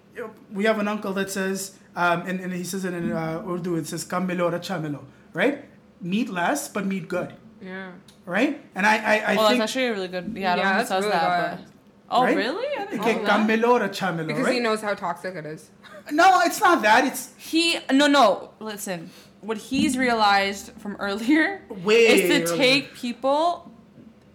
we 0.51 0.63
have 0.63 0.79
an 0.79 0.87
uncle 0.87 1.11
that 1.13 1.29
says, 1.29 1.75
um, 1.95 2.21
and, 2.21 2.39
and 2.39 2.53
he 2.53 2.63
says 2.63 2.85
it 2.85 2.93
in 2.93 3.11
uh, 3.11 3.43
Urdu, 3.45 3.75
it 3.75 3.85
says, 3.87 4.05
"Kamelo 4.05 4.49
chamelo, 4.61 5.03
right? 5.33 5.65
Meat 6.01 6.29
less, 6.29 6.69
but 6.69 6.85
meat 6.85 7.07
good, 7.09 7.33
Yeah. 7.63 7.91
right? 8.25 8.61
And 8.75 8.85
I, 8.85 8.97
I, 8.97 9.33
I 9.33 9.35
well, 9.35 9.47
think, 9.47 9.59
that's 9.59 9.71
actually 9.71 9.85
a 9.87 9.91
really 9.93 10.07
good. 10.09 10.33
Yeah, 10.35 10.53
I 10.53 10.55
don't 10.55 10.65
Yeah, 10.65 10.71
know 10.73 10.79
who 10.79 10.85
says 10.87 11.03
really 11.05 11.11
that, 11.11 11.59
but. 11.59 11.67
Oh, 12.09 12.23
Right? 12.23 12.35
really? 12.37 12.67
I 12.77 12.85
didn't 12.85 12.99
okay, 12.99 13.15
know 13.15 13.23
that. 13.23 13.47
kamelo 13.47 13.89
chamelo, 13.89 14.27
Because 14.27 14.43
right? 14.45 14.53
he 14.53 14.59
knows 14.59 14.81
how 14.81 14.93
toxic 14.93 15.35
it 15.35 15.45
is. 15.45 15.71
no, 16.11 16.41
it's 16.41 16.59
not 16.59 16.81
that. 16.83 17.05
It's 17.05 17.33
He 17.37 17.79
no 17.91 18.07
no 18.07 18.51
listen. 18.59 19.09
What 19.41 19.57
he's 19.57 19.97
realized 19.97 20.71
from 20.79 20.95
earlier 20.99 21.61
Way 21.69 22.07
is 22.07 22.21
to 22.29 22.53
earlier. 22.53 22.57
take 22.57 22.93
people 22.93 23.71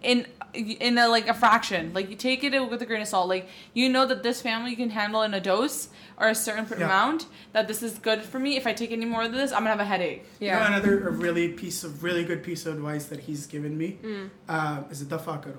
in 0.01 0.25
in 0.53 0.97
a 0.97 1.07
like 1.07 1.27
a 1.27 1.33
fraction. 1.33 1.91
Like 1.93 2.09
you 2.09 2.15
take 2.15 2.43
it 2.43 2.57
with 2.69 2.81
a 2.81 2.85
grain 2.85 3.01
of 3.01 3.07
salt. 3.07 3.27
Like 3.29 3.47
you 3.73 3.89
know 3.89 4.05
that 4.05 4.23
this 4.23 4.41
family 4.41 4.75
can 4.75 4.89
handle 4.89 5.21
in 5.23 5.33
a 5.33 5.39
dose 5.39 5.89
or 6.17 6.29
a 6.29 6.35
certain 6.35 6.65
Yeah. 6.69 6.85
amount. 6.85 7.27
That 7.53 7.67
this 7.67 7.81
is 7.83 7.99
good 7.99 8.23
for 8.23 8.39
me. 8.39 8.57
If 8.57 8.65
I 8.67 8.73
take 8.73 8.91
any 8.91 9.05
more 9.05 9.23
of 9.23 9.31
this, 9.31 9.51
I'm 9.51 9.59
gonna 9.59 9.69
have 9.71 9.79
a 9.79 9.85
headache. 9.85 10.25
You 10.39 10.47
know, 10.51 10.57
Yeah. 10.59 10.67
another 10.67 11.07
a 11.07 11.11
really 11.11 11.49
piece 11.49 11.83
of 11.83 12.03
really 12.03 12.23
good 12.23 12.43
piece 12.43 12.65
of 12.65 12.75
advice 12.75 13.05
that 13.05 13.21
he's 13.21 13.45
given 13.47 13.77
me 13.77 13.99
Mm. 14.03 14.29
uh, 14.47 14.83
is 14.91 15.05
the 15.05 15.17
dafakaro. 15.17 15.57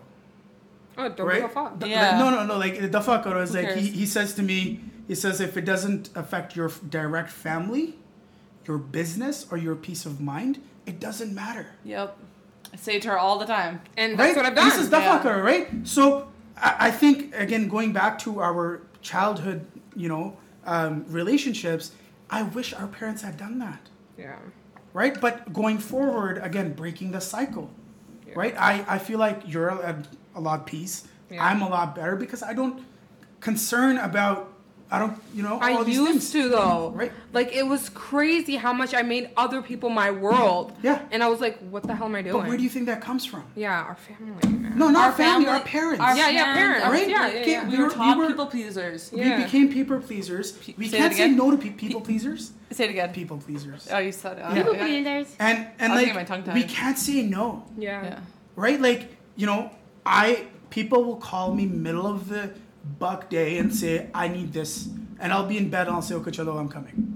Oh, 0.99 1.09
don't 1.09 1.27
right? 1.27 1.37
give 1.41 1.45
a 1.45 1.49
fuck. 1.49 1.79
The- 1.81 1.89
Yeah. 1.89 2.19
No, 2.19 2.31
no, 2.31 2.45
no. 2.45 2.59
Like 2.59 2.81
the 2.81 2.89
dafakaro 2.89 3.43
is 3.43 3.51
Who 3.55 3.57
like 3.63 3.69
he, 3.77 3.87
cares? 3.89 3.99
he 4.01 4.07
says 4.07 4.35
to 4.35 4.43
me. 4.43 4.81
He 5.09 5.15
says 5.15 5.41
if 5.41 5.57
it 5.57 5.65
doesn't 5.65 6.11
affect 6.15 6.55
your 6.57 6.71
direct 6.89 7.31
family, 7.31 7.99
your 8.67 8.79
business, 8.79 9.47
or 9.51 9.57
your 9.57 9.75
peace 9.75 10.07
of 10.07 10.21
mind, 10.21 10.61
it 10.87 11.01
doesn't 11.01 11.35
matter. 11.35 11.67
Yep. 11.85 12.17
I 12.73 12.77
say 12.77 12.97
it 12.97 13.03
to 13.03 13.09
her 13.09 13.19
all 13.19 13.39
the 13.39 13.47
time. 13.47 13.81
And 13.97 14.19
that's 14.19 14.29
right? 14.29 14.37
what 14.37 14.47
I've 14.47 14.55
done. 14.55 14.69
This 14.69 14.79
is 14.79 14.91
Yeah. 14.91 15.19
dafakaro, 15.23 15.43
right? 15.43 15.69
So 15.87 16.29
I, 16.57 16.77
I 16.89 16.91
think 16.91 17.35
again, 17.35 17.69
going 17.69 17.93
back 17.93 18.19
to 18.21 18.41
our 18.41 18.83
childhood, 19.03 19.67
you 19.97 20.09
know, 20.09 20.37
um, 20.67 21.05
relationships, 21.09 21.93
I 22.29 22.43
wish 22.43 22.73
our 22.75 22.87
parents 22.87 23.23
had 23.23 23.37
done 23.37 23.59
that. 23.59 23.89
yeah. 24.17 24.37
right? 24.93 25.21
But 25.21 25.53
going 25.53 25.79
forward, 25.79 26.39
again, 26.43 26.73
breaking 26.75 27.13
the 27.13 27.21
cycle, 27.21 27.71
Yeah. 28.27 28.35
right? 28.37 28.55
I, 28.59 28.85
I 28.89 28.99
feel 28.99 29.19
like 29.21 29.43
you're 29.47 29.71
at 29.85 30.07
a 30.35 30.41
lot 30.41 30.67
peace. 30.67 31.07
Yeah. 31.31 31.45
I'm 31.45 31.63
a 31.63 31.69
lot 31.69 31.95
better 31.95 32.17
because 32.17 32.43
I 32.43 32.55
don't 32.55 32.83
concern 33.41 33.97
about, 33.99 34.50
I 34.93 34.99
don't, 34.99 35.17
you 35.35 35.43
know, 35.45 35.55
all 35.55 35.63
I 35.63 35.85
these 35.85 35.97
used 35.97 36.11
things. 36.11 36.33
to 36.33 36.49
though. 36.49 36.91
Right. 36.91 37.13
Like 37.33 37.53
it 37.55 37.63
was 37.65 37.89
crazy 37.91 38.57
how 38.57 38.73
much 38.73 38.93
I 38.93 39.03
made 39.03 39.31
other 39.37 39.63
people 39.63 39.89
my 39.89 40.11
world. 40.11 40.73
Yeah. 40.83 41.01
And 41.13 41.23
I 41.23 41.29
was 41.29 41.41
like, 41.41 41.59
what 41.71 41.85
the 41.85 41.95
hell 41.95 42.07
am 42.07 42.17
I 42.17 42.23
doing? 42.23 42.37
But 42.41 42.49
where 42.49 42.57
do 42.57 42.65
you 42.65 42.69
think 42.69 42.87
that 42.87 43.01
comes 43.01 43.25
from? 43.25 43.45
yeah, 43.55 43.83
our 43.83 43.95
family, 43.95 44.49
man. 44.59 44.77
No, 44.77 44.89
not 44.91 45.07
Our 45.07 45.13
family, 45.13 45.45
family- 45.47 45.61
our 45.61 45.65
parents. 45.65 46.01
our 46.03 46.17
Yeah, 46.17 46.29
yeah, 46.31 46.55
parents. 46.55 46.87
Right? 46.89 47.09
Yeah, 47.09 47.29
yeah, 47.29 47.47
yeah. 47.47 47.65
We 47.65 47.71
We 47.71 47.77
were 47.79 47.85
were- 47.85 47.91
top 47.95 48.17
we 48.17 48.23
were- 48.23 48.29
people 48.31 48.47
pleasers. 48.47 49.11
Yeah. 49.13 49.37
We 49.39 49.45
became 49.45 49.73
people 49.73 50.01
pleasers. 50.01 50.53
Pe- 50.53 50.75
we 50.77 50.89
say 50.89 50.99
can't 50.99 51.15
say 51.15 51.25
again. 51.25 51.37
no 51.37 51.51
to 51.53 51.57
pe- 51.57 51.71
people 51.71 52.01
pleasers. 52.01 52.51
Say 52.73 52.85
it 52.85 52.91
again. 52.91 53.13
People 53.13 53.39
pleasers. 53.39 53.89
Oh, 53.93 53.99
you 53.99 54.13
said 54.13 54.39
it. 54.39 54.41
Yeah. 54.41 54.55
People 54.55 54.75
Yeah. 54.75 54.85
pleasers. 54.87 55.37
And 55.39 55.67
and 55.79 55.93
like 55.95 56.15
my 56.15 56.25
tongue 56.25 56.43
we 56.53 56.65
can't 56.65 56.99
say 56.99 57.23
no. 57.23 57.65
Yeah. 57.79 58.03
Yeah. 58.05 58.19
right? 58.57 58.81
Like, 58.81 59.03
you 59.37 59.47
know, 59.47 59.71
I 60.05 60.47
people 60.71 61.05
will 61.05 61.17
call 61.31 61.55
me 61.55 61.67
middle 61.67 62.07
of 62.07 62.29
the 62.29 62.51
buck 62.85 63.29
day 63.29 63.59
and 63.59 63.75
say, 63.75 64.09
I 64.15 64.29
need 64.29 64.53
this. 64.53 64.89
And 65.19 65.33
I'll 65.33 65.47
be 65.47 65.59
in 65.59 65.71
bed 65.71 65.87
and 65.87 65.97
I'll 65.97 66.03
say, 66.03 66.15
okay, 66.17 66.31
Chalo, 66.31 66.59
I'm 66.59 66.69
coming. 66.69 67.07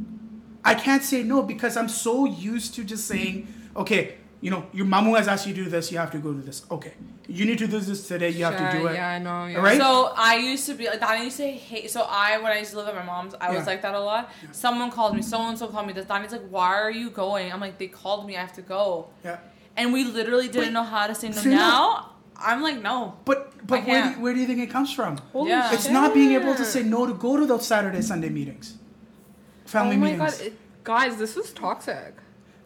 I 0.64 0.74
can't 0.74 1.02
say 1.02 1.22
no 1.22 1.42
because 1.42 1.76
I'm 1.76 1.88
so 1.88 2.24
used 2.24 2.74
to 2.74 2.84
just 2.84 3.06
saying, 3.06 3.48
okay, 3.76 4.16
you 4.40 4.50
know, 4.50 4.66
your 4.74 4.84
mamu 4.84 5.16
has 5.16 5.26
asked 5.26 5.46
you 5.46 5.54
to 5.54 5.64
do 5.64 5.70
this, 5.70 5.90
you 5.90 5.96
have 5.96 6.10
to 6.10 6.18
go 6.18 6.32
do 6.32 6.42
this. 6.42 6.66
Okay. 6.70 6.92
You 7.26 7.46
need 7.46 7.56
to 7.58 7.66
do 7.66 7.80
this 7.80 8.06
today, 8.06 8.28
you 8.28 8.44
have 8.44 8.58
to 8.58 8.78
do 8.78 8.86
it. 8.88 8.94
Yeah, 8.94 9.08
I 9.08 9.18
know. 9.18 9.46
Yeah. 9.46 9.58
Right? 9.58 9.78
So 9.78 10.12
I 10.14 10.36
used 10.36 10.66
to 10.66 10.74
be 10.74 10.86
like 10.86 11.00
that. 11.00 11.08
I 11.08 11.22
used 11.22 11.38
to 11.38 11.50
hate. 11.50 11.90
So 11.90 12.06
I, 12.06 12.36
when 12.36 12.52
I 12.52 12.58
used 12.58 12.72
to 12.72 12.76
live 12.76 12.88
at 12.88 12.94
my 12.94 13.04
mom's, 13.04 13.34
I 13.40 13.54
was 13.56 13.66
like 13.66 13.80
that 13.80 13.94
a 13.94 14.00
lot. 14.00 14.30
Someone 14.52 14.90
called 14.90 15.16
me. 15.16 15.22
So 15.22 15.40
and 15.40 15.58
so 15.58 15.68
called 15.68 15.86
me. 15.86 15.94
This 15.94 16.04
Donnie's 16.04 16.32
like, 16.32 16.46
"Why 16.50 16.74
are 16.74 16.90
you 16.90 17.08
going?" 17.08 17.50
I'm 17.50 17.60
like, 17.60 17.78
"They 17.78 17.86
called 17.86 18.26
me. 18.26 18.36
I 18.36 18.40
have 18.42 18.52
to 18.56 18.62
go." 18.62 19.08
Yeah. 19.24 19.38
And 19.78 19.94
we 19.94 20.04
literally 20.04 20.48
didn't 20.48 20.66
Wait, 20.66 20.72
know 20.72 20.82
how 20.82 21.06
to 21.06 21.14
say 21.14 21.28
no. 21.30 21.34
say 21.36 21.50
no. 21.50 22.04
Now 22.36 22.42
I'm 22.46 22.62
like, 22.62 22.80
no. 22.82 23.14
But 23.24 23.52
but 23.66 23.84
where 23.86 24.02
do, 24.02 24.08
can't. 24.10 24.20
where 24.20 24.34
do 24.34 24.40
you 24.40 24.46
think 24.46 24.60
it 24.60 24.70
comes 24.70 24.92
from? 24.92 25.18
Holy 25.32 25.50
Yeah. 25.50 25.72
It's 25.72 25.88
not 25.88 26.12
being 26.14 26.32
able 26.32 26.54
to 26.54 26.64
say 26.64 26.82
no 26.82 27.06
to 27.06 27.14
go 27.14 27.36
to 27.36 27.46
those 27.46 27.66
Saturday, 27.66 28.02
Sunday 28.02 28.28
meetings. 28.28 28.76
Family 29.64 29.96
oh 29.96 29.98
my 29.98 30.12
meetings. 30.12 30.38
god, 30.38 30.46
it, 30.46 30.52
guys, 30.84 31.16
this 31.16 31.36
is 31.36 31.52
toxic. 31.52 32.14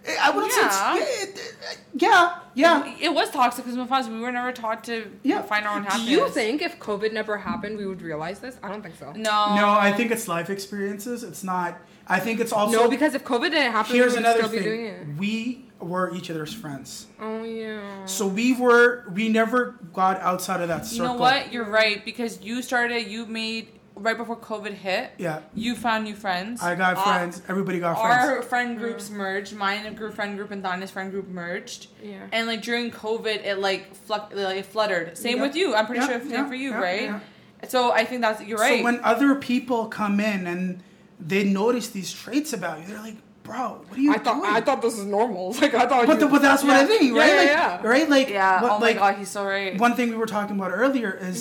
Eh, 0.04 0.16
I 0.20 0.30
wouldn't 0.30 0.52
Yeah. 0.56 0.94
say 0.94 1.00
it's, 1.22 1.40
eh, 1.40 1.52
eh, 1.70 1.74
yeah, 1.94 2.38
yeah. 2.54 2.94
It 3.00 3.12
was 3.12 3.30
toxic 3.30 3.64
because 3.66 3.76
my 3.90 4.08
we 4.10 4.20
were 4.20 4.32
never 4.32 4.52
taught 4.52 4.84
to 4.84 5.10
Yeah. 5.22 5.42
find 5.42 5.66
our 5.66 5.76
own 5.76 5.82
Do 5.82 5.88
happiness. 5.88 6.10
you 6.10 6.28
think 6.30 6.62
if 6.62 6.78
COVID 6.78 7.12
never 7.12 7.36
happened, 7.38 7.78
we 7.78 7.86
would 7.86 8.02
realize 8.02 8.38
this? 8.40 8.56
I 8.62 8.68
don't 8.68 8.82
think 8.82 8.96
so. 8.96 9.12
No. 9.12 9.54
No, 9.56 9.68
I 9.70 9.92
think 9.92 10.10
it's 10.10 10.26
life 10.28 10.50
experiences. 10.50 11.22
It's 11.22 11.44
not. 11.44 11.78
I 12.06 12.20
think 12.20 12.40
it's 12.40 12.52
also. 12.52 12.84
no, 12.84 12.88
because 12.88 13.14
if 13.14 13.24
COVID 13.24 13.50
didn't 13.50 13.72
happen, 13.72 13.94
here's 13.94 14.12
we 14.12 14.18
would 14.18 14.26
another 14.26 14.44
still 14.44 14.50
be 14.58 14.64
doing 14.64 14.84
thing. 14.86 15.10
it. 15.14 15.18
We 15.18 15.67
were 15.80 16.12
each 16.14 16.30
other's 16.30 16.52
friends, 16.52 17.06
Oh 17.20 17.44
yeah. 17.44 18.04
so 18.06 18.26
we 18.26 18.52
were. 18.54 19.04
We 19.12 19.28
never 19.28 19.76
got 19.92 20.20
outside 20.20 20.60
of 20.60 20.68
that 20.68 20.86
circle. 20.86 21.06
You 21.06 21.12
know 21.12 21.18
what? 21.18 21.52
You're 21.52 21.64
right 21.70 22.04
because 22.04 22.40
you 22.42 22.62
started. 22.62 23.06
You 23.06 23.26
made 23.26 23.68
right 23.94 24.16
before 24.16 24.36
COVID 24.36 24.72
hit. 24.74 25.10
Yeah, 25.18 25.40
You 25.54 25.74
found 25.74 26.04
new 26.04 26.14
friends. 26.14 26.62
I 26.62 26.74
got 26.76 26.96
Uh, 26.96 27.02
friends. 27.02 27.42
Everybody 27.48 27.80
got 27.80 28.00
friends. 28.00 28.28
Our 28.28 28.42
friend 28.42 28.78
groups 28.78 29.10
merged. 29.10 29.54
Mine 29.56 29.86
and 29.86 29.96
group 29.96 30.14
friend 30.14 30.36
group 30.36 30.50
and 30.52 30.62
Donna's 30.62 30.90
friend 30.90 31.10
group 31.10 31.26
merged. 31.28 31.88
Yeah. 32.02 32.20
And 32.32 32.46
like 32.46 32.62
during 32.62 32.90
COVID, 32.92 33.44
it 33.44 33.58
like 33.58 33.94
fluck, 33.94 34.32
like, 34.34 34.58
it 34.58 34.66
fluttered. 34.66 35.18
Same 35.18 35.38
Yeah. 35.38 35.42
with 35.42 35.56
you. 35.56 35.74
I'm 35.74 35.86
pretty 35.86 36.00
Yeah, 36.00 36.08
sure 36.10 36.20
same 36.20 36.30
yeah, 36.30 36.48
for 36.48 36.54
you, 36.54 36.70
yeah, 36.70 36.78
right? 36.78 37.02
yeah. 37.02 37.20
So 37.68 37.90
I 37.92 38.04
think 38.04 38.20
that's 38.22 38.40
you're 38.42 38.58
right. 38.58 38.78
So 38.78 38.84
when 38.84 39.00
other 39.02 39.34
people 39.34 39.86
come 39.86 40.20
in 40.20 40.46
and 40.46 40.80
they 41.18 41.42
notice 41.42 41.88
these 41.88 42.12
traits 42.12 42.52
about 42.52 42.80
you, 42.80 42.86
they're 42.86 43.00
like, 43.02 43.16
"Bro, 43.48 43.80
what 43.88 43.98
are 43.98 44.00
you 44.00 44.12
I 44.14 44.18
thought 44.18 44.36
doing?" 44.42 44.54
I 44.56 44.60
thought 44.60 44.80
this 44.82 44.96
was 44.96 45.06
normal. 45.06 45.52
Like 45.60 45.74
I 45.74 45.86
thought. 45.86 46.06
but, 46.06 46.20
the, 46.20 46.26
but 46.28 46.42
that's 46.42 46.62
what 46.62 46.72
I 46.76 46.80
Yeah. 46.82 46.86
think, 46.86 47.02
Yeah, 47.02 47.18
right? 47.20 47.28
yeah, 47.30 47.36
like, 47.40 47.82
yeah. 47.82 47.88
Right? 47.92 48.08
Like, 48.16 48.28
yeah. 48.30 48.62
what- 48.62 48.72
oh 48.72 48.78
like, 48.78 48.96
my 48.96 49.02
god, 49.12 49.18
he's 49.18 49.30
so 49.30 49.44
right. 49.44 49.76
one 49.78 49.94
thing 49.96 50.10
we 50.10 50.16
were 50.16 50.26
talking 50.38 50.54
about 50.56 50.70
earlier 50.72 51.10
is 51.30 51.40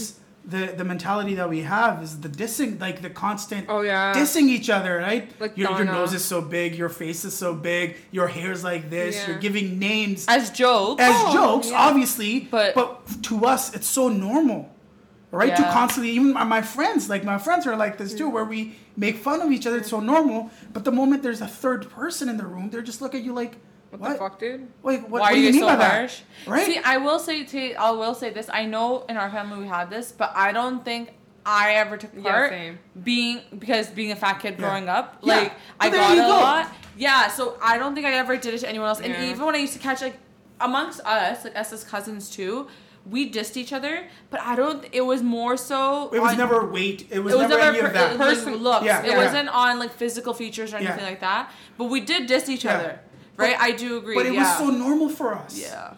the 0.55 0.67
the 0.79 0.85
mentality 0.85 1.35
that 1.35 1.49
we 1.49 1.61
have 1.63 2.01
is 2.01 2.21
the 2.21 2.29
dissing, 2.29 2.79
like 2.79 3.01
the 3.01 3.09
constant 3.09 3.65
Oh 3.67 3.81
yeah. 3.81 4.13
dissing 4.13 4.47
each 4.57 4.69
other, 4.69 4.93
right? 4.97 5.29
Like 5.41 5.57
your, 5.57 5.71
your 5.71 5.83
nose 5.85 6.13
is 6.13 6.23
so 6.23 6.39
big, 6.41 6.75
your 6.75 6.87
face 6.87 7.25
is 7.25 7.35
so 7.35 7.53
big, 7.53 7.97
your 8.11 8.27
hair's 8.29 8.63
like 8.63 8.89
this. 8.89 9.15
Yeah. 9.17 9.27
You're 9.27 9.39
giving 9.47 9.77
names 9.77 10.25
As 10.29 10.49
jokes. 10.51 11.01
as 11.03 11.13
Oh, 11.17 11.33
jokes, 11.33 11.69
yeah. 11.69 11.85
obviously, 11.87 12.47
But- 12.49 12.75
but 12.75 12.89
to 13.23 13.45
us, 13.45 13.75
it's 13.75 13.87
so 13.87 14.07
normal, 14.07 14.69
right? 15.37 15.55
To 15.55 15.63
constantly, 15.63 16.11
even 16.11 16.33
my, 16.33 16.43
my 16.43 16.61
friends, 16.61 17.09
like 17.09 17.23
my 17.23 17.37
friends 17.37 17.67
are 17.67 17.75
like 17.75 17.97
this 17.97 18.13
too, 18.13 18.29
where 18.29 18.45
mm. 18.45 18.49
we 18.49 18.75
make 18.95 19.17
fun 19.17 19.41
of 19.41 19.51
each 19.51 19.67
other. 19.67 19.77
It's 19.77 19.89
so 19.89 19.99
normal, 19.99 20.49
but 20.73 20.83
the 20.83 20.91
moment 20.91 21.23
there's 21.23 21.41
a 21.41 21.47
third 21.47 21.89
person 21.89 22.27
in 22.29 22.37
the 22.37 22.45
room, 22.45 22.69
they're 22.69 22.81
just 22.81 23.01
look 23.01 23.13
at 23.13 23.21
you 23.21 23.33
like, 23.33 23.55
what, 23.91 24.01
what? 24.01 24.09
the 24.13 24.17
fuck, 24.17 24.39
dude? 24.39 24.67
Like, 24.83 25.01
what, 25.03 25.09
Why 25.11 25.19
what 25.19 25.31
are 25.31 25.35
do 25.35 25.39
you 25.39 25.47
you 25.47 25.53
mean 25.53 25.61
so 25.61 25.67
by 25.67 25.75
that? 25.77 25.91
harsh? 25.91 26.21
Right? 26.45 26.65
See, 26.65 26.79
I 26.79 26.97
will 26.97 27.19
say 27.19 27.43
to 27.45 27.73
I 27.75 27.91
will 27.91 28.15
say 28.15 28.31
this. 28.31 28.49
I 28.51 28.65
know 28.65 29.05
in 29.07 29.15
our 29.17 29.29
family 29.29 29.59
we 29.59 29.67
had 29.67 29.89
this, 29.89 30.11
but 30.11 30.31
I 30.35 30.51
don't 30.51 30.83
think 30.83 31.13
I 31.45 31.75
ever 31.75 31.95
took 31.95 32.11
Yeah, 32.13 32.23
part. 32.23 32.49
same. 32.49 32.79
Being 33.01 33.41
because 33.57 33.87
being 33.87 34.11
a 34.11 34.15
fat 34.15 34.39
kid 34.41 34.55
Yeah. 34.55 34.57
growing 34.57 34.89
up, 34.89 35.17
Yeah. 35.21 35.35
like 35.35 35.53
I 35.79 35.89
Well, 35.89 35.91
there 35.91 36.01
got 36.01 36.17
a 36.17 36.33
go. 36.33 36.43
lot. 36.43 36.71
Yeah, 36.97 37.29
so 37.29 37.57
I 37.61 37.77
don't 37.77 37.93
think 37.95 38.05
I 38.05 38.13
ever 38.13 38.35
did 38.35 38.53
it 38.53 38.59
to 38.59 38.69
anyone 38.69 38.89
else. 38.89 38.99
And 38.99 39.15
even 39.29 39.45
when 39.45 39.55
I 39.55 39.59
used 39.59 39.73
to 39.73 39.79
catch 39.79 40.01
like 40.01 40.17
amongst 40.59 40.99
us, 41.05 41.45
like 41.45 41.55
us 41.55 41.71
as 41.71 41.83
cousins 41.83 42.29
too, 42.29 42.67
we 43.09 43.31
dissed 43.31 43.57
each 43.57 43.71
other. 43.73 44.05
But 44.29 44.41
I 44.41 44.55
don't. 44.55 44.85
It 44.91 45.01
was 45.01 45.21
more 45.23 45.57
so. 45.57 46.09
It 46.13 46.19
was 46.19 46.31
on- 46.31 46.37
never 46.37 46.65
weight. 46.65 47.07
It 47.09 47.19
was, 47.19 47.33
it 47.33 47.37
was 47.37 47.49
never, 47.49 47.61
never 47.61 47.69
any 47.71 47.79
per- 47.81 47.87
of 47.87 47.93
that. 47.93 48.13
it 48.13 48.19
was 48.19 48.37
Person- 48.39 48.55
looks. 48.55 48.85
Yeah, 48.85 49.03
it 49.03 49.09
yeah. 49.11 49.17
wasn't 49.17 49.49
on 49.49 49.79
like 49.79 49.91
physical 49.93 50.33
features 50.33 50.73
or 50.73 50.79
Yeah. 50.79 50.89
anything 50.89 51.05
like 51.05 51.19
that. 51.21 51.51
But 51.77 51.85
we 51.85 52.01
did 52.01 52.27
diss 52.27 52.49
each 52.49 52.65
Yeah. 52.65 52.75
other, 52.75 52.99
right? 53.37 53.55
But- 53.57 53.61
I 53.61 53.71
do 53.71 53.97
agree. 53.97 54.15
but 54.15 54.25
it 54.25 54.33
yeah. 54.33 54.41
was 54.41 54.57
so 54.57 54.69
normal 54.69 55.09
for 55.09 55.33
us. 55.33 55.57
yeah. 55.57 55.93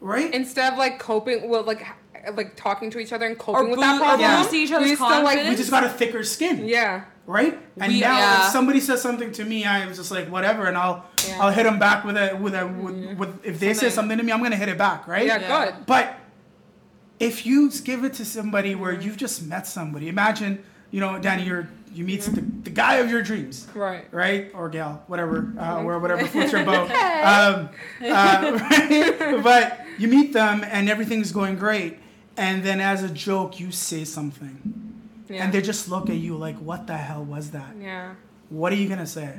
Right? 0.00 0.32
Instead 0.32 0.72
of 0.72 0.78
like 0.78 0.98
coping, 0.98 1.48
well, 1.48 1.62
like 1.62 1.86
like 2.34 2.54
talking 2.54 2.90
to 2.90 2.98
each 2.98 3.14
other 3.14 3.26
and 3.26 3.38
coping 3.38 3.66
Or 3.66 3.70
with 3.70 3.80
that 3.80 3.96
boo- 3.96 4.04
or 4.04 4.08
problem, 4.08 4.42
boosting 4.42 4.60
each 4.60 4.72
other's 4.72 4.84
we 4.84 4.90
used 4.90 5.00
to, 5.02 5.20
like, 5.22 5.38
we 5.48 5.56
just 5.56 5.70
got 5.70 5.84
a 5.84 5.88
thicker 5.88 6.22
skin. 6.22 6.66
yeah, 6.68 7.04
Right? 7.26 7.58
And 7.78 7.92
We- 7.92 8.00
now 8.00 8.18
yeah. 8.18 8.46
if 8.46 8.52
somebody 8.52 8.80
says 8.80 9.00
something 9.00 9.32
to 9.32 9.44
me, 9.44 9.64
I'm 9.64 9.94
just 9.94 10.10
like 10.10 10.28
whatever, 10.28 10.66
and 10.66 10.76
I'll 10.76 11.04
Yeah. 11.26 11.38
I'll 11.40 11.50
hit 11.50 11.64
them 11.64 11.78
back 11.78 12.04
with 12.04 12.16
a 12.18 12.36
with 12.36 12.54
a 12.54 12.66
with, 12.66 12.94
mm-hmm. 12.94 13.16
with 13.18 13.44
if 13.46 13.58
they 13.60 13.68
say 13.68 13.88
Something. 13.88 13.90
something 13.94 14.18
to 14.18 14.24
me, 14.24 14.32
I'm 14.32 14.42
gonna 14.42 14.56
hit 14.56 14.68
it 14.68 14.76
back, 14.78 15.06
right? 15.08 15.24
yeah, 15.26 15.38
Yeah. 15.38 15.64
good. 15.66 15.86
But 15.86 16.14
if 17.20 17.44
you 17.46 17.70
give 17.84 18.02
it 18.04 18.14
to 18.14 18.24
somebody 18.24 18.74
where 18.74 18.92
you've 18.92 19.16
just 19.18 19.46
met 19.46 19.66
somebody, 19.66 20.08
imagine, 20.08 20.64
you 20.90 21.00
know, 21.00 21.18
Danny, 21.18 21.44
you're 21.44 21.68
you 21.92 22.04
meet 22.04 22.20
the, 22.22 22.40
the 22.40 22.70
guy 22.70 22.96
of 22.96 23.10
your 23.10 23.20
dreams, 23.20 23.66
Right. 23.74 24.04
right? 24.12 24.52
Or 24.54 24.68
gal, 24.68 25.02
whatever, 25.08 25.52
uh, 25.58 25.82
or 25.82 25.98
whatever 25.98 26.24
floats 26.24 26.52
your 26.52 26.64
boat. 26.64 26.88
Um, 27.20 27.68
uh, 28.00 28.58
right? 28.70 29.42
But 29.42 29.80
you 29.98 30.06
meet 30.08 30.32
them 30.32 30.64
and 30.64 30.88
everything's 30.88 31.32
going 31.32 31.56
great, 31.56 31.98
and 32.36 32.62
then 32.62 32.80
as 32.80 33.02
a 33.02 33.08
joke 33.08 33.58
you 33.60 33.72
say 33.72 34.04
something, 34.04 34.56
Yeah. 35.28 35.42
and 35.44 35.52
they 35.52 35.60
just 35.60 35.88
look 35.88 36.08
at 36.08 36.16
you 36.16 36.36
like, 36.36 36.56
"What 36.58 36.86
the 36.86 36.96
hell 36.96 37.24
was 37.24 37.50
that? 37.50 37.74
yeah. 37.80 38.14
What 38.50 38.72
are 38.72 38.76
you 38.76 38.88
gonna 38.88 39.06
say?" 39.06 39.34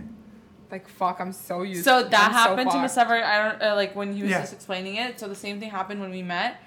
Like 0.69 0.87
fuck, 0.87 1.19
I'm 1.19 1.31
so 1.33 1.63
used. 1.63 1.83
So 1.85 2.03
that 2.03 2.13
I'm 2.27 2.31
so 2.31 2.37
happened 2.37 2.69
to 2.69 2.77
fucked. 2.77 2.83
Miss 2.83 2.97
Ever. 2.97 3.15
I 3.23 3.35
don't 3.49 3.61
uh, 3.61 3.75
like 3.75 3.95
when 3.95 4.13
he 4.13 4.21
was 4.23 4.31
Yeah. 4.31 4.41
just 4.41 4.53
explaining 4.53 4.95
it. 4.95 5.19
So 5.19 5.27
the 5.27 5.35
same 5.35 5.59
thing 5.59 5.69
happened 5.69 5.99
when 6.01 6.11
we 6.11 6.21
met. 6.21 6.61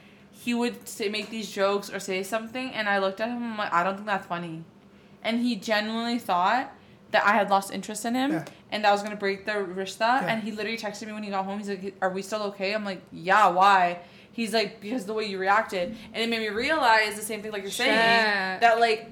He 0.45 0.53
would 0.53 0.87
say 0.87 1.09
make 1.09 1.31
these 1.31 1.51
jokes 1.51 1.91
or 1.91 1.99
say 1.99 2.23
something, 2.23 2.71
and 2.71 2.87
I 2.87 2.99
looked 2.99 3.19
at 3.19 3.31
him. 3.31 3.43
I'm 3.43 3.57
like, 3.57 3.73
I 3.73 3.83
don't 3.83 3.95
think 3.95 4.07
that's 4.07 4.27
funny, 4.27 4.63
and 5.23 5.41
he 5.41 5.57
genuinely 5.57 6.19
thought 6.19 6.71
that 7.13 7.25
I 7.25 7.33
had 7.33 7.49
lost 7.49 7.73
interest 7.73 8.05
in 8.05 8.15
him, 8.15 8.33
Yeah. 8.33 8.45
and 8.71 8.85
that 8.85 8.93
was 8.93 9.03
gonna 9.03 9.17
break 9.17 9.47
the 9.47 9.53
rishta. 9.53 10.01
Yeah. 10.01 10.27
And 10.27 10.43
he 10.43 10.51
literally 10.51 10.77
texted 10.77 11.07
me 11.07 11.15
when 11.15 11.23
he 11.23 11.31
got 11.31 11.47
home. 11.47 11.59
He's 11.59 11.71
like, 11.71 11.95
"Are 12.03 12.11
we 12.11 12.21
still 12.21 12.43
okay?" 12.51 12.75
I'm 12.75 12.85
like, 12.85 13.01
"Yeah, 13.11 13.49
why?" 13.49 14.01
He's 14.33 14.53
like, 14.53 14.83
"Because 14.83 15.07
the 15.07 15.15
way 15.15 15.25
you 15.25 15.39
reacted," 15.39 15.97
and 16.13 16.23
it 16.23 16.29
made 16.29 16.41
me 16.41 16.51
realize 16.51 17.17
the 17.17 17.23
same 17.23 17.41
thing 17.41 17.51
like 17.51 17.63
you're 17.63 17.71
saying 17.71 18.61
that 18.61 18.81
like 18.81 19.09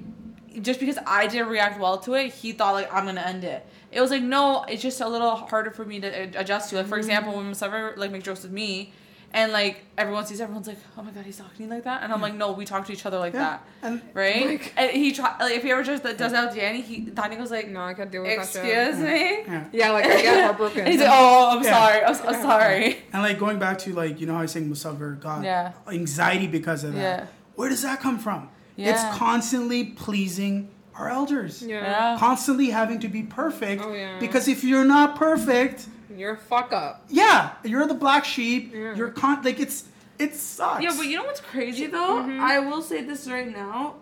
just 0.61 0.81
because 0.81 0.99
I 1.07 1.29
didn't 1.29 1.49
react 1.49 1.81
well 1.81 1.97
to 2.01 2.13
it, 2.15 2.35
he 2.35 2.53
thought 2.53 2.75
like 2.75 2.93
I'm 2.93 3.07
gonna 3.07 3.23
end 3.23 3.45
it. 3.45 3.65
It 3.91 4.03
was 4.03 4.11
like 4.11 4.23
no, 4.23 4.65
it's 4.65 4.83
just 4.83 5.01
a 5.01 5.09
little 5.09 5.35
harder 5.37 5.71
for 5.71 5.87
me 5.87 5.99
to 6.01 6.09
uh, 6.09 6.41
adjust 6.41 6.69
to. 6.71 6.77
Like 6.77 6.87
for 6.87 6.91
mm-hmm. 6.91 6.99
example, 6.99 7.37
when 7.37 7.47
Mustafa 7.47 7.95
like 7.97 8.11
make 8.11 8.23
jokes 8.23 8.43
with 8.43 8.53
me, 8.53 8.93
and 9.35 9.53
like 9.53 9.85
everyone 9.97 10.27
sees 10.27 10.41
everyone's 10.41 10.67
like, 10.69 10.79
oh 10.99 11.03
my 11.03 11.11
god, 11.11 11.25
he's 11.25 11.37
talking 11.39 11.57
to 11.57 11.63
you 11.65 11.69
like 11.71 11.85
that, 11.85 12.03
and 12.03 12.13
I'm 12.13 12.21
like, 12.21 12.35
no, 12.35 12.53
we 12.53 12.65
talk 12.65 12.87
to 12.87 12.93
each 12.93 13.07
other 13.07 13.19
like 13.19 13.33
Yeah. 13.33 13.41
that, 13.41 13.65
And 13.83 14.03
right? 14.15 14.47
Like- 14.47 14.73
and 14.77 14.91
he 14.91 15.13
try 15.13 15.37
like 15.41 15.55
if 15.57 15.63
he 15.63 15.71
ever 15.71 15.83
just 15.83 16.03
does 16.03 16.17
that 16.33 16.47
with 16.47 16.55
Danny, 16.57 16.81
he 16.83 17.01
Danny 17.01 17.37
goes 17.37 17.51
like, 17.51 17.69
No, 17.69 17.81
I 17.83 17.95
can't 17.95 18.11
deal 18.11 18.23
with 18.23 18.31
that 18.37 18.43
excuse 18.43 18.63
shit. 18.65 18.99
me. 18.99 19.43
yeah. 19.53 19.65
Yeah, 19.73 19.91
like 19.93 20.05
I 20.07 20.23
get 20.23 20.45
heartbroken. 20.45 20.87
He's 20.91 21.01
like, 21.01 21.09
oh, 21.11 21.57
I'm 21.57 21.65
Yeah. 21.65 21.71
sorry, 21.73 22.05
I'm, 22.05 22.35
I'm 22.35 22.43
sorry. 22.43 22.99
And 23.13 23.23
like 23.23 23.39
going 23.39 23.59
back 23.59 23.79
to 23.81 23.93
like 23.95 24.21
you 24.21 24.27
know 24.27 24.35
how 24.35 24.41
I 24.41 24.43
was 24.43 24.53
saying 24.53 24.69
Musafir 24.71 25.21
got 25.21 25.43
Yeah. 25.45 25.73
anxiety 25.89 26.47
because 26.47 26.85
of 26.85 26.95
that. 26.95 27.01
Yeah. 27.01 27.27
Where 27.55 27.69
does 27.69 27.83
that 27.83 28.01
come 28.01 28.19
from? 28.19 28.49
Yeah. 28.77 28.91
It's 28.93 29.19
constantly 29.19 29.85
pleasing 29.85 30.71
our 30.95 31.09
elders. 31.09 31.63
yeah. 31.63 31.81
Yeah. 31.83 32.17
Constantly 32.19 32.69
having 32.71 33.01
to 33.01 33.09
be 33.09 33.23
perfect. 33.23 33.83
Oh, 33.85 33.93
yeah. 33.95 34.19
Because 34.19 34.47
if 34.49 34.63
you're 34.63 34.85
not 34.85 35.17
perfect, 35.17 35.87
You're 36.17 36.35
a 36.35 36.39
fuck 36.39 36.73
up. 36.73 37.05
yeah, 37.09 37.53
you're 37.65 37.87
the 37.87 37.95
black 37.95 38.25
sheep. 38.25 38.73
Yeah. 38.75 38.95
You're 38.95 39.11
con 39.11 39.43
like 39.43 39.61
it's 39.61 39.85
it 40.19 40.35
sucks. 40.35 40.83
Yeah, 40.83 40.95
but 40.97 41.07
you 41.07 41.17
know 41.17 41.25
what's 41.25 41.41
crazy 41.41 41.87
though? 41.87 42.23
Mm-hmm. 42.23 42.41
I 42.41 42.59
will 42.61 42.83
say 42.83 43.03
this 43.03 43.29
right 43.29 43.51
now. 43.51 43.97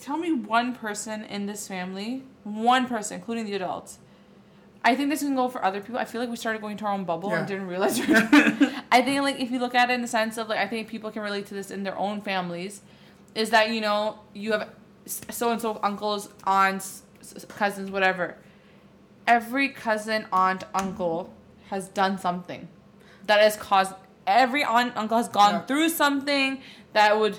Tell 0.00 0.16
me 0.16 0.32
one 0.32 0.74
person 0.74 1.24
in 1.24 1.46
this 1.46 1.68
family, 1.68 2.24
one 2.44 2.86
person, 2.86 3.16
including 3.18 3.46
the 3.46 3.54
adults. 3.54 3.98
I 4.84 4.96
think 4.96 5.10
this 5.10 5.20
can 5.20 5.36
go 5.36 5.48
for 5.48 5.64
other 5.64 5.80
people. 5.80 5.98
I 5.98 6.04
feel 6.04 6.20
like 6.20 6.28
we 6.30 6.36
started 6.36 6.60
going 6.60 6.76
to 6.78 6.84
our 6.86 6.92
own 6.92 7.04
bubble 7.04 7.32
and 7.32 7.46
didn't 7.46 7.68
realize. 7.68 8.00
we 8.00 8.06
I 8.90 9.02
think 9.02 9.22
like 9.22 9.38
if 9.38 9.50
you 9.50 9.60
look 9.60 9.74
at 9.76 9.90
it 9.90 9.94
in 9.94 10.02
the 10.02 10.08
sense 10.08 10.38
of 10.38 10.48
like 10.48 10.58
I 10.58 10.66
think 10.66 10.88
people 10.88 11.10
can 11.10 11.22
relate 11.22 11.46
to 11.46 11.54
this 11.54 11.70
in 11.70 11.84
their 11.84 11.96
own 11.96 12.20
families, 12.20 12.82
is 13.34 13.50
that 13.50 13.70
you 13.70 13.80
know 13.80 14.18
you 14.34 14.52
have 14.52 14.70
so 15.06 15.50
and 15.50 15.60
so 15.60 15.78
uncles, 15.82 16.28
aunts, 16.44 17.02
cousins, 17.48 17.90
whatever. 17.90 18.36
Every 19.26 19.68
cousin, 19.68 20.26
aunt, 20.32 20.64
uncle 20.74 21.32
has 21.72 21.88
done 21.88 22.18
something 22.18 22.68
that 23.26 23.40
has 23.40 23.56
caused 23.56 23.94
every 24.26 24.62
aunt 24.62 24.92
uncle 24.94 25.16
has 25.16 25.28
gone 25.28 25.54
Yeah. 25.54 25.60
through 25.68 25.88
something 25.88 26.60
that 26.92 27.18
would 27.18 27.38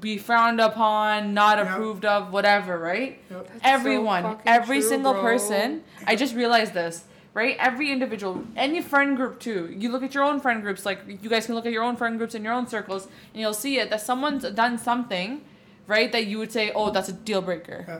be 0.00 0.16
frowned 0.18 0.60
upon, 0.60 1.34
not 1.34 1.58
Yeah. 1.58 1.64
approved 1.74 2.04
of, 2.04 2.32
whatever, 2.32 2.78
right? 2.78 3.18
Yep. 3.30 3.50
Everyone, 3.64 4.22
fucking 4.22 4.42
every 4.46 4.78
true, 4.80 4.88
single 4.88 5.12
bro. 5.14 5.22
person. 5.22 5.82
I 6.06 6.14
just 6.14 6.34
realized 6.36 6.74
this, 6.74 7.04
right? 7.34 7.56
Every 7.58 7.90
individual, 7.90 8.44
any 8.56 8.80
friend 8.80 9.16
group 9.16 9.40
too. 9.40 9.74
You 9.76 9.90
look 9.90 10.04
at 10.04 10.14
your 10.14 10.22
own 10.22 10.38
friend 10.40 10.62
groups, 10.62 10.86
like 10.86 11.00
you 11.22 11.28
guys 11.28 11.46
can 11.46 11.56
look 11.56 11.66
at 11.66 11.72
your 11.72 11.82
own 11.82 11.96
friend 11.96 12.16
groups 12.18 12.34
in 12.36 12.44
your 12.44 12.54
own 12.54 12.66
circles, 12.68 13.08
and 13.32 13.40
you'll 13.42 13.60
see 13.66 13.74
it 13.80 13.90
that 13.90 14.00
someone's 14.00 14.44
done 14.62 14.78
something, 14.78 15.42
right? 15.88 16.12
That 16.12 16.26
you 16.26 16.38
would 16.38 16.52
say, 16.52 16.70
oh, 16.72 16.90
that's 16.90 17.08
a 17.08 17.12
deal 17.28 17.42
breaker. 17.42 17.84
Yeah. 17.88 17.98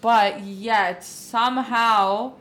But 0.00 0.40
yet 0.40 1.04
somehow 1.04 2.32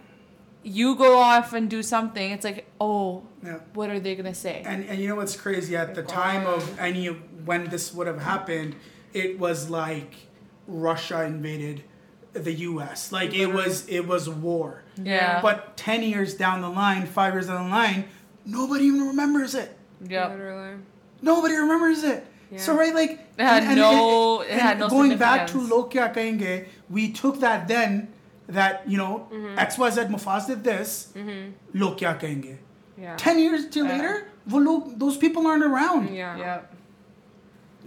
you 0.64 0.95
go 0.95 1.18
off 1.18 1.53
and 1.53 1.70
do 1.70 1.82
something. 1.82 2.32
It's 2.32 2.43
like, 2.43 2.66
oh, 2.82 3.24
Yeah. 3.43 3.60
what 3.74 3.89
are 3.89 3.99
they 3.99 4.16
gonna 4.16 4.34
say? 4.36 4.62
And 4.66 4.86
and 4.86 4.99
you 4.99 5.07
know 5.07 5.16
what's 5.16 5.36
crazy? 5.36 5.76
At 5.76 5.95
the 5.95 6.03
time 6.03 6.45
of 6.45 6.78
any 6.80 7.05
when 7.07 7.70
this 7.70 7.93
would 7.93 8.07
have 8.07 8.22
happened, 8.22 8.76
it 9.14 9.39
was 9.39 9.70
like 9.70 10.14
Russia 10.68 11.24
invaded 11.24 11.84
the 12.34 12.53
U.S. 12.53 13.12
Like 13.12 13.34
it 13.34 13.47
was 13.47 13.88
it 13.88 14.05
was 14.07 14.30
war. 14.30 14.84
Yeah. 15.01 15.41
But 15.41 15.78
ten 15.78 16.03
years 16.03 16.36
down 16.36 16.62
the 16.62 16.70
line, 16.70 17.05
five 17.07 17.34
years 17.34 17.47
down 17.47 17.66
the 17.66 17.76
line, 17.76 18.05
nobody 18.45 18.86
even 18.86 19.07
remembers 19.07 19.55
it. 19.55 19.76
Yep. 20.07 20.30
Literally. 20.32 20.76
Nobody 21.22 21.55
remembers 21.55 22.03
it. 22.03 22.26
Yeah. 22.51 22.60
So 22.60 22.76
right, 22.76 22.93
like 22.95 23.12
It 23.38 23.43
had 23.43 23.76
no- 23.78 24.41
it 24.41 24.49
and 24.51 24.62
had 24.62 24.80
no 24.80 24.89
going 24.89 25.18
back 25.18 25.47
to. 25.47 25.57
Lokya 25.57 26.14
Kenge, 26.14 26.68
we 26.89 27.12
took 27.12 27.39
that 27.41 27.68
then 27.68 28.07
that 28.50 28.88
you 28.89 28.97
know 28.97 29.28
Mm-hmm. 29.32 29.58
XYZ 29.58 30.10
Mufaz 30.10 30.47
did 30.47 30.64
this, 30.64 31.14
Lokya 31.74 32.20
Kenge. 32.20 32.58
Yeah. 32.97 33.16
Ten 33.16 33.39
years 33.39 33.68
till 33.70 33.86
Yeah. 33.86 33.93
later, 33.95 34.28
well, 34.50 34.62
lo- 34.64 34.93
those 34.95 35.18
people 35.18 35.47
aren't 35.47 35.64
around. 35.64 36.14
Yeah. 36.14 36.38
Yep. 36.38 36.76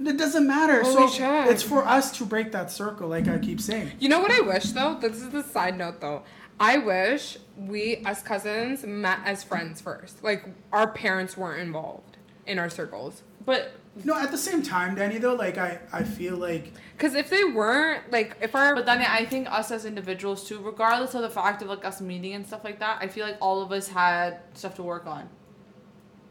It 0.07 0.17
doesn't 0.17 0.47
matter. 0.47 0.83
Holy 0.83 0.95
so 0.95 1.09
shit. 1.09 1.47
it's 1.53 1.63
for 1.63 1.87
us 1.87 2.11
to 2.19 2.25
break 2.25 2.51
that 2.53 2.71
circle, 2.71 3.09
like 3.09 3.29
I 3.29 3.39
keep 3.39 3.61
saying. 3.61 3.93
You 4.01 4.09
know 4.09 4.21
what 4.21 4.31
I 4.31 4.41
wish 4.41 4.65
though? 4.73 4.95
This 4.99 5.17
is 5.21 5.29
the 5.31 5.43
side 5.43 5.77
note 5.77 6.01
though. 6.01 6.23
I 6.59 6.79
wish 6.79 7.39
we 7.59 7.97
as 8.07 8.23
cousins 8.23 8.85
met 8.87 9.19
as 9.25 9.43
friends 9.45 9.81
first. 9.81 10.23
Like 10.25 10.47
our 10.73 10.89
parents 10.89 11.37
weren't 11.37 11.61
involved 11.61 12.17
in 12.47 12.59
our 12.59 12.71
circles. 12.71 13.23
But 13.45 13.73
No, 14.05 14.15
at 14.17 14.31
the 14.31 14.39
same 14.39 14.63
time, 14.63 14.95
Danny, 14.95 15.19
though, 15.19 15.35
like 15.35 15.59
I, 15.59 15.79
I 15.93 16.03
feel 16.03 16.37
like 16.37 16.73
Cause 16.99 17.15
if 17.15 17.29
they 17.29 17.45
weren't, 17.45 18.11
like 18.11 18.37
if 18.41 18.55
our 18.55 18.75
But 18.75 18.87
then 18.87 19.03
I 19.03 19.25
think 19.27 19.51
us 19.51 19.71
as 19.71 19.85
individuals 19.85 20.49
too, 20.49 20.61
regardless 20.61 21.15
of 21.15 21.23
the 21.23 21.31
fact 21.31 21.61
of 21.63 21.69
like 21.69 21.85
us 21.85 22.01
meeting 22.01 22.33
and 22.33 22.47
stuff 22.47 22.65
like 22.65 22.79
that, 22.81 22.99
I 23.01 23.09
feel 23.09 23.27
like 23.27 23.37
all 23.41 23.61
of 23.61 23.71
us 23.71 23.89
had 23.89 24.41
stuff 24.55 24.77
to 24.77 24.83
work 24.83 25.07
on. 25.07 25.29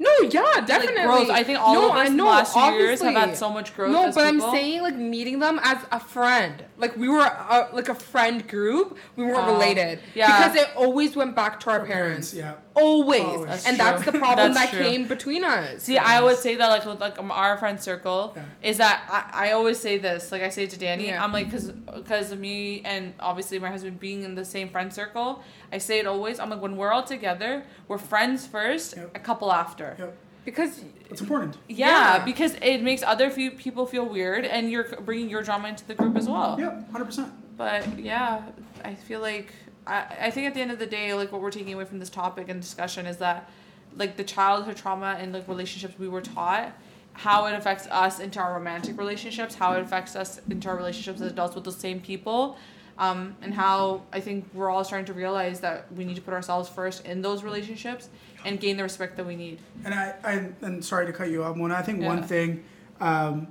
No, 0.04 0.10
yeah, 0.30 0.62
definitely. 0.66 0.95
Like 0.95 1.06
growth. 1.06 1.30
I 1.30 1.43
think 1.43 1.60
all 1.60 1.76
no, 1.76 1.89
of 1.91 1.95
us 1.97 2.10
I 2.10 2.10
know, 2.10 2.26
last 2.26 2.54
few 2.54 2.62
years 2.74 3.02
have 3.02 3.10
obviously. 3.10 3.14
had 3.14 3.38
so 3.38 3.49
much 3.52 3.76
growth. 3.76 3.91
No, 3.91 4.08
as 4.08 4.16
but 4.16 4.32
people. 4.32 4.47
I'm 4.47 4.54
saying 4.56 4.82
like 4.82 4.95
meeting 4.95 5.39
them 5.39 5.60
as 5.64 5.78
a 5.91 5.99
friend. 5.99 6.64
Like 6.78 6.97
we 6.97 7.08
were 7.08 7.20
a, 7.22 7.70
like 7.74 7.89
a 7.89 7.93
friend 7.95 8.47
group. 8.47 8.97
We 9.16 9.24
weren't 9.26 9.38
Oh, 9.47 9.54
related. 9.54 9.99
yeah. 10.16 10.49
Because 10.49 10.64
it 10.64 10.70
always 10.76 11.16
went 11.16 11.36
back 11.36 11.60
to 11.62 11.70
our, 11.70 11.80
our 11.82 11.86
parents. 11.86 12.34
yeah. 12.34 12.56
Always. 12.74 13.22
Always. 13.22 13.45
That's 13.47 13.68
and 13.68 13.76
true. 13.78 13.86
that's 13.86 14.06
the 14.06 14.12
problem 14.14 14.54
That's 14.54 14.72
that 14.72 14.78
true. 14.78 14.86
came 14.89 15.06
between 15.08 15.43
us. 15.43 15.84
See, 15.84 15.97
I 15.97 16.22
would 16.22 16.38
say 16.38 16.56
that 16.56 16.68
like 16.70 16.86
with 16.86 17.02
like 17.02 17.18
our 17.22 17.58
friend 17.58 17.80
circle 17.80 18.34
Yeah. 18.36 18.43
is 18.64 18.78
that 18.78 19.04
I, 19.10 19.49
I 19.49 19.52
always 19.52 19.78
say 19.78 19.97
this 19.97 20.32
like 20.32 20.41
I 20.41 20.49
say 20.49 20.66
to 20.68 20.78
Danny 20.80 21.08
Yeah. 21.08 21.22
I'm 21.24 21.34
like 21.34 21.45
because 21.47 21.70
because 21.72 22.32
of 22.32 22.39
me 22.39 22.82
and 22.86 23.14
obviously 23.20 23.60
my 23.60 23.70
husband 23.70 23.99
being 23.99 24.24
in 24.24 24.36
the 24.36 24.45
same 24.45 24.70
friend 24.70 24.91
circle 24.93 25.43
I 25.72 25.80
say 25.80 25.99
it 25.99 26.08
always 26.08 26.39
I'm 26.39 26.49
like 26.49 26.62
when 26.62 26.78
we're 26.78 26.91
all 26.93 27.04
together 27.04 27.64
we're 27.89 27.97
friends 27.97 28.47
first 28.47 28.95
Yep. 28.95 29.12
a 29.16 29.20
couple 29.20 29.52
after 29.52 29.90
Yep. 29.99 30.17
because 30.45 30.83
It's 31.09 31.21
important. 31.21 31.57
yeah, 31.67 32.17
Yeah. 32.17 32.25
because 32.25 32.55
it 32.61 32.81
makes 32.81 33.03
other 33.03 33.29
few 33.29 33.51
people 33.51 33.85
feel 33.85 34.05
weird 34.05 34.45
and 34.45 34.69
you're 34.71 34.83
bringing 35.05 35.29
your 35.29 35.43
drama 35.43 35.67
into 35.69 35.85
the 35.85 35.95
group 35.95 36.15
as 36.17 36.27
well 36.27 36.59
Yep, 36.59 36.91
hundred 36.91 37.05
percent. 37.05 37.31
but 37.57 37.99
yeah 37.99 38.41
I 38.83 38.95
feel 38.95 39.19
like 39.21 39.51
I, 39.87 40.05
I 40.21 40.31
think 40.31 40.47
at 40.47 40.53
the 40.53 40.61
end 40.61 40.71
of 40.71 40.79
the 40.79 40.85
day 40.87 41.13
like 41.13 41.31
what 41.31 41.41
we're 41.41 41.51
taking 41.51 41.73
away 41.73 41.85
from 41.85 41.99
this 41.99 42.09
topic 42.09 42.49
and 42.49 42.61
discussion 42.61 43.05
is 43.05 43.17
that 43.17 43.49
like 43.95 44.15
the 44.17 44.23
childhood 44.23 44.77
trauma 44.77 45.17
and 45.19 45.33
like 45.33 45.47
relationships 45.47 45.95
we 45.99 46.07
were 46.07 46.21
taught 46.21 46.71
how 47.13 47.45
it 47.45 47.53
affects 47.53 47.87
us 47.87 48.19
into 48.21 48.39
our 48.39 48.53
romantic 48.53 48.97
relationships, 48.97 49.53
how 49.55 49.73
it 49.73 49.81
affects 49.81 50.15
us 50.15 50.39
into 50.49 50.69
our 50.69 50.77
relationships 50.77 51.19
as 51.19 51.29
adults 51.29 51.55
with 51.55 51.65
the 51.65 51.71
same 51.71 51.99
people, 51.99 52.55
um, 52.97 53.35
and 53.41 53.53
how 53.53 54.03
I 54.11 54.19
think 54.19 54.47
we're 54.53 54.69
all 54.69 54.83
starting 54.83 55.05
to 55.07 55.13
realize 55.13 55.59
that 55.61 55.91
we 55.93 56.05
need 56.05 56.15
to 56.15 56.21
put 56.21 56.33
ourselves 56.33 56.69
first 56.69 57.05
in 57.05 57.21
those 57.21 57.43
relationships 57.43 58.09
and 58.45 58.59
gain 58.59 58.77
the 58.77 58.83
respect 58.83 59.17
that 59.17 59.25
we 59.25 59.35
need. 59.35 59.59
And 59.83 59.93
I, 59.93 60.15
I 60.23 60.31
and 60.61 60.83
sorry 60.83 61.05
to 61.05 61.13
cut 61.13 61.29
you 61.29 61.43
off. 61.43 61.57
One, 61.57 61.71
I 61.71 61.81
think 61.81 62.03
one 62.03 62.23
thing, 62.23 62.63
um, 62.99 63.47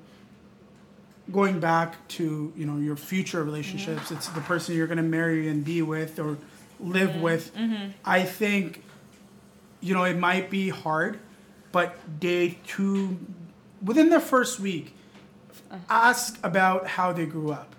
going 1.32 1.60
back 1.60 2.06
to 2.08 2.52
you 2.56 2.66
know 2.66 2.76
your 2.78 2.96
future 2.96 3.42
relationships, 3.42 4.10
it's 4.10 4.28
the 4.28 4.40
person 4.40 4.74
you're 4.76 4.86
gonna 4.86 5.02
marry 5.02 5.48
and 5.48 5.64
be 5.64 5.82
with 5.82 6.18
or 6.18 6.38
live 6.78 7.16
with. 7.20 7.52
I 8.04 8.22
think, 8.22 8.82
you 9.80 9.94
know, 9.94 10.04
it 10.04 10.16
might 10.16 10.50
be 10.50 10.68
hard, 10.70 11.18
but 11.72 12.18
day 12.20 12.58
two, 12.66 13.18
within 13.84 14.10
the 14.10 14.20
first 14.20 14.58
week, 14.60 14.94
ask 15.88 16.38
about 16.42 16.86
how 16.86 17.12
they 17.12 17.26
grew 17.26 17.52
up. 17.52 17.74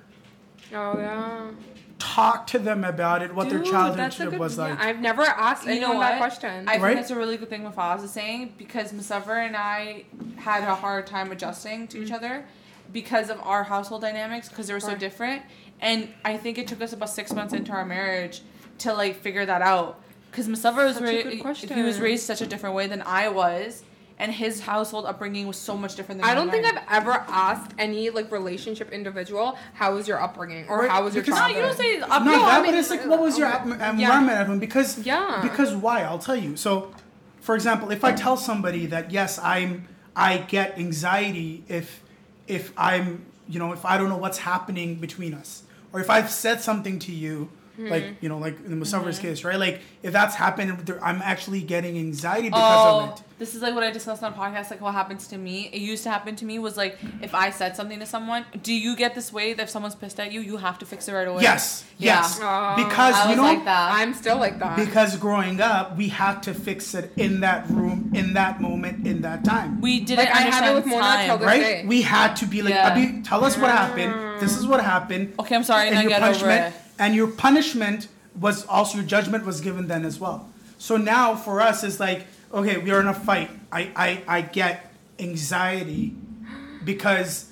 Oh 0.74 0.98
yeah. 0.98 1.52
Talk 2.00 2.48
to 2.48 2.60
them 2.60 2.84
about 2.84 3.22
it, 3.22 3.34
what 3.36 3.50
their 3.50 3.62
childhood 3.62 4.32
good- 4.32 4.40
was 4.40 4.58
like. 4.58 4.78
yeah, 4.80 4.86
I've 4.88 5.00
never 5.00 5.22
asked 5.22 5.68
You 5.68 5.80
know 5.80 6.00
that 6.00 6.14
what? 6.14 6.18
question. 6.18 6.68
I 6.68 6.74
think 6.74 6.84
Right? 6.84 6.96
that's 6.96 7.12
a 7.12 7.16
really 7.16 7.38
good 7.38 7.50
thing 7.50 7.64
what 7.64 7.76
Faz 7.76 8.04
is 8.04 8.12
saying 8.12 8.54
because 8.58 8.92
Musavar 8.92 9.46
and 9.46 9.56
I 9.56 10.06
had 10.38 10.64
a 10.64 10.74
hard 10.74 11.06
time 11.06 11.32
adjusting 11.32 11.88
to 11.90 12.02
each 12.02 12.10
mm. 12.10 12.16
other 12.16 12.46
because 12.92 13.30
of 13.30 13.40
our 13.42 13.64
household 13.64 14.02
dynamics 14.02 14.50
because 14.50 14.68
they 14.68 14.74
were 14.74 14.80
so 14.80 14.96
different. 14.96 15.44
And 15.80 16.10
I 16.26 16.38
think 16.38 16.58
it 16.58 16.68
took 16.68 16.82
us 16.82 16.92
about 16.92 17.10
six 17.10 17.34
months 17.34 17.54
into 17.54 17.72
our 17.72 17.86
marriage 17.86 18.42
to 18.80 18.94
like 18.94 19.18
figure 19.18 19.46
that 19.46 19.62
out 19.62 20.00
because 20.32 20.48
Musavar 20.48 20.86
was 20.86 20.96
Such 20.98 21.70
ra- 21.70 21.76
he 21.76 21.82
was 21.84 22.00
raised 22.00 22.24
such 22.26 22.42
a 22.42 22.48
different 22.48 22.76
way 22.76 22.88
than 22.88 23.02
I 23.04 23.28
was, 23.30 23.84
and 24.22 24.32
his 24.32 24.62
household 24.62 25.06
upbringing 25.06 25.48
was 25.48 25.58
so 25.58 25.76
much 25.76 25.96
different 25.96 26.22
than 26.22 26.28
mine. 26.28 26.38
I 26.38 26.40
don't 26.40 26.52
think. 26.52 26.64
I've 26.66 26.84
ever 27.02 27.12
asked 27.28 27.72
any 27.80 28.10
like 28.12 28.32
relationship 28.32 28.92
individual 28.92 29.58
how 29.74 29.96
was 29.96 30.08
your 30.08 30.22
upbringing 30.22 30.68
or 30.70 30.82
Right, 30.82 30.90
how 30.92 31.04
was 31.04 31.16
your 31.16 31.24
because- 31.24 31.40
No, 31.40 31.48
you 31.48 31.62
don't 31.62 31.76
say 31.76 31.98
No. 31.98 32.08
No, 32.20 32.32
that, 32.32 32.62
I 32.62 32.66
but 32.66 32.76
it's 32.76 32.92
like, 32.92 33.06
what 33.08 33.20
was 33.20 33.38
your 33.40 33.48
uh, 33.48 33.60
atm- 33.60 33.80
yeah. 33.80 33.90
environment 33.92 34.38
at 34.38 34.46
home? 34.48 34.60
Because 34.60 35.00
Yeah. 35.00 35.40
because 35.42 35.76
why? 35.76 36.04
I'll 36.04 36.20
tell 36.20 36.36
you. 36.36 36.56
So, 36.56 36.94
for 37.42 37.56
example, 37.56 37.90
if 37.90 38.04
I 38.04 38.12
tell 38.14 38.38
somebody 38.38 38.86
that 38.86 39.10
yes, 39.12 39.40
I'm 39.40 39.88
I 40.16 40.38
get 40.38 40.78
anxiety 40.78 41.64
if 41.68 42.02
if 42.48 42.72
I'm 42.78 43.26
you 43.50 43.58
know 43.60 43.74
if 43.74 43.84
I 43.86 43.98
don't 43.98 44.10
know 44.10 44.18
what's 44.18 44.38
happening 44.38 44.96
between 44.96 45.34
us, 45.34 45.64
or 45.92 46.00
if 46.00 46.10
I've 46.12 46.30
said 46.30 46.62
something 46.62 47.00
to 47.00 47.12
you. 47.12 47.50
Like 47.78 48.04
mm-hmm. 48.04 48.14
you 48.22 48.30
know, 48.30 48.38
like 48.38 48.58
in 48.66 48.80
the 48.80 48.86
Musafar's 48.86 49.18
mm-hmm. 49.18 49.28
case, 49.30 49.44
right? 49.44 49.58
Like 49.58 49.82
if 50.04 50.12
that's 50.14 50.36
happened, 50.36 50.92
I'm 51.02 51.22
actually 51.22 51.62
getting 51.62 51.98
anxiety 51.98 52.50
because 52.50 52.86
Oh, 52.86 53.00
of 53.14 53.20
it. 53.20 53.24
this 53.40 53.56
is 53.56 53.62
like 53.62 53.74
what 53.74 53.84
I 53.84 53.92
discussed 53.92 54.22
on 54.24 54.34
podcast. 54.34 54.70
Like 54.72 54.82
what 54.82 54.94
happens 54.94 55.28
to 55.30 55.38
me. 55.38 55.70
It 55.72 55.82
used 55.82 56.04
to 56.04 56.10
happen 56.12 56.36
to 56.36 56.46
me 56.46 56.60
was 56.60 56.76
like 56.78 56.98
if 57.22 57.34
I 57.34 57.50
said 57.50 57.76
something 57.76 58.00
to 58.00 58.06
someone. 58.06 58.46
Do 58.62 58.74
you 58.74 58.96
get 58.96 59.16
this 59.16 59.32
way 59.34 59.54
that 59.54 59.64
if 59.64 59.70
someone's 59.70 59.96
pissed 59.96 60.20
at 60.20 60.32
you, 60.32 60.42
you 60.42 60.58
have 60.58 60.78
to 60.80 60.86
fix 60.86 61.08
it 61.08 61.14
right 61.14 61.28
away? 61.28 61.42
Yes, 61.44 61.84
Yeah. 61.98 62.22
yes, 62.22 62.40
Oh. 62.42 62.76
because 62.76 63.16
I 63.16 63.30
you 63.32 63.36
know 63.38 63.44
like 63.44 63.66
that. 63.66 63.94
I'm 63.94 64.14
still 64.14 64.38
like 64.38 64.60
that. 64.60 64.76
because 64.78 65.16
growing 65.18 65.62
up, 65.62 65.96
we 65.98 66.10
had 66.10 66.44
to 66.44 66.54
fix 66.54 66.94
it 66.94 67.12
in 67.18 67.40
that 67.40 67.70
room, 67.70 68.12
in 68.14 68.34
that 68.34 68.62
moment, 68.62 69.08
in 69.08 69.22
that 69.22 69.44
time. 69.46 69.80
we 69.82 70.00
didn't 70.02 70.26
Like, 70.26 70.36
I 70.36 70.42
have 70.42 70.72
it 70.72 70.76
with 70.76 70.86
Mona 70.86 71.02
time. 71.02 71.26
till 71.40 71.48
right? 71.48 71.62
day. 71.62 71.86
We 71.88 72.02
had 72.02 72.36
to 72.38 72.46
be 72.46 72.62
like, 72.62 72.74
Yeah. 72.74 72.96
Abhi, 72.96 73.24
tell 73.28 73.44
us 73.46 73.58
what 73.58 73.72
happened. 73.72 74.42
This 74.42 74.58
is 74.58 74.68
what 74.68 74.82
happened. 74.84 75.34
Okay, 75.40 75.56
I'm 75.56 75.64
sorry, 75.64 75.88
And 75.88 75.96
now 75.96 76.02
your 76.02 76.10
get 76.10 76.24
over 76.24 76.50
it. 76.50 76.74
And 77.02 77.16
your 77.16 77.28
punishment 77.28 78.08
was 78.40 78.66
also 78.68 78.98
your 79.00 79.06
judgment 79.08 79.46
was 79.46 79.60
given 79.60 79.88
then 79.88 80.06
as 80.06 80.20
well. 80.20 80.48
So 80.78 80.96
now 80.98 81.36
for 81.36 81.60
us, 81.60 81.84
it's 81.84 82.00
like, 82.00 82.26
okay, 82.54 82.78
we 82.78 82.92
are 82.92 83.02
in 83.02 83.08
a 83.08 83.14
fight. 83.14 83.50
I 83.72 83.82
I, 83.96 84.24
I 84.38 84.42
get 84.42 84.94
anxiety 85.20 86.16
because 86.86 87.52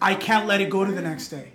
I 0.00 0.14
can't 0.14 0.46
let 0.46 0.60
it 0.60 0.70
go 0.70 0.84
to 0.84 0.92
the 0.92 1.02
next 1.02 1.28
day. 1.28 1.52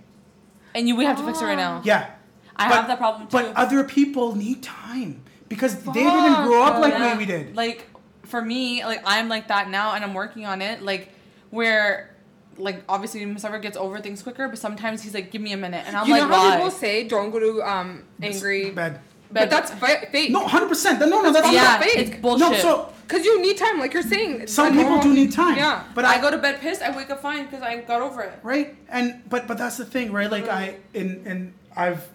And 0.74 0.86
you, 0.86 0.94
we 0.96 1.04
have 1.04 1.16
to 1.18 1.24
fix 1.24 1.40
it 1.40 1.44
right 1.44 1.56
now. 1.56 1.82
Yeah. 1.84 2.10
I 2.56 2.68
But- 2.68 2.74
have 2.76 2.86
that 2.88 2.98
problem 2.98 3.26
too. 3.28 3.32
But 3.32 3.56
other 3.56 3.84
people 3.84 4.36
need 4.36 4.62
time 4.62 5.22
because 5.48 5.74
they 5.82 5.92
didn't 6.04 6.44
grow 6.46 6.62
up 6.62 6.80
like 6.80 6.92
Yeah. 6.92 7.16
we 7.18 7.26
did. 7.26 7.56
Like 7.56 7.86
for 8.24 8.40
me, 8.40 8.84
like 8.84 9.02
I'm 9.04 9.28
like 9.28 9.48
that 9.48 9.68
now, 9.70 9.94
and 9.94 10.04
I'm 10.04 10.14
working 10.14 10.46
on 10.46 10.62
it. 10.62 10.82
Like 10.82 11.12
where, 11.50 12.14
like 12.58 12.82
obviously 12.88 13.20
Musavar 13.24 13.60
gets 13.62 13.76
over 13.76 14.00
things 14.00 14.22
quicker, 14.22 14.48
but 14.48 14.58
sometimes 14.58 15.02
he's 15.02 15.14
like, 15.14 15.30
"Give 15.30 15.40
me 15.42 15.52
a 15.52 15.56
minute," 15.56 15.84
and 15.86 15.96
I'm 15.96 16.02
like, 16.02 16.08
you 16.08 16.28
like, 16.28 16.30
know 16.30 16.36
how 16.36 16.48
"Why?" 16.50 16.56
people 16.56 16.70
say 16.70 17.08
don't 17.08 17.30
go 17.30 17.38
to 17.40 17.62
um 17.62 18.04
angry, 18.22 18.70
Bad. 18.70 19.00
but 19.32 19.48
that's 19.50 19.70
fa- 19.72 20.06
fake. 20.12 20.30
No, 20.30 20.46
hundred 20.46 20.68
percent. 20.68 21.00
No, 21.00 21.06
no, 21.22 21.32
that's 21.32 21.50
yeah, 21.52 21.78
fake. 21.80 21.96
it's 21.96 22.20
bullshit. 22.20 22.50
No, 22.50 22.54
so 22.58 22.92
Cause 23.08 23.24
you 23.24 23.42
need 23.42 23.56
time, 23.58 23.80
like 23.80 23.92
you're 23.92 24.04
saying. 24.04 24.46
some 24.46 24.68
people 24.68 24.84
normal- 24.84 25.02
do 25.02 25.12
need 25.14 25.32
time. 25.32 25.56
Yeah. 25.56 25.82
But 25.96 26.04
I 26.04 26.18
I, 26.18 26.20
go 26.20 26.30
to 26.30 26.38
bed 26.38 26.60
pissed. 26.60 26.80
I 26.80 26.96
wake 26.96 27.10
up 27.10 27.20
fine 27.20 27.44
because 27.46 27.60
I 27.62 27.80
got 27.80 28.00
over 28.02 28.22
it. 28.22 28.38
right 28.44 28.76
and 28.88 29.22
but 29.28 29.48
but 29.48 29.58
that's 29.58 29.78
the 29.78 29.84
thing 29.84 30.12
right 30.12 30.30
like 30.30 30.48
i 30.48 30.76
in 30.94 31.22
and 31.26 31.52
i've 31.76 32.08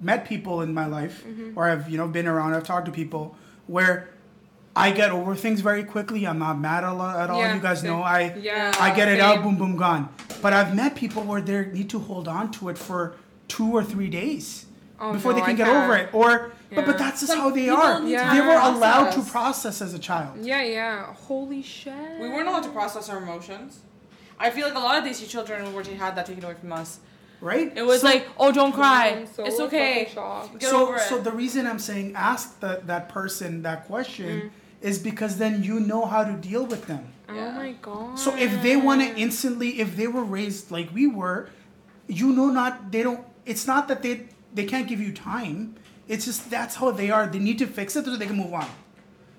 met 0.00 0.24
people 0.24 0.62
in 0.62 0.72
my 0.72 0.86
life 0.86 1.24
Mm-hmm. 1.26 1.58
or 1.58 1.68
i've 1.68 1.90
you 1.90 1.98
know 1.98 2.06
been 2.08 2.26
around 2.26 2.54
i've 2.54 2.62
talked 2.64 2.86
to 2.86 2.92
people 2.92 3.36
where 3.66 4.08
i 4.86 4.90
get 5.00 5.10
over 5.18 5.34
things 5.44 5.60
very 5.70 5.84
quickly 5.94 6.20
i'm 6.26 6.38
not 6.46 6.56
mad 6.68 6.82
a 6.84 6.92
lot 6.92 7.14
at 7.22 7.28
all 7.30 7.40
Yeah, 7.40 7.54
you 7.54 7.60
guys 7.60 7.80
same. 7.80 7.90
know 7.90 8.02
i 8.18 8.20
Yeah, 8.50 8.72
i 8.86 8.94
get 8.94 9.08
it 9.08 9.20
out 9.20 9.42
boom 9.42 9.56
boom 9.60 9.76
gone 9.76 10.08
but 10.42 10.52
i've 10.52 10.72
met 10.74 10.94
people 10.94 11.22
where 11.30 11.40
they 11.40 11.66
need 11.78 11.90
to 11.90 11.98
hold 11.98 12.26
on 12.28 12.50
to 12.56 12.68
it 12.70 12.78
for 12.78 13.00
two 13.48 13.70
or 13.78 13.82
three 13.92 14.08
days 14.22 14.64
Oh, 15.00 15.12
before 15.12 15.30
no, 15.32 15.36
they 15.38 15.42
can 15.42 15.50
I 15.50 15.54
get 15.62 15.66
can't. 15.68 15.84
over 15.84 15.94
it 15.96 16.08
or 16.12 16.30
but, 16.70 16.80
Yeah. 16.80 16.86
but 16.86 16.98
that's 16.98 17.20
just 17.20 17.30
Some 17.32 17.40
how 17.42 17.50
they 17.50 17.68
are 17.68 18.02
Yeah. 18.02 18.34
they 18.34 18.40
were 18.40 18.60
allowed 18.70 19.10
to 19.12 19.20
process. 19.22 19.30
process 19.30 19.76
as 19.86 19.94
a 19.94 19.98
child 20.08 20.32
Yeah, 20.50 20.62
yeah. 20.62 21.14
Holy 21.28 21.62
shit. 21.62 21.94
We 22.20 22.28
weren't 22.28 22.48
allowed 22.48 22.64
to 22.64 22.70
process 22.80 23.08
our 23.08 23.18
emotions. 23.18 23.78
I 24.40 24.50
feel 24.50 24.64
like 24.68 24.74
a 24.82 24.84
lot 24.88 24.98
of 24.98 25.04
these 25.04 25.20
children 25.34 25.72
were 25.72 25.84
had 25.84 26.16
that 26.16 26.26
taken 26.26 26.42
away 26.44 26.54
from 26.62 26.72
us. 26.72 26.98
right 27.40 27.72
It 27.76 27.86
was 27.86 28.00
So- 28.00 28.08
like, 28.12 28.22
"Oh, 28.42 28.50
don't 28.50 28.72
cry. 28.72 29.04
I'm 29.20 29.26
so 29.36 29.44
it's 29.48 29.60
okay. 29.66 29.94
Get 30.58 30.70
so, 30.70 30.88
over 30.88 30.96
it." 30.96 31.02
so 31.10 31.14
the 31.28 31.34
reason 31.42 31.60
I'm 31.70 31.78
saying 31.78 32.06
ask 32.16 32.58
the, 32.58 32.72
that 32.86 33.08
person 33.08 33.62
that 33.62 33.86
question 33.86 34.32
Mm. 34.40 34.50
Is 34.80 34.98
because 34.98 35.38
then 35.38 35.62
you 35.62 35.80
know 35.80 36.06
how 36.06 36.24
to 36.24 36.32
deal 36.32 36.64
with 36.66 36.86
them. 36.86 37.12
Oh 37.28 37.52
my 37.52 37.72
god. 37.82 38.18
So 38.18 38.34
if 38.36 38.62
they 38.62 38.76
want 38.76 39.02
to 39.02 39.16
instantly, 39.16 39.80
if 39.80 39.96
they 39.96 40.06
were 40.06 40.24
raised 40.24 40.70
like 40.70 40.92
we 40.94 41.06
were, 41.06 41.50
you 42.06 42.32
know, 42.32 42.46
not 42.46 42.90
they 42.92 43.02
don't. 43.02 43.24
It's 43.44 43.66
not 43.66 43.88
that 43.88 44.02
they 44.02 44.28
they 44.54 44.64
can't 44.64 44.86
give 44.88 45.00
you 45.00 45.12
time. 45.12 45.76
It's 46.06 46.24
just 46.24 46.50
that's 46.50 46.76
how 46.76 46.90
they 46.90 47.10
are. 47.10 47.26
They 47.26 47.38
need 47.38 47.58
to 47.58 47.66
fix 47.66 47.96
it 47.96 48.04
so 48.06 48.16
they 48.16 48.26
can 48.26 48.36
move 48.36 48.54
on. 48.54 48.68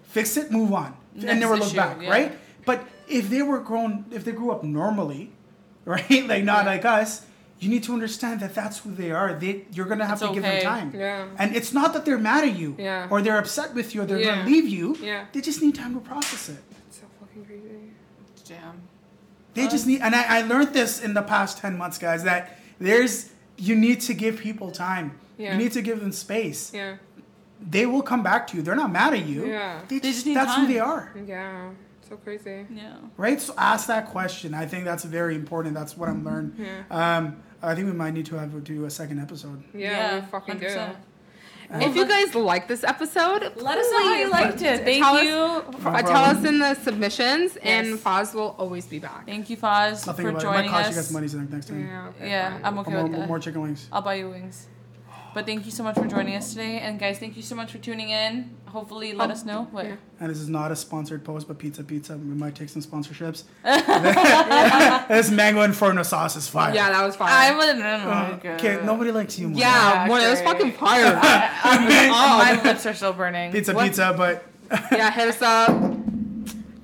Fix 0.04 0.38
it, 0.38 0.52
move 0.52 0.74
on, 0.74 0.96
Next 1.14 1.26
and 1.30 1.40
never 1.40 1.56
look 1.56 1.76
back. 1.76 2.02
yeah. 2.02 2.10
Right? 2.10 2.38
But 2.66 2.84
if 3.08 3.30
they 3.30 3.42
were 3.42 3.60
grown, 3.60 4.06
if 4.12 4.24
they 4.26 4.32
grew 4.32 4.52
up 4.52 4.64
normally, 4.64 5.32
right, 5.86 6.28
like 6.28 6.44
not 6.44 6.66
like 6.66 6.86
us. 6.86 7.26
You 7.60 7.70
need 7.70 7.84
to 7.84 7.94
understand 7.94 8.40
that 8.40 8.56
that's 8.56 8.80
who 8.80 8.92
they 8.96 9.12
are. 9.12 9.34
They, 9.34 9.66
you're 9.74 9.86
gonna 9.86 10.06
have 10.06 10.22
It's 10.22 10.28
to 10.28 10.34
give 10.34 10.44
them 10.44 10.62
time. 10.64 10.94
Yeah. 10.96 11.28
And 11.38 11.56
it's 11.56 11.74
not 11.74 11.92
that 11.94 12.06
they're 12.06 12.18
mad 12.18 12.44
at 12.46 12.56
you 12.58 12.76
Yeah. 12.78 13.08
or 13.12 13.22
they're 13.22 13.38
upset 13.38 13.74
with 13.74 13.94
you 13.94 14.02
or 14.02 14.06
they're 14.06 14.20
Yeah. 14.20 14.36
gonna 14.38 14.50
leave 14.50 14.68
you. 14.68 14.96
Yeah. 15.02 15.26
They 15.34 15.42
just 15.42 15.62
need 15.62 15.76
time 15.76 15.94
to 15.94 16.00
process 16.00 16.50
it. 16.50 16.64
so 16.90 17.02
fucking 17.20 17.46
crazy. 17.46 17.92
Damn. 18.48 18.82
They 19.56 19.68
just 19.68 19.86
need 19.88 20.02
and 20.02 20.16
I, 20.16 20.40
I 20.40 20.42
learned 20.44 20.74
this 20.74 21.02
in 21.04 21.14
the 21.14 21.22
past 21.22 21.58
ten 21.58 21.78
months, 21.78 21.98
guys, 21.98 22.24
that 22.24 22.58
there's 22.80 23.32
you 23.58 23.76
need 23.76 24.00
to 24.02 24.14
give 24.14 24.38
people 24.38 24.72
time. 24.72 25.20
Yeah. 25.38 25.52
You 25.54 25.58
need 25.58 25.74
to 25.74 25.82
give 25.82 26.00
them 26.00 26.14
space. 26.14 26.72
Yeah. 26.74 26.96
They 27.60 27.86
will 27.86 28.02
come 28.04 28.24
back 28.24 28.48
to 28.48 28.58
you. 28.58 28.64
They're 28.64 28.76
not 28.76 28.92
mad 28.92 29.14
at 29.14 29.26
you. 29.26 29.48
Yeah. 29.48 29.82
They, 29.90 30.00
They 30.00 30.10
just, 30.10 30.14
just 30.20 30.28
need 30.28 30.38
that's 30.38 30.56
who 30.56 30.66
they 30.66 30.80
are. 30.80 31.12
Yeah. 31.28 31.72
So 32.10 32.18
crazy. 32.18 32.66
Yeah. 32.74 32.96
Right? 33.18 33.40
So 33.40 33.54
ask 33.58 33.88
that 33.88 34.08
question. 34.08 34.54
I 34.54 34.66
think 34.66 34.84
that's 34.86 35.04
very 35.04 35.36
important. 35.36 35.76
That's 35.76 35.96
what 35.96 36.10
I'm 36.10 36.26
learned. 36.26 36.56
Yeah. 36.58 36.84
Um, 36.90 37.38
I 37.62 37.76
think 37.76 37.88
we 37.88 37.94
might 37.94 38.14
need 38.14 38.26
to 38.28 38.36
have 38.36 38.64
do 38.64 38.86
a 38.86 38.90
second 38.90 39.20
episode. 39.20 39.64
Yeah, 39.74 40.16
we 40.22 40.26
fucking 40.28 40.60
100%. 40.60 40.90
do. 40.92 40.96
If 41.72 41.96
you 41.96 42.08
guys 42.08 42.34
like 42.34 42.68
this 42.68 42.84
episode, 42.84 43.44
Let 43.58 43.78
us 43.78 43.92
know 43.92 44.04
how 44.04 44.16
you 44.16 44.32
liked 44.32 44.62
it. 44.64 44.84
Thank 44.84 45.04
tell 45.04 45.24
you. 45.24 45.36
Us, 45.36 45.84
No 45.84 45.90
uh, 45.92 46.02
tell 46.02 46.24
us 46.24 46.44
in 46.44 46.58
the 46.58 46.74
submissions, 46.74 47.58
and 47.58 48.00
Foz 48.00 48.34
will 48.34 48.56
always 48.58 48.88
be 48.88 48.98
back. 48.98 49.28
Thank 49.28 49.52
you, 49.52 49.58
Foz, 49.58 50.08
Nothing 50.08 50.26
for 50.26 50.30
about 50.30 50.42
it. 50.42 50.46
It 50.46 50.48
might 50.50 50.56
joining 50.56 50.70
cost 50.72 50.84
you 50.86 50.90
us. 50.90 50.96
guys 50.96 51.12
money 51.14 51.28
next 51.52 51.68
time. 51.68 51.86
Yeah, 51.86 52.08
okay, 52.08 52.30
Yeah. 52.30 52.58
I'm 52.64 52.78
Or 52.78 52.82
okay 52.82 52.92
more, 52.92 53.04
with 53.04 53.12
that. 53.12 53.28
more 53.28 53.40
chicken 53.40 53.62
wings. 53.62 53.88
I'll 53.92 54.02
buy 54.02 54.16
you 54.16 54.30
wings. 54.32 54.66
But 55.34 55.46
thank 55.46 55.66
you 55.66 55.72
so 55.72 55.84
much 55.84 55.96
for 55.96 56.08
joining 56.08 56.36
us 56.36 56.50
today, 56.52 56.80
and 56.80 57.00
guys, 57.00 57.20
thank 57.20 57.38
you 57.38 57.44
so 57.44 57.56
much 57.56 57.72
for 57.72 57.78
tuning 57.78 58.10
in. 58.10 58.50
Hopefully, 58.66 59.14
let 59.14 59.30
Oh, 59.30 59.34
us 59.34 59.46
know. 59.46 59.68
What? 59.72 59.86
yeah. 59.86 59.96
And 60.20 60.30
this 60.30 60.40
is 60.40 60.50
not 60.50 60.72
a 60.72 60.76
sponsored 60.76 61.24
post, 61.24 61.48
but 61.48 61.58
Pizza 61.60 61.84
Pizza. 61.84 62.18
We 62.18 62.34
might 62.36 62.56
take 62.56 62.70
some 62.70 62.82
sponsorships. 62.82 63.44
this 65.08 65.30
mango 65.32 65.62
inferno 65.62 66.04
sauce 66.04 66.36
is 66.36 66.48
fire. 66.48 66.74
Yeah, 66.74 66.90
that 66.92 67.06
was 67.06 67.16
fine. 67.16 67.30
I 67.32 67.56
wouldn't 67.56 67.80
know. 67.80 67.86
Uh, 67.86 68.40
Okay, 68.56 68.80
nobody 68.84 69.12
likes 69.12 69.38
you. 69.40 69.50
More. 69.50 69.60
yeah, 69.60 70.06
Yeah, 70.06 70.10
one, 70.10 70.22
it 70.22 70.30
was 70.30 70.42
fucking 70.42 70.72
fire. 70.74 71.14
my 71.64 72.62
lips 72.64 72.86
are 72.86 72.94
still 72.94 73.14
burning. 73.14 73.52
Pizza 73.52 73.74
What? 73.74 73.86
Pizza, 73.86 74.14
but 74.18 74.46
yeah, 74.92 75.12
hit 75.12 75.28
us 75.30 75.42
up. 75.42 75.70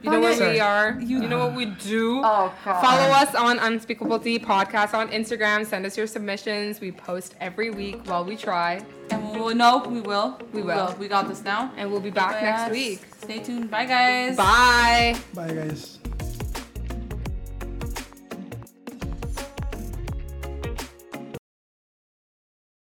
You 0.05 0.11
know 0.11 0.19
where 0.19 0.51
we 0.53 0.59
are. 0.59 0.99
You 1.01 1.19
know 1.27 1.39
what 1.47 1.55
we 1.55 1.65
do. 1.65 2.21
Oh 2.23 2.53
god. 2.63 2.81
Follow 2.81 3.11
us 3.13 3.33
on 3.33 3.57
Unspeakable 3.57 4.19
D 4.19 4.37
Podcast 4.37 4.93
on 4.93 5.09
Instagram. 5.09 5.65
Send 5.65 5.83
us 5.85 5.97
your 5.97 6.05
submissions. 6.05 6.79
We 6.79 6.91
post 6.91 7.33
every 7.41 7.71
week 7.71 8.05
while 8.05 8.23
we 8.23 8.37
try. 8.37 8.85
And 9.09 9.31
we 9.31 9.39
will. 9.41 9.55
No, 9.55 9.79
we 9.79 10.01
will. 10.01 10.39
We 10.53 10.61
will. 10.61 10.95
We 10.99 11.07
got 11.07 11.27
this 11.27 11.43
now. 11.43 11.71
And 11.75 11.89
we'll 11.91 11.99
be 12.01 12.11
back 12.11 12.33
next 12.41 12.61
Yes. 12.61 12.71
week. 12.71 13.01
Stay 13.23 13.39
tuned. 13.39 13.71
Bye, 13.71 13.85
guys. 13.85 14.37
Bye. 14.37 15.19
bye 15.33 15.51
guys. 15.53 15.94